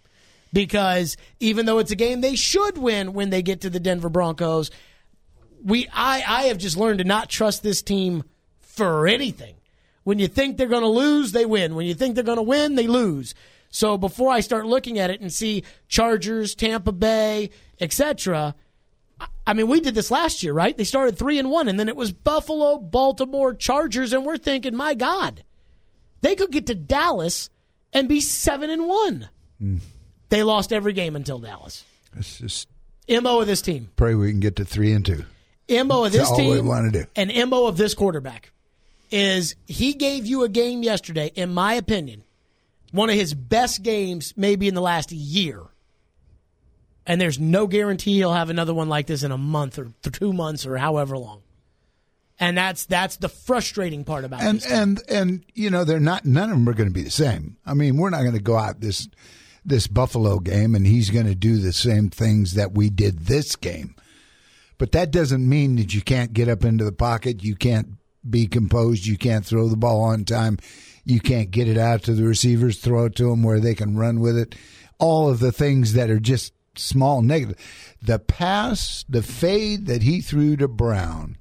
Because 0.52 1.16
even 1.38 1.66
though 1.66 1.78
it's 1.78 1.90
a 1.90 1.96
game 1.96 2.20
they 2.20 2.34
should 2.34 2.78
win 2.78 3.12
when 3.12 3.30
they 3.30 3.42
get 3.42 3.60
to 3.62 3.70
the 3.70 3.80
Denver 3.80 4.08
Broncos, 4.08 4.70
we 5.62 5.86
I, 5.92 6.24
I 6.26 6.42
have 6.44 6.58
just 6.58 6.76
learned 6.76 6.98
to 6.98 7.04
not 7.04 7.28
trust 7.28 7.62
this 7.62 7.82
team 7.82 8.24
for 8.60 9.06
anything. 9.06 9.56
When 10.02 10.18
you 10.18 10.28
think 10.28 10.56
they're 10.56 10.66
going 10.66 10.82
to 10.82 10.88
lose, 10.88 11.32
they 11.32 11.44
win. 11.44 11.74
When 11.74 11.86
you 11.86 11.94
think 11.94 12.14
they're 12.14 12.24
going 12.24 12.36
to 12.36 12.42
win, 12.42 12.74
they 12.74 12.86
lose. 12.86 13.34
So 13.70 13.96
before 13.96 14.30
I 14.30 14.40
start 14.40 14.66
looking 14.66 14.98
at 14.98 15.10
it 15.10 15.20
and 15.20 15.32
see 15.32 15.62
Chargers, 15.88 16.54
Tampa 16.54 16.92
Bay, 16.92 17.50
etc., 17.80 18.54
I- 19.46 19.52
mean, 19.54 19.68
we 19.68 19.80
did 19.80 19.94
this 19.94 20.10
last 20.10 20.42
year, 20.42 20.52
right? 20.52 20.76
They 20.76 20.84
started 20.84 21.18
three 21.18 21.38
and 21.38 21.50
one, 21.50 21.68
and 21.68 21.78
then 21.78 21.88
it 21.88 21.96
was 21.96 22.12
Buffalo, 22.12 22.78
Baltimore, 22.78 23.54
Chargers, 23.54 24.12
and 24.12 24.24
we're 24.24 24.38
thinking, 24.38 24.74
my 24.74 24.94
God, 24.94 25.44
they 26.22 26.34
could 26.36 26.50
get 26.50 26.66
to 26.66 26.74
Dallas 26.74 27.50
and 27.92 28.08
be 28.08 28.20
seven 28.20 28.70
and 28.70 28.86
one. 28.86 29.28
Hmm. 29.58 29.76
They 30.30 30.42
lost 30.42 30.72
every 30.72 30.92
game 30.92 31.16
until 31.16 31.38
Dallas. 31.38 31.84
Let's 32.14 32.38
just 32.38 32.68
Mo 33.08 33.40
of 33.40 33.46
this 33.46 33.60
team. 33.62 33.90
pray 33.96 34.14
we 34.14 34.30
can 34.30 34.40
get 34.40 34.56
to 34.56 34.64
three 34.64 34.92
and 34.92 35.04
two. 35.04 35.24
Mo 35.68 36.04
of 36.04 36.12
That's 36.12 36.22
this 36.24 36.28
all 36.30 36.36
team 36.36 36.50
we 36.50 36.60
want 36.60 36.92
to 36.92 37.02
do. 37.02 37.08
and 37.16 37.50
Mo 37.50 37.66
of 37.66 37.76
this 37.76 37.94
quarterback 37.94 38.52
is 39.10 39.54
he 39.66 39.92
gave 39.94 40.26
you 40.26 40.44
a 40.44 40.48
game 40.48 40.82
yesterday, 40.82 41.30
in 41.34 41.52
my 41.52 41.74
opinion, 41.74 42.22
one 42.90 43.10
of 43.10 43.16
his 43.16 43.34
best 43.34 43.82
games 43.82 44.34
maybe 44.36 44.68
in 44.68 44.74
the 44.74 44.80
last 44.80 45.12
year. 45.12 45.62
And 47.06 47.20
there's 47.20 47.38
no 47.38 47.66
guarantee 47.66 48.16
he'll 48.16 48.32
have 48.32 48.50
another 48.50 48.74
one 48.74 48.88
like 48.88 49.06
this 49.06 49.22
in 49.22 49.32
a 49.32 49.38
month 49.38 49.78
or 49.78 49.90
two 50.10 50.32
months 50.32 50.66
or 50.66 50.76
however 50.76 51.16
long. 51.16 51.42
And 52.38 52.56
that's 52.56 52.86
that's 52.86 53.16
the 53.16 53.28
frustrating 53.28 54.04
part 54.04 54.24
about 54.24 54.42
and 54.42 54.60
this. 54.60 54.70
and 54.70 55.02
and 55.08 55.44
you 55.54 55.68
know 55.68 55.84
they're 55.84 56.00
not 56.00 56.24
none 56.24 56.50
of 56.50 56.56
them 56.56 56.68
are 56.68 56.74
going 56.74 56.88
to 56.88 56.94
be 56.94 57.02
the 57.02 57.10
same. 57.10 57.58
I 57.66 57.74
mean, 57.74 57.96
we're 57.96 58.10
not 58.10 58.22
going 58.22 58.34
to 58.34 58.40
go 58.40 58.56
out 58.56 58.80
this 58.80 59.08
this 59.64 59.86
Buffalo 59.86 60.38
game 60.38 60.74
and 60.74 60.86
he's 60.86 61.10
going 61.10 61.26
to 61.26 61.34
do 61.34 61.58
the 61.58 61.72
same 61.72 62.08
things 62.08 62.54
that 62.54 62.72
we 62.72 62.88
did 62.88 63.20
this 63.20 63.56
game. 63.56 63.94
But 64.78 64.92
that 64.92 65.10
doesn't 65.10 65.46
mean 65.46 65.76
that 65.76 65.92
you 65.92 66.00
can't 66.00 66.32
get 66.32 66.48
up 66.48 66.64
into 66.64 66.84
the 66.84 66.92
pocket, 66.92 67.44
you 67.44 67.54
can't 67.54 67.88
be 68.28 68.46
composed, 68.46 69.06
you 69.06 69.18
can't 69.18 69.44
throw 69.44 69.68
the 69.68 69.76
ball 69.76 70.02
on 70.02 70.24
time, 70.24 70.58
you 71.04 71.20
can't 71.20 71.50
get 71.50 71.68
it 71.68 71.78
out 71.78 72.02
to 72.04 72.14
the 72.14 72.24
receivers, 72.24 72.78
throw 72.78 73.06
it 73.06 73.14
to 73.16 73.30
them 73.30 73.42
where 73.42 73.60
they 73.60 73.74
can 73.74 73.96
run 73.96 74.20
with 74.20 74.36
it. 74.36 74.54
All 74.98 75.28
of 75.28 75.38
the 75.38 75.52
things 75.52 75.94
that 75.94 76.10
are 76.10 76.20
just 76.20 76.52
small 76.76 77.22
negative. 77.22 77.56
The 78.02 78.18
pass, 78.18 79.04
the 79.08 79.22
fade 79.22 79.86
that 79.86 80.02
he 80.02 80.20
threw 80.20 80.56
to 80.56 80.68
Brown 80.68 81.36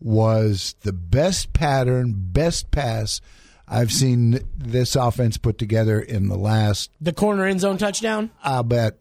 was 0.00 0.76
the 0.82 0.92
best 0.92 1.52
pattern, 1.52 2.14
best 2.16 2.70
pass 2.70 3.20
I've 3.70 3.92
seen 3.92 4.40
this 4.56 4.96
offense 4.96 5.36
put 5.36 5.58
together 5.58 6.00
in 6.00 6.28
the 6.28 6.38
last, 6.38 6.90
the 7.00 7.12
corner 7.12 7.44
end 7.44 7.60
zone 7.60 7.76
touchdown, 7.76 8.30
I 8.42 8.62
bet, 8.62 8.94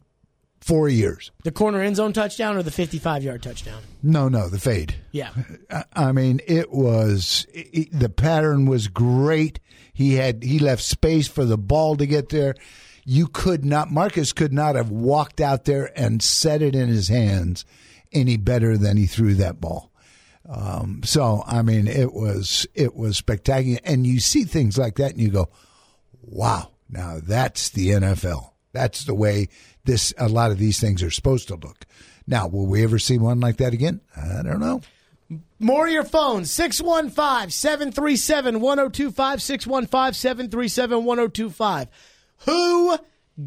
four 0.67 0.89
years. 0.89 1.32
the 1.43 1.51
corner 1.51 1.82
end 1.82 1.95
zone 1.95 2.12
touchdown, 2.13 2.58
or 2.58 2.63
the 2.63 2.71
55 2.71 3.23
yard 3.23 3.41
touchdown. 3.41 3.82
No, 4.03 4.27
no, 4.27 4.49
the 4.49 4.60
fade. 4.60 4.95
Yeah. 5.12 5.32
I- 5.95 6.12
mean, 6.12 6.41
it 6.47 6.71
was 6.71 7.47
it, 7.53 7.88
the 7.97 8.10
pattern 8.10 8.65
was 8.65 8.88
great. 8.88 9.60
He 9.93 10.15
had 10.15 10.43
he 10.43 10.60
left 10.60 10.84
space 10.84 11.27
for 11.27 11.45
the 11.45 11.58
ball 11.58 11.95
to 11.95 12.06
get 12.06 12.30
there. 12.30 12.56
You 13.06 13.27
could 13.27 13.63
not 13.63 13.89
Marcus 13.89 14.34
could 14.34 14.51
not 14.53 14.75
have 14.75 14.91
walked 14.91 15.39
out 15.39 15.65
there 15.65 15.91
and 15.95 16.21
set 16.21 16.62
it 16.62 16.75
in 16.75 16.89
his 16.89 17.08
hands 17.08 17.63
any 18.12 18.38
better 18.38 18.77
than 18.77 18.97
he 18.97 19.06
threw 19.06 19.36
that 19.36 19.62
ball. 19.62 19.91
Um, 20.49 21.01
so 21.03 21.43
I 21.47 21.62
mean, 21.62 21.88
it 21.88 22.13
was 22.13 22.67
it 22.73 22.95
was 22.95 23.17
spectacular, 23.17 23.80
and 23.84 24.06
you 24.06 24.19
see 24.19 24.43
things 24.43 24.77
like 24.77 24.95
that, 24.95 25.12
and 25.12 25.21
you 25.21 25.30
go, 25.30 25.49
"Wow!" 26.21 26.71
Now 26.89 27.19
that's 27.21 27.69
the 27.69 27.89
NFL. 27.89 28.51
That's 28.73 29.06
the 29.06 29.15
way 29.15 29.49
this 29.88 30.13
a 30.19 30.28
lot 30.28 30.52
of 30.52 30.60
these 30.60 30.80
things 30.80 31.02
are 31.02 31.10
supposed 31.10 31.47
to 31.47 31.56
look. 31.56 31.86
Now, 32.28 32.47
will 32.47 32.67
we 32.67 32.84
ever 32.84 33.00
see 33.00 33.17
one 33.17 33.39
like 33.39 33.58
that 33.58 33.73
again? 33.73 34.02
I 34.15 34.43
don't 34.43 34.60
know. 34.60 34.82
More 35.60 35.88
of 35.88 35.91
your 35.91 36.04
phone, 36.04 36.45
615 36.45 37.50
737 37.50 38.62
1025. 38.62 39.41
615 39.41 40.13
737 40.13 41.04
1025. 41.04 41.88
Who 42.45 42.97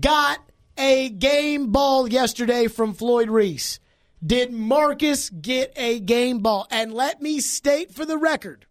got 0.00 0.40
a 0.76 1.08
game 1.10 1.70
ball 1.70 2.08
yesterday 2.08 2.66
from 2.66 2.94
Floyd 2.94 3.30
Reese? 3.30 3.78
Did 4.24 4.52
Marcus 4.52 5.30
get 5.30 5.72
a 5.76 6.00
game 6.00 6.40
ball? 6.40 6.66
And 6.70 6.92
let 6.92 7.22
me 7.22 7.40
state 7.40 7.94
for 7.94 8.04
the 8.04 8.18
record 8.18 8.66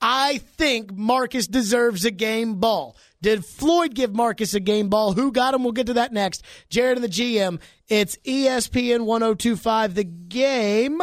I 0.00 0.38
think 0.38 0.92
Marcus 0.92 1.46
deserves 1.46 2.04
a 2.04 2.10
game 2.10 2.56
ball. 2.56 2.96
Did 3.20 3.44
Floyd 3.44 3.94
give 3.94 4.14
Marcus 4.14 4.54
a 4.54 4.60
game 4.60 4.88
ball? 4.88 5.12
Who 5.12 5.32
got 5.32 5.52
him? 5.52 5.64
We'll 5.64 5.72
get 5.72 5.86
to 5.86 5.94
that 5.94 6.12
next. 6.12 6.44
Jared 6.70 6.98
and 6.98 7.04
the 7.04 7.08
GM. 7.08 7.60
It's 7.88 8.16
ESPN 8.18 9.06
1025, 9.06 9.94
the 9.94 10.04
game, 10.04 11.00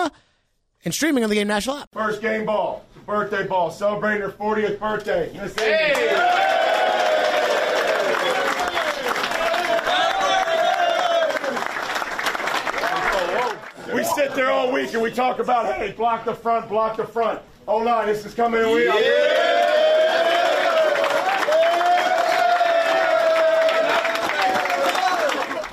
and 0.85 0.93
streaming 0.93 1.23
on 1.25 1.29
the 1.29 1.35
Game 1.35 1.47
National 1.47 1.77
app. 1.77 1.89
First 1.91 2.21
game 2.21 2.45
ball, 2.45 2.85
birthday 3.05 3.45
ball, 3.45 3.69
celebrating 3.69 4.21
her 4.21 4.29
40th 4.29 4.79
birthday. 4.79 5.31
Miss 5.33 5.57
Amy. 5.59 6.11
We 13.93 14.03
sit 14.03 14.33
there 14.35 14.51
all 14.51 14.71
week 14.71 14.93
and 14.93 15.01
we 15.01 15.11
talk 15.11 15.39
about, 15.39 15.73
hey, 15.73 15.91
block 15.91 16.25
the 16.25 16.33
front, 16.33 16.69
block 16.69 16.97
the 16.97 17.05
front. 17.05 17.41
Oh 17.67 17.83
no, 17.83 18.05
this 18.05 18.25
is 18.25 18.33
coming 18.33 18.61
in. 18.61 18.71
We 18.71 18.85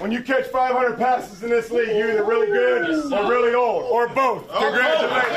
When 0.02 0.10
you 0.10 0.20
catch 0.20 0.46
500 0.46 0.98
passes 0.98 1.44
in 1.44 1.50
this 1.50 1.70
league, 1.70 1.96
you're 1.96 2.10
either 2.10 2.24
really 2.24 2.48
good 2.48 2.88
or 3.12 3.30
really 3.30 3.54
old, 3.54 3.84
or 3.84 4.08
oh, 4.10 4.12
both. 4.12 4.48
Congratulations. 4.52 5.36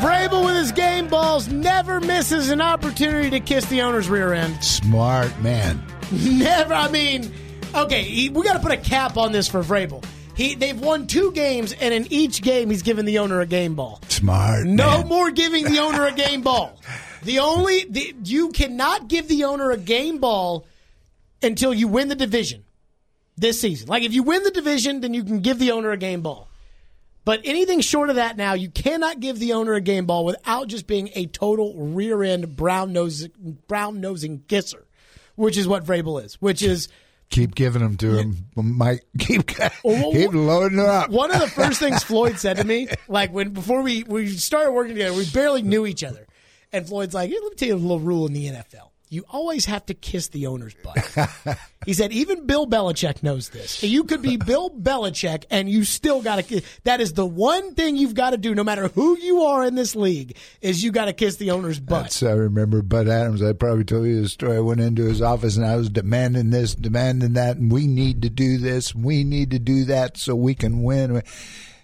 Vrabel 0.00 0.42
with 0.46 0.56
his 0.56 0.72
game 0.72 1.06
balls 1.08 1.48
never 1.48 2.00
misses 2.00 2.48
an 2.48 2.62
opportunity 2.62 3.28
to 3.28 3.40
kiss 3.40 3.66
the 3.66 3.82
owner's 3.82 4.08
rear 4.08 4.32
end. 4.32 4.64
Smart 4.64 5.38
man. 5.42 5.84
Never. 6.10 6.72
I 6.72 6.88
mean, 6.88 7.30
okay, 7.74 8.02
he- 8.02 8.30
we 8.30 8.42
got 8.42 8.54
to 8.54 8.60
put 8.60 8.72
a 8.72 8.78
cap 8.78 9.18
on 9.18 9.32
this 9.32 9.46
for 9.46 9.62
Vrabel. 9.62 10.02
He 10.34 10.54
they've 10.54 10.80
won 10.80 11.08
two 11.08 11.32
games, 11.32 11.74
and 11.74 11.92
in 11.92 12.10
each 12.10 12.40
game 12.40 12.70
he's 12.70 12.82
given 12.82 13.04
the 13.04 13.18
owner 13.18 13.42
a 13.42 13.46
game 13.46 13.74
ball. 13.74 14.00
Smart. 14.08 14.64
No 14.64 15.00
man. 15.00 15.08
more 15.08 15.30
giving 15.30 15.66
the 15.66 15.78
owner 15.78 16.06
a 16.06 16.12
game 16.12 16.40
ball. 16.40 16.80
The 17.22 17.38
only 17.38 17.84
the, 17.84 18.14
you 18.24 18.50
cannot 18.50 19.08
give 19.08 19.28
the 19.28 19.44
owner 19.44 19.70
a 19.70 19.76
game 19.76 20.18
ball 20.18 20.66
until 21.42 21.72
you 21.72 21.88
win 21.88 22.08
the 22.08 22.14
division 22.14 22.64
this 23.36 23.60
season. 23.60 23.88
Like 23.88 24.02
if 24.02 24.12
you 24.12 24.22
win 24.22 24.42
the 24.42 24.50
division, 24.50 25.00
then 25.00 25.14
you 25.14 25.24
can 25.24 25.40
give 25.40 25.58
the 25.58 25.72
owner 25.72 25.90
a 25.90 25.96
game 25.96 26.22
ball. 26.22 26.48
But 27.24 27.40
anything 27.44 27.80
short 27.80 28.10
of 28.10 28.16
that 28.16 28.36
now, 28.36 28.54
you 28.54 28.68
cannot 28.68 29.20
give 29.20 29.38
the 29.38 29.52
owner 29.52 29.74
a 29.74 29.80
game 29.80 30.06
ball 30.06 30.24
without 30.24 30.66
just 30.66 30.88
being 30.88 31.10
a 31.14 31.26
total 31.26 31.74
rear 31.74 32.22
end 32.24 32.56
brown 32.56 32.92
nose 32.92 33.28
brown 33.68 34.00
nosing 34.00 34.42
kisser, 34.48 34.84
which 35.36 35.56
is 35.56 35.68
what 35.68 35.84
Vrabel 35.84 36.22
is. 36.24 36.34
Which 36.40 36.62
is 36.62 36.88
Keep 37.32 37.54
giving 37.54 37.80
them 37.80 37.96
to 37.96 38.18
him, 38.18 38.44
Mike. 38.54 39.06
Keep 39.18 39.46
keep 39.46 39.64
loading 39.82 40.76
them 40.76 40.86
up. 40.86 41.08
One 41.08 41.30
of 41.30 41.40
the 41.40 41.48
first 41.48 41.78
things 41.78 42.02
Floyd 42.04 42.38
said 42.38 42.58
to 42.58 42.64
me, 42.64 42.88
like 43.08 43.32
when 43.32 43.50
before 43.50 43.80
we 43.80 44.02
we 44.02 44.28
started 44.28 44.72
working 44.72 44.94
together, 44.94 45.16
we 45.16 45.24
barely 45.30 45.62
knew 45.62 45.86
each 45.86 46.04
other, 46.04 46.26
and 46.72 46.86
Floyd's 46.86 47.14
like, 47.14 47.30
hey, 47.30 47.36
"Let 47.42 47.50
me 47.50 47.56
tell 47.56 47.68
you 47.68 47.74
a 47.74 47.76
little 47.76 48.00
rule 48.00 48.26
in 48.26 48.32
the 48.32 48.46
NFL: 48.46 48.90
you 49.10 49.24
always 49.30 49.66
have 49.66 49.84
to 49.86 49.94
kiss 49.94 50.28
the 50.28 50.46
owner's 50.46 50.74
butt." 50.74 51.58
he 51.86 51.92
said, 51.92 52.12
"Even 52.12 52.46
Bill 52.46 52.66
Belichick 52.66 53.22
knows 53.22 53.50
this. 53.50 53.82
You 53.82 54.04
could 54.04 54.22
be 54.22 54.36
Bill 54.36 54.70
Belichick, 54.70 55.44
and 55.50 55.68
you 55.68 55.84
still 55.84 56.22
got 56.22 56.44
to. 56.44 56.62
That 56.84 57.00
is 57.00 57.12
the 57.12 57.26
one 57.26 57.74
thing 57.74 57.96
you've 57.96 58.14
got 58.14 58.30
to 58.30 58.38
do, 58.38 58.54
no 58.54 58.64
matter 58.64 58.88
who 58.88 59.18
you 59.18 59.42
are 59.42 59.64
in 59.64 59.74
this 59.74 59.94
league, 59.94 60.36
is 60.60 60.82
you 60.82 60.92
got 60.92 61.06
to 61.06 61.12
kiss 61.12 61.36
the 61.36 61.50
owner's 61.50 61.80
butt." 61.80 62.04
That's, 62.04 62.22
I 62.22 62.32
remember 62.32 62.82
Bud 62.82 63.08
Adams. 63.08 63.42
I 63.42 63.52
probably 63.52 63.84
told 63.84 64.06
you 64.06 64.22
the 64.22 64.28
story. 64.28 64.56
I 64.56 64.60
went 64.60 64.80
into 64.80 65.04
his 65.04 65.20
office 65.20 65.56
and 65.56 65.66
I 65.66 65.76
was 65.76 65.88
demanding 65.90 66.50
this, 66.50 66.74
demanding 66.74 67.34
that, 67.34 67.56
and 67.56 67.70
we 67.70 67.86
need 67.86 68.22
to 68.22 68.30
do 68.30 68.58
this, 68.58 68.94
we 68.94 69.24
need 69.24 69.50
to 69.50 69.58
do 69.58 69.84
that 69.84 70.16
so 70.16 70.34
we 70.34 70.54
can 70.54 70.82
win. 70.82 71.22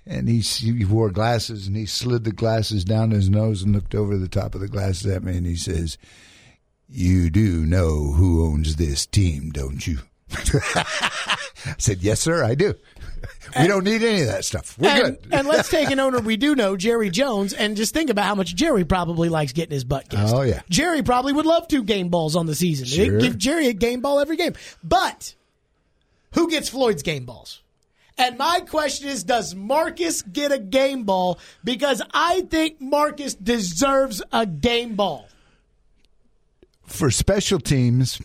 And 0.09 0.27
he, 0.27 0.41
he 0.41 0.87
wore 0.87 1.11
glasses 1.11 1.67
and 1.67 1.77
he 1.77 1.85
slid 1.85 2.25
the 2.25 2.33
glasses 2.33 2.83
down 2.83 3.11
his 3.11 3.29
nose 3.29 3.63
and 3.63 3.75
looked 3.75 3.95
over 3.95 4.17
the 4.17 4.29
top 4.29 4.55
of 4.55 4.63
the 4.63 4.69
glasses 4.69 5.07
at 5.07 5.23
me 5.23 5.37
and 5.37 5.47
he 5.47 5.55
says, 5.55 5.99
You 6.89 7.29
do 7.29 7.67
know 7.67 8.13
who 8.13 8.47
owns 8.47 8.77
this 8.77 9.05
team, 9.05 9.51
don't 9.51 9.87
you? 9.87 9.99
I 10.33 11.37
said, 11.77 11.99
Yes, 12.03 12.21
sir, 12.21 12.43
I 12.43 12.55
do. 12.55 12.75
We 13.59 13.67
don't 13.67 13.85
need 13.85 14.03
any 14.03 14.23
of 14.23 14.29
that 14.29 14.45
stuff. 14.45 14.79
We're 14.79 14.89
and, 14.89 15.23
good. 15.23 15.35
and 15.35 15.49
let's 15.49 15.69
take 15.69 15.91
an 15.91 16.01
owner 16.01 16.21
we 16.21 16.37
do 16.37 16.55
know, 16.55 16.77
Jerry 16.77 17.11
Jones, 17.11 17.53
and 17.53 17.77
just 17.77 17.93
think 17.93 18.11
about 18.11 18.25
how 18.25 18.35
much 18.35 18.55
Jerry 18.55 18.85
probably 18.85 19.29
likes 19.29 19.53
getting 19.53 19.75
his 19.75 19.85
butt 19.85 20.09
kissed. 20.09 20.35
Oh, 20.35 20.43
yeah. 20.43 20.63
Jerry 20.69 21.03
probably 21.03 21.33
would 21.33 21.47
love 21.47 21.69
two 21.69 21.83
game 21.83 22.09
balls 22.09 22.37
on 22.37 22.47
the 22.47 22.55
season. 22.55 22.87
Sure. 22.87 23.19
Give 23.19 23.37
Jerry 23.37 23.69
a 23.69 23.73
game 23.73 24.01
ball 24.01 24.21
every 24.21 24.37
game. 24.37 24.55
But 24.83 25.35
who 26.33 26.51
gets 26.51 26.69
Floyd's 26.69 27.03
game 27.03 27.25
balls? 27.25 27.63
And 28.19 28.37
my 28.37 28.61
question 28.69 29.09
is, 29.09 29.23
does 29.25 29.55
Marcus 29.55 30.23
get 30.23 30.51
a 30.51 30.59
game 30.59 31.05
ball? 31.05 31.39
Because 31.62 32.03
I 32.12 32.43
think 32.51 32.81
Marcus 32.81 33.35
deserves 33.35 34.23
a 34.33 34.45
game 34.45 34.97
ball. 34.97 35.29
For 36.85 37.11
special 37.11 37.61
teams, 37.61 38.21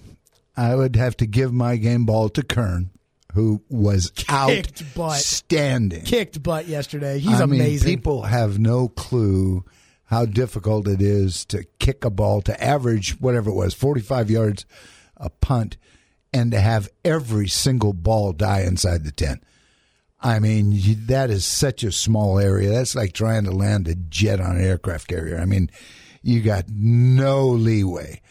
I 0.58 0.76
would 0.76 0.96
have 0.96 1.16
to 1.18 1.26
give 1.28 1.54
my 1.54 1.76
game 1.76 2.06
ball 2.06 2.30
to 2.30 2.44
Kern, 2.44 2.89
who 3.34 3.62
was 3.70 4.10
Kicked 4.16 4.96
butt. 4.96 5.12
outstanding. 5.18 6.04
Kicked 6.06 6.41
butt 6.41 6.68
yesterday. 6.68 7.20
He's 7.20 7.39
I 7.41 7.46
mean, 7.46 7.60
amazing. 7.62 7.88
people 7.88 8.24
have 8.24 8.58
no 8.60 8.88
clue 8.88 9.64
how 10.06 10.26
difficult 10.26 10.88
it 10.88 11.02
is 11.02 11.44
to 11.46 11.66
kick 11.80 12.06
a 12.06 12.10
ball 12.10 12.41
to 12.41 12.64
average 12.64 13.20
whatever 13.20 13.50
it 13.50 13.56
was, 13.56 13.74
45 13.74 14.30
yards 14.30 14.66
a 15.18 15.30
punt, 15.30 15.78
and 16.34 16.52
to 16.52 16.60
have 16.60 16.89
every 17.04 17.48
single 17.48 17.94
ball 17.94 18.32
die 18.32 18.62
inside 18.62 19.04
the 19.04 19.12
10. 19.12 19.41
I 20.24 20.39
mean, 20.39 20.74
that 21.07 21.30
is 21.30 21.45
such 21.45 21.84
a 21.84 21.91
small 21.91 22.39
area. 22.39 22.69
That's 22.71 22.95
like 22.95 23.13
trying 23.13 23.43
to 23.43 23.51
land 23.51 23.88
a 23.88 23.95
jet 23.95 24.39
on 24.39 24.55
an 24.55 24.63
aircraft 24.63 25.07
carrier. 25.07 25.38
I 25.38 25.45
mean, 25.45 25.69
you 26.21 26.41
got 26.41 26.65
no 26.69 27.47
leeway. 27.49 28.21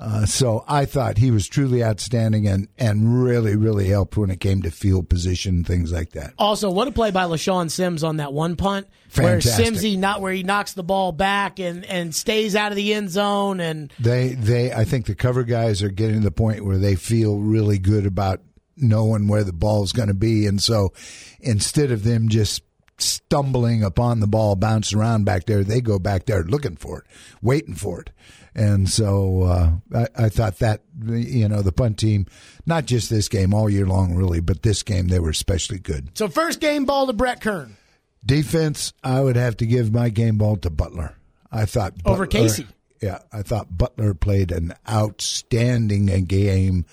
Uh, 0.00 0.24
so 0.24 0.64
I 0.68 0.84
thought 0.84 1.18
he 1.18 1.32
was 1.32 1.48
truly 1.48 1.82
outstanding 1.82 2.46
and, 2.46 2.68
and 2.78 3.24
really, 3.24 3.56
really 3.56 3.88
helped 3.88 4.16
when 4.16 4.30
it 4.30 4.38
came 4.38 4.62
to 4.62 4.70
field 4.70 5.08
position 5.08 5.56
and 5.56 5.66
things 5.66 5.90
like 5.90 6.10
that. 6.10 6.34
Also, 6.38 6.70
what 6.70 6.86
a 6.86 6.92
play 6.92 7.10
by 7.10 7.24
LeShaun 7.24 7.68
Sims 7.68 8.04
on 8.04 8.18
that 8.18 8.32
one 8.32 8.54
punt, 8.54 8.86
Fantastic. 9.08 9.64
where 9.64 9.72
Simsy 9.72 9.98
not 9.98 10.20
where 10.20 10.32
he 10.32 10.44
knocks 10.44 10.74
the 10.74 10.84
ball 10.84 11.10
back 11.10 11.58
and, 11.58 11.84
and 11.84 12.14
stays 12.14 12.54
out 12.54 12.70
of 12.70 12.76
the 12.76 12.94
end 12.94 13.10
zone, 13.10 13.58
and 13.58 13.92
They, 13.98 14.34
they, 14.34 14.72
I 14.72 14.84
think 14.84 15.06
the 15.06 15.16
cover 15.16 15.42
guys 15.42 15.82
are 15.82 15.90
getting 15.90 16.18
to 16.18 16.24
the 16.24 16.30
point 16.30 16.64
where 16.64 16.78
they 16.78 16.94
feel 16.94 17.38
really 17.38 17.78
good 17.78 18.06
about 18.06 18.40
knowing 18.80 19.28
where 19.28 19.44
the 19.44 19.52
ball's 19.52 19.92
going 19.92 20.08
to 20.08 20.14
be, 20.14 20.46
and 20.46 20.62
so 20.62 20.92
instead 21.40 21.90
of 21.90 22.04
them 22.04 22.28
just 22.28 22.62
stumbling 22.98 23.84
upon 23.84 24.20
the 24.20 24.26
ball, 24.26 24.56
bouncing 24.56 24.98
around 24.98 25.24
back 25.24 25.44
there, 25.46 25.62
they 25.62 25.80
go 25.80 25.98
back 25.98 26.26
there 26.26 26.42
looking 26.42 26.76
for 26.76 27.00
it, 27.00 27.04
waiting 27.40 27.74
for 27.74 28.00
it. 28.00 28.10
And 28.54 28.88
so 28.88 29.42
uh, 29.42 29.70
I, 29.94 30.24
I 30.24 30.28
thought 30.28 30.58
that 30.58 30.82
you 31.06 31.48
know 31.48 31.62
the 31.62 31.72
punt 31.72 31.98
team, 31.98 32.26
not 32.66 32.86
just 32.86 33.08
this 33.08 33.28
game 33.28 33.54
all 33.54 33.70
year 33.70 33.86
long, 33.86 34.14
really, 34.14 34.40
but 34.40 34.62
this 34.62 34.82
game 34.82 35.08
they 35.08 35.20
were 35.20 35.30
especially 35.30 35.78
good. 35.78 36.10
so 36.18 36.28
first 36.28 36.60
game 36.60 36.84
ball 36.84 37.06
to 37.06 37.12
Brett 37.12 37.40
Kern 37.40 37.76
Defense, 38.24 38.92
I 39.04 39.20
would 39.20 39.36
have 39.36 39.56
to 39.58 39.66
give 39.66 39.92
my 39.92 40.08
game 40.08 40.38
ball 40.38 40.56
to 40.56 40.70
Butler. 40.70 41.14
I 41.52 41.66
thought 41.66 41.94
Over 42.04 42.26
Casey. 42.26 42.66
Yeah, 43.00 43.20
I 43.32 43.42
thought 43.42 43.76
Butler 43.76 44.12
played 44.12 44.50
an 44.50 44.74
outstanding 44.88 46.06
game 46.24 46.84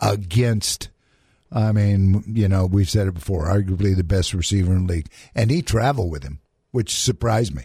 against. 0.00 0.88
I 1.54 1.72
mean, 1.72 2.24
you 2.26 2.48
know, 2.48 2.66
we've 2.66 2.88
said 2.88 3.06
it 3.06 3.14
before, 3.14 3.46
arguably 3.46 3.94
the 3.94 4.04
best 4.04 4.32
receiver 4.32 4.72
in 4.72 4.86
the 4.86 4.92
league, 4.94 5.08
and 5.34 5.50
he 5.50 5.62
traveled 5.62 6.10
with 6.10 6.22
him, 6.22 6.40
which 6.70 6.94
surprised 6.94 7.54
me. 7.54 7.64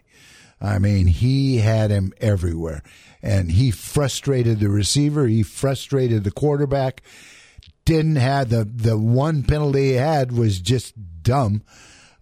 I 0.59 0.79
mean, 0.79 1.07
he 1.07 1.57
had 1.57 1.91
him 1.91 2.13
everywhere, 2.19 2.81
and 3.21 3.51
he 3.51 3.71
frustrated 3.71 4.59
the 4.59 4.69
receiver. 4.69 5.27
He 5.27 5.43
frustrated 5.43 6.23
the 6.23 6.31
quarterback. 6.31 7.03
Didn't 7.85 8.17
have 8.17 8.49
the 8.49 8.65
the 8.65 8.97
one 8.97 9.43
penalty 9.43 9.89
he 9.89 9.93
had 9.93 10.31
was 10.31 10.59
just 10.59 10.93
dumb, 11.21 11.63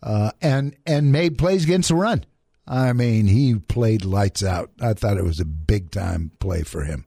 uh, 0.03 0.32
and 0.41 0.76
and 0.86 1.11
made 1.11 1.38
plays 1.38 1.63
against 1.63 1.89
the 1.89 1.95
run. 1.95 2.26
I 2.68 2.93
mean, 2.93 3.28
he 3.28 3.55
played 3.55 4.05
lights 4.05 4.43
out. 4.43 4.72
I 4.82 4.93
thought 4.93 5.18
it 5.18 5.24
was 5.24 5.39
a 5.39 5.45
big 5.45 5.91
time 5.91 6.32
play 6.39 6.63
for 6.63 6.84
him. 6.84 7.05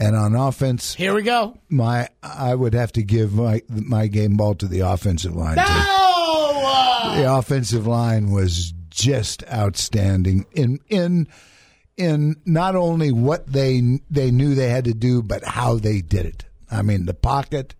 And 0.00 0.16
on 0.16 0.34
offense, 0.34 0.94
Here 0.94 1.12
we 1.14 1.22
go. 1.22 1.58
my 1.68 2.08
I 2.22 2.54
would 2.54 2.72
have 2.74 2.90
to 2.92 3.02
give 3.02 3.34
my 3.34 3.62
my 3.68 4.06
game 4.06 4.36
ball 4.36 4.54
to 4.56 4.66
the 4.66 4.80
offensive 4.80 5.36
line. 5.36 5.56
No! 5.56 7.12
The 7.16 7.32
offensive 7.36 7.86
line 7.86 8.30
was 8.30 8.72
just 8.88 9.44
outstanding 9.52 10.46
in 10.52 10.78
in 10.88 11.28
in 11.96 12.36
not 12.46 12.76
only 12.76 13.12
what 13.12 13.46
they 13.46 14.00
they 14.10 14.30
knew 14.30 14.54
they 14.54 14.70
had 14.70 14.86
to 14.86 14.94
do, 14.94 15.22
but 15.22 15.44
how 15.44 15.74
they 15.76 16.00
did 16.00 16.24
it. 16.26 16.44
I 16.70 16.82
mean, 16.82 17.06
the 17.06 17.14
pocket. 17.14 17.74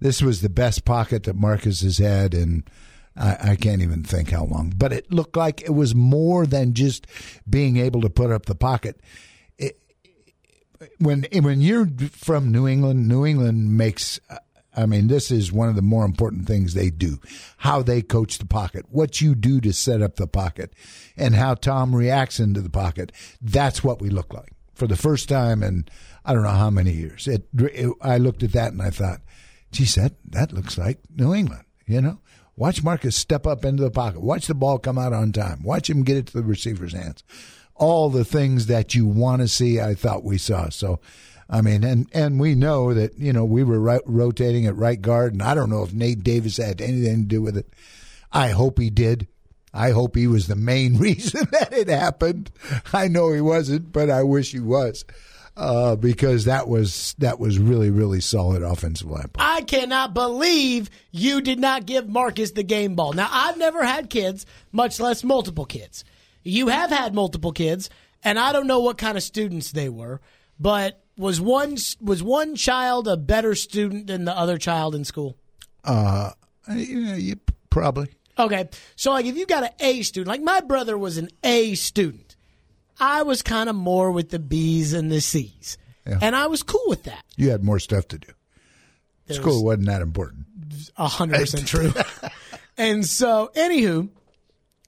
This 0.00 0.20
was 0.22 0.40
the 0.42 0.50
best 0.50 0.84
pocket 0.84 1.24
that 1.24 1.36
Marcus 1.36 1.80
has 1.80 1.98
had, 1.98 2.34
and 2.34 2.68
I, 3.16 3.50
I 3.52 3.56
can't 3.56 3.80
even 3.82 4.02
think 4.02 4.30
how 4.30 4.44
long. 4.44 4.72
But 4.76 4.92
it 4.92 5.10
looked 5.10 5.36
like 5.36 5.62
it 5.62 5.74
was 5.74 5.94
more 5.94 6.46
than 6.46 6.74
just 6.74 7.06
being 7.48 7.78
able 7.78 8.02
to 8.02 8.10
put 8.10 8.30
up 8.30 8.44
the 8.46 8.54
pocket. 8.54 9.00
When 10.98 11.26
when 11.32 11.60
you're 11.60 11.88
from 12.10 12.52
New 12.52 12.66
England, 12.66 13.08
New 13.08 13.24
England 13.26 13.76
makes. 13.76 14.20
I 14.78 14.84
mean, 14.84 15.08
this 15.08 15.30
is 15.30 15.50
one 15.50 15.70
of 15.70 15.74
the 15.74 15.80
more 15.80 16.04
important 16.04 16.46
things 16.46 16.74
they 16.74 16.90
do. 16.90 17.18
How 17.58 17.80
they 17.82 18.02
coach 18.02 18.36
the 18.36 18.46
pocket, 18.46 18.84
what 18.90 19.22
you 19.22 19.34
do 19.34 19.58
to 19.62 19.72
set 19.72 20.02
up 20.02 20.16
the 20.16 20.26
pocket, 20.26 20.74
and 21.16 21.34
how 21.34 21.54
Tom 21.54 21.96
reacts 21.96 22.38
into 22.38 22.60
the 22.60 22.68
pocket. 22.68 23.10
That's 23.40 23.82
what 23.82 24.02
we 24.02 24.10
look 24.10 24.34
like 24.34 24.52
for 24.74 24.86
the 24.86 24.96
first 24.96 25.28
time 25.28 25.62
in 25.62 25.86
I 26.24 26.34
don't 26.34 26.42
know 26.42 26.50
how 26.50 26.70
many 26.70 26.92
years. 26.92 27.26
It, 27.26 27.48
it 27.54 27.90
I 28.02 28.18
looked 28.18 28.42
at 28.42 28.52
that 28.52 28.72
and 28.72 28.82
I 28.82 28.90
thought, 28.90 29.20
geez, 29.72 29.94
that 29.94 30.12
that 30.26 30.52
looks 30.52 30.76
like 30.76 30.98
New 31.14 31.34
England. 31.34 31.64
You 31.86 32.00
know, 32.00 32.20
watch 32.56 32.82
Marcus 32.82 33.16
step 33.16 33.46
up 33.46 33.64
into 33.64 33.82
the 33.82 33.90
pocket. 33.90 34.20
Watch 34.20 34.46
the 34.46 34.54
ball 34.54 34.78
come 34.78 34.98
out 34.98 35.12
on 35.12 35.32
time. 35.32 35.62
Watch 35.62 35.88
him 35.88 36.04
get 36.04 36.16
it 36.16 36.26
to 36.26 36.32
the 36.34 36.42
receiver's 36.42 36.92
hands. 36.92 37.24
All 37.78 38.10
the 38.10 38.24
things 38.24 38.66
that 38.66 38.94
you 38.94 39.06
want 39.06 39.42
to 39.42 39.48
see, 39.48 39.80
I 39.80 39.94
thought 39.94 40.24
we 40.24 40.38
saw. 40.38 40.70
So, 40.70 40.98
I 41.48 41.60
mean, 41.60 41.84
and 41.84 42.08
and 42.12 42.40
we 42.40 42.54
know 42.54 42.94
that 42.94 43.18
you 43.18 43.32
know 43.32 43.44
we 43.44 43.62
were 43.62 43.78
right, 43.78 44.00
rotating 44.06 44.66
at 44.66 44.76
right 44.76 45.00
guard, 45.00 45.32
and 45.32 45.42
I 45.42 45.54
don't 45.54 45.70
know 45.70 45.82
if 45.82 45.92
Nate 45.92 46.24
Davis 46.24 46.56
had 46.56 46.80
anything 46.80 47.22
to 47.22 47.28
do 47.28 47.42
with 47.42 47.56
it. 47.56 47.72
I 48.32 48.48
hope 48.48 48.78
he 48.78 48.90
did. 48.90 49.28
I 49.72 49.90
hope 49.90 50.16
he 50.16 50.26
was 50.26 50.46
the 50.46 50.56
main 50.56 50.96
reason 50.98 51.46
that 51.52 51.72
it 51.72 51.88
happened. 51.88 52.50
I 52.92 53.08
know 53.08 53.32
he 53.32 53.40
wasn't, 53.40 53.92
but 53.92 54.10
I 54.10 54.22
wish 54.22 54.52
he 54.52 54.60
was. 54.60 55.04
Uh, 55.58 55.96
because 55.96 56.44
that 56.44 56.68
was 56.68 57.14
that 57.16 57.40
was 57.40 57.58
really 57.58 57.88
really 57.88 58.20
solid 58.20 58.62
offensive 58.62 59.10
line. 59.10 59.28
play. 59.28 59.42
I 59.42 59.62
cannot 59.62 60.12
believe 60.12 60.90
you 61.12 61.40
did 61.40 61.58
not 61.58 61.86
give 61.86 62.06
Marcus 62.06 62.50
the 62.50 62.62
game 62.62 62.94
ball. 62.94 63.14
Now, 63.14 63.28
I've 63.30 63.56
never 63.56 63.82
had 63.82 64.10
kids, 64.10 64.44
much 64.70 65.00
less 65.00 65.24
multiple 65.24 65.64
kids. 65.64 66.04
You 66.46 66.68
have 66.68 66.90
had 66.90 67.14
multiple 67.14 67.52
kids, 67.52 67.90
and 68.22 68.38
I 68.38 68.52
don't 68.52 68.66
know 68.66 68.80
what 68.80 68.98
kind 68.98 69.16
of 69.16 69.22
students 69.22 69.72
they 69.72 69.88
were, 69.88 70.20
but 70.58 71.02
was 71.18 71.40
one 71.40 71.76
was 72.00 72.22
one 72.22 72.56
child 72.56 73.08
a 73.08 73.16
better 73.16 73.54
student 73.54 74.06
than 74.06 74.24
the 74.24 74.36
other 74.36 74.58
child 74.58 74.94
in 74.94 75.04
school? 75.04 75.36
Uh, 75.84 76.30
you 76.74 77.00
know, 77.00 77.14
you 77.14 77.36
Probably. 77.70 78.08
Okay, 78.38 78.68
so 78.96 79.12
like 79.12 79.26
if 79.26 79.36
you 79.36 79.46
got 79.46 79.64
an 79.64 79.70
A 79.80 80.02
student, 80.02 80.28
like 80.28 80.42
my 80.42 80.60
brother 80.60 80.96
was 80.98 81.16
an 81.18 81.28
A 81.42 81.74
student, 81.74 82.36
I 83.00 83.22
was 83.22 83.42
kind 83.42 83.68
of 83.68 83.76
more 83.76 84.10
with 84.12 84.30
the 84.30 84.38
B's 84.38 84.92
and 84.92 85.10
the 85.10 85.20
C's, 85.20 85.78
Yeah. 86.06 86.18
and 86.22 86.36
I 86.36 86.46
was 86.46 86.62
cool 86.62 86.84
with 86.86 87.04
that. 87.04 87.24
You 87.36 87.50
had 87.50 87.64
more 87.64 87.78
stuff 87.78 88.08
to 88.08 88.18
do. 88.18 88.28
There 89.26 89.36
School 89.36 89.64
was- 89.64 89.78
was, 89.78 89.86
not 89.86 89.92
that 89.94 90.02
important. 90.02 90.46
A 90.96 91.06
hundred 91.08 91.40
percent 91.40 91.66
true. 91.66 91.92
and 92.78 93.04
so, 93.06 93.50
anywho, 93.56 94.08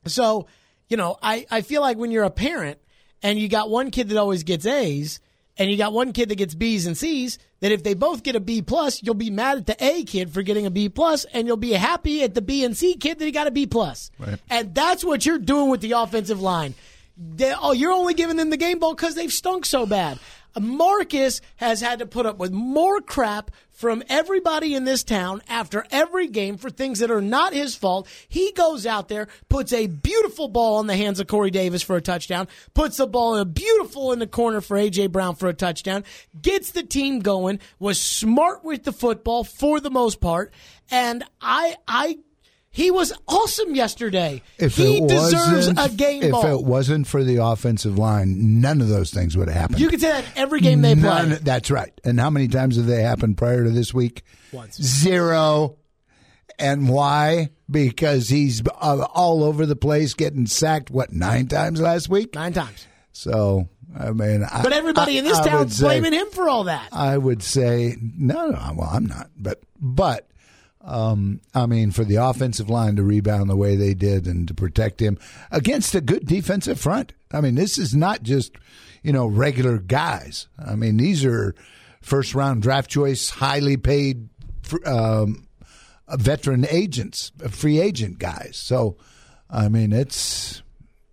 so 0.06 0.46
you 0.89 0.97
know, 0.97 1.16
I 1.22 1.47
I 1.51 1.61
feel 1.62 1.80
like 1.80 1.97
when 1.97 2.11
you're 2.11 2.24
a 2.24 2.30
parent 2.30 2.78
and 3.22 3.39
you 3.39 3.49
got 3.49 3.70
one 3.70 3.91
kid 3.91 4.09
that 4.09 4.18
always 4.18 4.43
gets 4.43 4.66
A's 4.66 5.20
and 5.59 5.70
you 5.70 5.76
got 5.76 5.93
one 5.93 6.12
kid 6.12 6.28
that 6.28 6.36
gets 6.36 6.55
B's 6.55 6.86
and 6.86 6.97
C's, 6.97 7.39
that 7.61 7.72
if 7.72 7.82
they 7.82 7.95
both 7.95 8.22
get 8.22 8.36
a 8.36 8.41
B 8.41 8.62
plus, 8.62 9.03
you'll 9.03 9.14
be 9.14 9.30
mad 9.30 9.59
at 9.59 9.66
the 9.66 9.84
A 9.84 10.05
kid 10.05 10.30
for 10.32 10.43
getting 10.43 10.66
a 10.66 10.70
B 10.70 10.89
plus, 10.89 11.24
and 11.24 11.47
you'll 11.49 11.57
be 11.57 11.72
happy 11.72 12.22
at 12.22 12.34
the 12.34 12.41
B 12.41 12.64
and 12.64 12.76
C 12.76 12.95
kid 12.95 13.18
that 13.18 13.24
he 13.24 13.32
got 13.32 13.49
a 13.49 13.51
B 13.51 13.66
plus. 13.66 14.11
Right. 14.18 14.39
And 14.49 14.74
that's 14.74 15.05
what 15.05 15.26
you're 15.26 15.39
doing 15.39 15.68
with 15.68 15.80
the 15.80 15.93
offensive 15.93 16.41
line. 16.41 16.74
They, 17.16 17.53
oh, 17.53 17.72
you're 17.72 17.93
only 17.93 18.14
giving 18.14 18.36
them 18.36 18.51
the 18.51 18.57
game 18.57 18.78
ball 18.78 18.95
because 18.95 19.16
they've 19.16 19.32
stunk 19.32 19.66
so 19.66 19.84
bad. 19.84 20.20
Marcus 20.59 21.41
has 21.57 21.80
had 21.80 21.99
to 21.99 22.07
put 22.07 22.26
up 22.26 22.39
with 22.39 22.53
more 22.53 23.01
crap 23.01 23.51
from 23.79 24.03
everybody 24.09 24.74
in 24.74 24.83
this 24.83 25.05
town 25.05 25.41
after 25.49 25.87
every 25.93 26.26
game 26.26 26.57
for 26.57 26.68
things 26.68 26.99
that 26.99 27.12
are 27.12 27.20
not 27.20 27.53
his 27.53 27.76
fault. 27.76 28.09
He 28.29 28.51
goes 28.51 28.87
out 28.87 29.07
there, 29.07 29.29
puts 29.49 29.72
a 29.72 29.87
beautiful 29.87 30.49
ball 30.49 30.81
in 30.81 30.89
the 30.89 30.97
hands 30.97 31.20
of 31.20 31.29
Corey 31.29 31.53
Davis 31.53 31.81
for 31.81 31.95
a 31.95 32.01
touchdown, 32.01 32.49
puts 32.74 32.97
the 32.97 33.07
ball 33.07 33.37
in 33.37 33.43
a 33.43 33.45
beautiful 33.45 34.11
in 34.12 34.18
the 34.18 34.26
corner 34.26 34.61
for 34.61 34.76
AJ 34.76 35.12
Brown 35.12 35.37
for 35.37 35.49
a 35.49 35.55
touchdown, 35.55 36.03
gets 36.43 36.72
the 36.72 36.83
team 36.83 37.20
going, 37.20 37.61
was 37.79 38.01
smart 38.01 38.64
with 38.64 38.83
the 38.83 38.91
football 38.91 39.45
for 39.45 39.79
the 39.79 39.91
most 39.91 40.20
part, 40.20 40.53
and 40.91 41.22
I 41.41 41.76
I 41.87 42.18
he 42.70 42.90
was 42.90 43.12
awesome 43.26 43.74
yesterday. 43.74 44.42
If 44.58 44.76
he 44.76 45.00
deserves 45.06 45.68
a 45.68 45.88
game 45.88 46.22
if 46.22 46.30
ball. 46.32 46.44
If 46.46 46.60
it 46.60 46.64
wasn't 46.66 47.06
for 47.06 47.24
the 47.24 47.36
offensive 47.36 47.98
line, 47.98 48.60
none 48.60 48.80
of 48.80 48.88
those 48.88 49.10
things 49.10 49.36
would 49.36 49.48
have 49.48 49.56
happened. 49.56 49.80
you 49.80 49.88
can 49.88 49.98
say 50.00 50.10
that 50.12 50.24
every 50.36 50.60
game 50.60 50.82
they 50.82 50.94
play. 50.94 51.38
That's 51.42 51.70
right. 51.70 51.92
And 52.04 52.20
how 52.20 52.30
many 52.30 52.48
times 52.48 52.76
have 52.76 52.86
they 52.86 53.02
happened 53.02 53.36
prior 53.38 53.64
to 53.64 53.70
this 53.70 53.92
week? 53.94 54.22
Once. 54.52 54.80
Zero. 54.80 55.76
And 56.58 56.88
why? 56.88 57.50
Because 57.70 58.28
he's 58.28 58.62
uh, 58.80 59.06
all 59.14 59.44
over 59.44 59.64
the 59.64 59.76
place, 59.76 60.14
getting 60.14 60.46
sacked. 60.46 60.90
What 60.90 61.12
nine 61.12 61.46
times 61.46 61.80
last 61.80 62.08
week? 62.08 62.34
Nine 62.34 62.52
times. 62.52 62.86
So 63.12 63.68
I 63.98 64.10
mean, 64.12 64.44
I- 64.44 64.62
But 64.62 64.72
everybody 64.72 65.16
I- 65.16 65.18
in 65.20 65.24
this 65.24 65.38
I 65.38 65.48
town's 65.48 65.80
blaming 65.80 66.12
him 66.12 66.28
for 66.30 66.48
all 66.48 66.64
that. 66.64 66.88
I 66.92 67.16
would 67.16 67.42
say 67.42 67.96
no, 68.00 68.50
no. 68.50 68.72
Well, 68.76 68.90
I'm 68.92 69.06
not, 69.06 69.30
but 69.36 69.60
but 69.80 70.28
um, 70.89 71.41
I 71.55 71.66
mean, 71.66 71.91
for 71.91 72.03
the 72.05 72.16
offensive 72.16 72.68
line 72.70 72.97
to 72.97 73.03
rebound 73.05 73.49
the 73.51 73.57
way 73.57 73.76
they 73.76 73.95
did 73.95 74.26
and 74.26 74.49
to 74.49 74.55
protect 74.55 75.01
him 75.01 75.18
against 75.51 75.95
a 75.95 76.01
good 76.01 76.26
defensive 76.26 76.80
front. 76.80 77.12
I 77.30 77.41
mean, 77.43 77.55
this 77.57 77.76
is 77.78 77.95
not 77.95 78.22
just 78.22 78.53
you 79.03 79.12
know 79.12 79.26
regular 79.26 79.78
guys. 79.78 80.49
I 80.59 80.74
mean, 80.76 80.97
these 80.97 81.24
are 81.24 81.55
first 82.01 82.34
round 82.34 82.62
draft 82.62 82.89
choice, 82.91 83.28
highly 83.30 83.76
paid 83.76 84.28
um, 84.86 85.47
veteran 86.16 86.66
agents, 86.70 87.32
free 87.51 87.80
agent 87.80 88.18
guys. 88.18 88.57
So, 88.57 88.97
I 89.51 89.68
mean, 89.68 89.93
it's. 89.93 90.62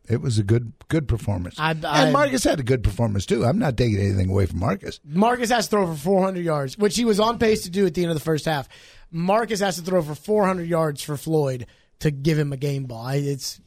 It 0.07 0.21
was 0.21 0.37
a 0.37 0.43
good 0.43 0.71
good 0.87 1.07
performance, 1.07 1.55
I- 1.59 1.71
I- 1.83 2.03
and 2.03 2.13
Marcus 2.13 2.43
had 2.43 2.59
a 2.59 2.63
good 2.63 2.83
performance 2.83 3.25
too. 3.25 3.43
I'm 3.43 3.57
not 3.57 3.75
taking 3.75 3.97
anything 3.97 4.29
away 4.29 4.45
from 4.45 4.59
Marcus. 4.59 4.99
Marcus 5.03 5.49
has 5.49 5.65
to 5.65 5.69
throw 5.71 5.87
for 5.87 5.95
400 5.97 6.45
yards, 6.45 6.77
which 6.77 6.95
he 6.95 7.05
was 7.05 7.19
on 7.19 7.39
pace 7.39 7.63
to 7.63 7.71
do 7.71 7.87
at 7.87 7.95
the 7.95 8.03
end 8.03 8.11
of 8.11 8.15
the 8.15 8.23
first 8.23 8.45
half. 8.45 8.69
Marcus 9.11 9.59
has 9.59 9.77
to 9.77 9.81
throw 9.81 10.01
for 10.01 10.15
400 10.15 10.67
yards 10.67 11.01
for 11.01 11.17
Floyd 11.17 11.65
to 11.99 12.11
give 12.11 12.37
him 12.37 12.51
a 12.53 12.57
game 12.57 12.85
ball. 12.85 13.09
It's 13.09 13.61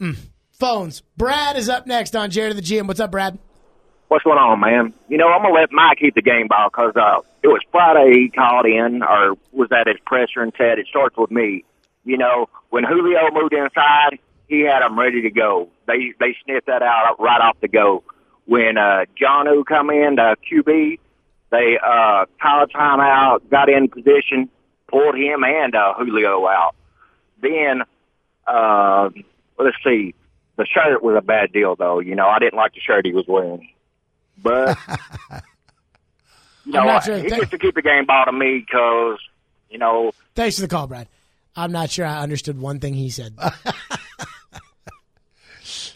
mm. 0.00 0.16
phones. 0.52 1.02
Brad 1.16 1.56
is 1.56 1.68
up 1.68 1.86
next 1.86 2.14
on 2.14 2.30
Jared 2.30 2.56
the 2.56 2.62
GM. 2.62 2.86
What's 2.86 3.00
up, 3.00 3.10
Brad? 3.10 3.38
What's 4.08 4.24
going 4.24 4.38
on, 4.38 4.60
man? 4.60 4.92
You 5.08 5.16
know, 5.16 5.28
I'm 5.28 5.40
gonna 5.40 5.54
let 5.54 5.72
Mike 5.72 5.98
keep 5.98 6.14
the 6.14 6.22
game 6.22 6.46
ball 6.46 6.68
because 6.70 6.92
uh, 6.96 7.22
it 7.42 7.48
was 7.48 7.62
Friday 7.70 8.12
he 8.12 8.28
called 8.28 8.66
in, 8.66 9.02
or 9.02 9.36
was 9.52 9.70
that 9.70 9.86
his 9.86 9.96
presser 10.04 10.42
and 10.42 10.52
said 10.58 10.78
it 10.78 10.86
starts 10.86 11.16
with 11.16 11.30
me. 11.30 11.64
You 12.04 12.18
know, 12.18 12.50
when 12.68 12.84
Julio 12.84 13.30
moved 13.32 13.54
inside, 13.54 14.18
he 14.48 14.60
had 14.60 14.80
them 14.80 14.98
ready 14.98 15.22
to 15.22 15.30
go. 15.30 15.70
They 15.86 16.12
they 16.20 16.36
sniffed 16.44 16.66
that 16.66 16.82
out 16.82 17.16
right 17.20 17.40
off 17.40 17.56
the 17.60 17.68
go. 17.68 18.04
When 18.44 18.76
uh, 18.76 19.06
Jonnu 19.18 19.64
come 19.64 19.88
in, 19.88 20.16
the 20.16 20.36
QB, 20.50 20.98
they 21.52 21.78
uh, 21.78 22.24
called 22.40 22.72
timeout, 22.72 23.48
got 23.50 23.68
in 23.68 23.88
position, 23.88 24.48
pulled 24.88 25.14
him 25.14 25.44
and 25.44 25.74
uh, 25.74 25.92
Julio 25.94 26.46
out. 26.46 26.74
Then, 27.42 27.82
uh, 28.46 29.10
let's 29.58 29.76
see, 29.84 30.14
the 30.56 30.66
shirt 30.66 31.02
was 31.02 31.14
a 31.16 31.20
bad 31.20 31.52
deal 31.52 31.76
though. 31.76 32.00
You 32.00 32.16
know, 32.16 32.26
I 32.26 32.38
didn't 32.38 32.56
like 32.56 32.72
the 32.72 32.80
shirt 32.80 33.04
he 33.04 33.12
was 33.12 33.26
wearing. 33.28 33.68
But 34.42 34.78
you 36.64 36.72
know, 36.72 37.00
sure. 37.00 37.18
he 37.18 37.28
gets 37.28 37.50
to 37.50 37.58
keep 37.58 37.74
the 37.74 37.82
game 37.82 38.06
ball 38.06 38.24
to 38.24 38.32
me 38.32 38.64
because 38.66 39.18
you 39.68 39.78
know 39.78 40.12
Thanks 40.34 40.56
for 40.56 40.62
the 40.62 40.68
call, 40.68 40.86
Brad. 40.86 41.06
I'm 41.54 41.70
not 41.70 41.90
sure 41.90 42.06
I 42.06 42.20
understood 42.20 42.58
one 42.58 42.80
thing 42.80 42.94
he 42.94 43.10
said. 43.10 43.34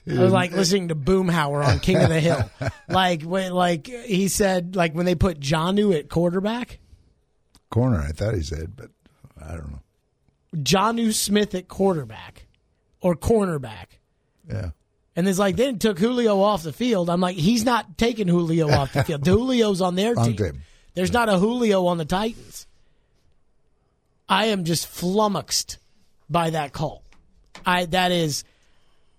I 0.09 0.23
was 0.23 0.33
like 0.33 0.53
listening 0.53 0.89
to 0.89 0.95
Boomhauer 0.95 1.65
on 1.67 1.81
King 1.81 1.97
of 1.97 2.09
the 2.09 2.21
Hill. 2.21 2.49
Like 2.89 3.23
when, 3.23 3.53
like 3.53 3.89
he 3.89 4.29
said, 4.29 4.77
like 4.77 4.95
when 4.95 5.07
they 5.07 5.17
put 5.17 5.41
Jonnu 5.41 5.99
at 5.99 6.09
quarterback, 6.09 6.79
Corner, 7.69 8.01
I 8.01 8.13
thought 8.13 8.35
he 8.35 8.43
said, 8.43 8.77
but 8.77 8.91
I 9.45 9.53
don't 9.57 9.71
know. 9.73 9.81
Jonnu 10.55 11.13
Smith 11.13 11.55
at 11.55 11.67
quarterback 11.67 12.47
or 13.01 13.17
cornerback. 13.17 13.99
Yeah. 14.49 14.71
And 15.17 15.27
it's 15.29 15.39
like 15.39 15.57
then 15.57 15.79
took 15.79 15.99
Julio 15.99 16.41
off 16.41 16.63
the 16.63 16.73
field. 16.73 17.11
I'm 17.11 17.21
like, 17.21 17.37
he's 17.37 17.65
not 17.65 17.99
taking 17.99 18.29
Julio 18.29 18.71
off 18.71 18.93
the 18.93 19.03
field. 19.05 19.25
Julio's 19.25 19.81
on 19.81 19.97
their 19.97 20.15
team. 20.15 20.37
team. 20.37 20.63
There's 20.95 21.13
not 21.13 21.29
a 21.29 21.39
Julio 21.39 21.87
on 21.87 21.99
the 21.99 22.05
Titans. 22.05 22.67
I 24.29 24.47
am 24.47 24.65
just 24.65 24.87
flummoxed 24.87 25.79
by 26.31 26.51
that 26.51 26.73
call. 26.73 27.03
I 27.65 27.87
that 27.87 28.13
is 28.13 28.45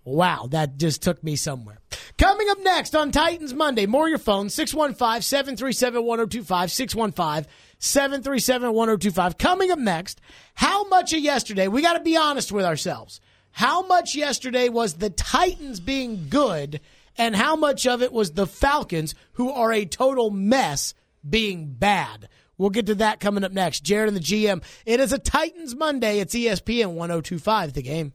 wow, 0.07 0.47
that 0.51 0.77
just 0.77 1.03
took 1.03 1.23
me 1.23 1.35
somewhere. 1.35 1.79
Coming 2.17 2.49
up 2.49 2.59
next 2.61 2.95
on 2.95 3.11
Titans 3.11 3.53
Monday, 3.53 3.85
more 3.85 4.07
your 4.07 4.17
phone 4.17 4.47
615-737-1025 4.47 7.47
615-737-1025. 7.79 9.37
Coming 9.37 9.71
up 9.71 9.79
next, 9.79 10.21
how 10.55 10.87
much 10.87 11.13
of 11.13 11.19
yesterday, 11.19 11.67
we 11.67 11.81
got 11.81 11.93
to 11.93 12.03
be 12.03 12.15
honest 12.15 12.51
with 12.51 12.65
ourselves. 12.65 13.19
How 13.51 13.85
much 13.85 14.15
yesterday 14.15 14.69
was 14.69 14.93
the 14.93 15.09
Titans 15.09 15.79
being 15.79 16.27
good 16.29 16.79
and 17.17 17.35
how 17.35 17.55
much 17.55 17.87
of 17.87 18.01
it 18.01 18.13
was 18.13 18.31
the 18.31 18.47
Falcons 18.47 19.15
who 19.33 19.51
are 19.51 19.73
a 19.73 19.85
total 19.85 20.29
mess 20.29 20.93
being 21.27 21.73
bad? 21.73 22.29
We'll 22.57 22.69
get 22.71 22.87
to 22.87 22.95
that 22.95 23.19
coming 23.19 23.43
up 23.43 23.51
next. 23.51 23.83
Jared 23.83 24.07
and 24.07 24.17
the 24.17 24.21
GM. 24.21 24.63
It 24.85 24.99
is 24.99 25.13
a 25.13 25.19
Titans 25.19 25.75
Monday. 25.75 26.19
It's 26.19 26.33
ESPN 26.33 26.93
1025 26.93 27.73
the 27.73 27.83
game. 27.83 28.05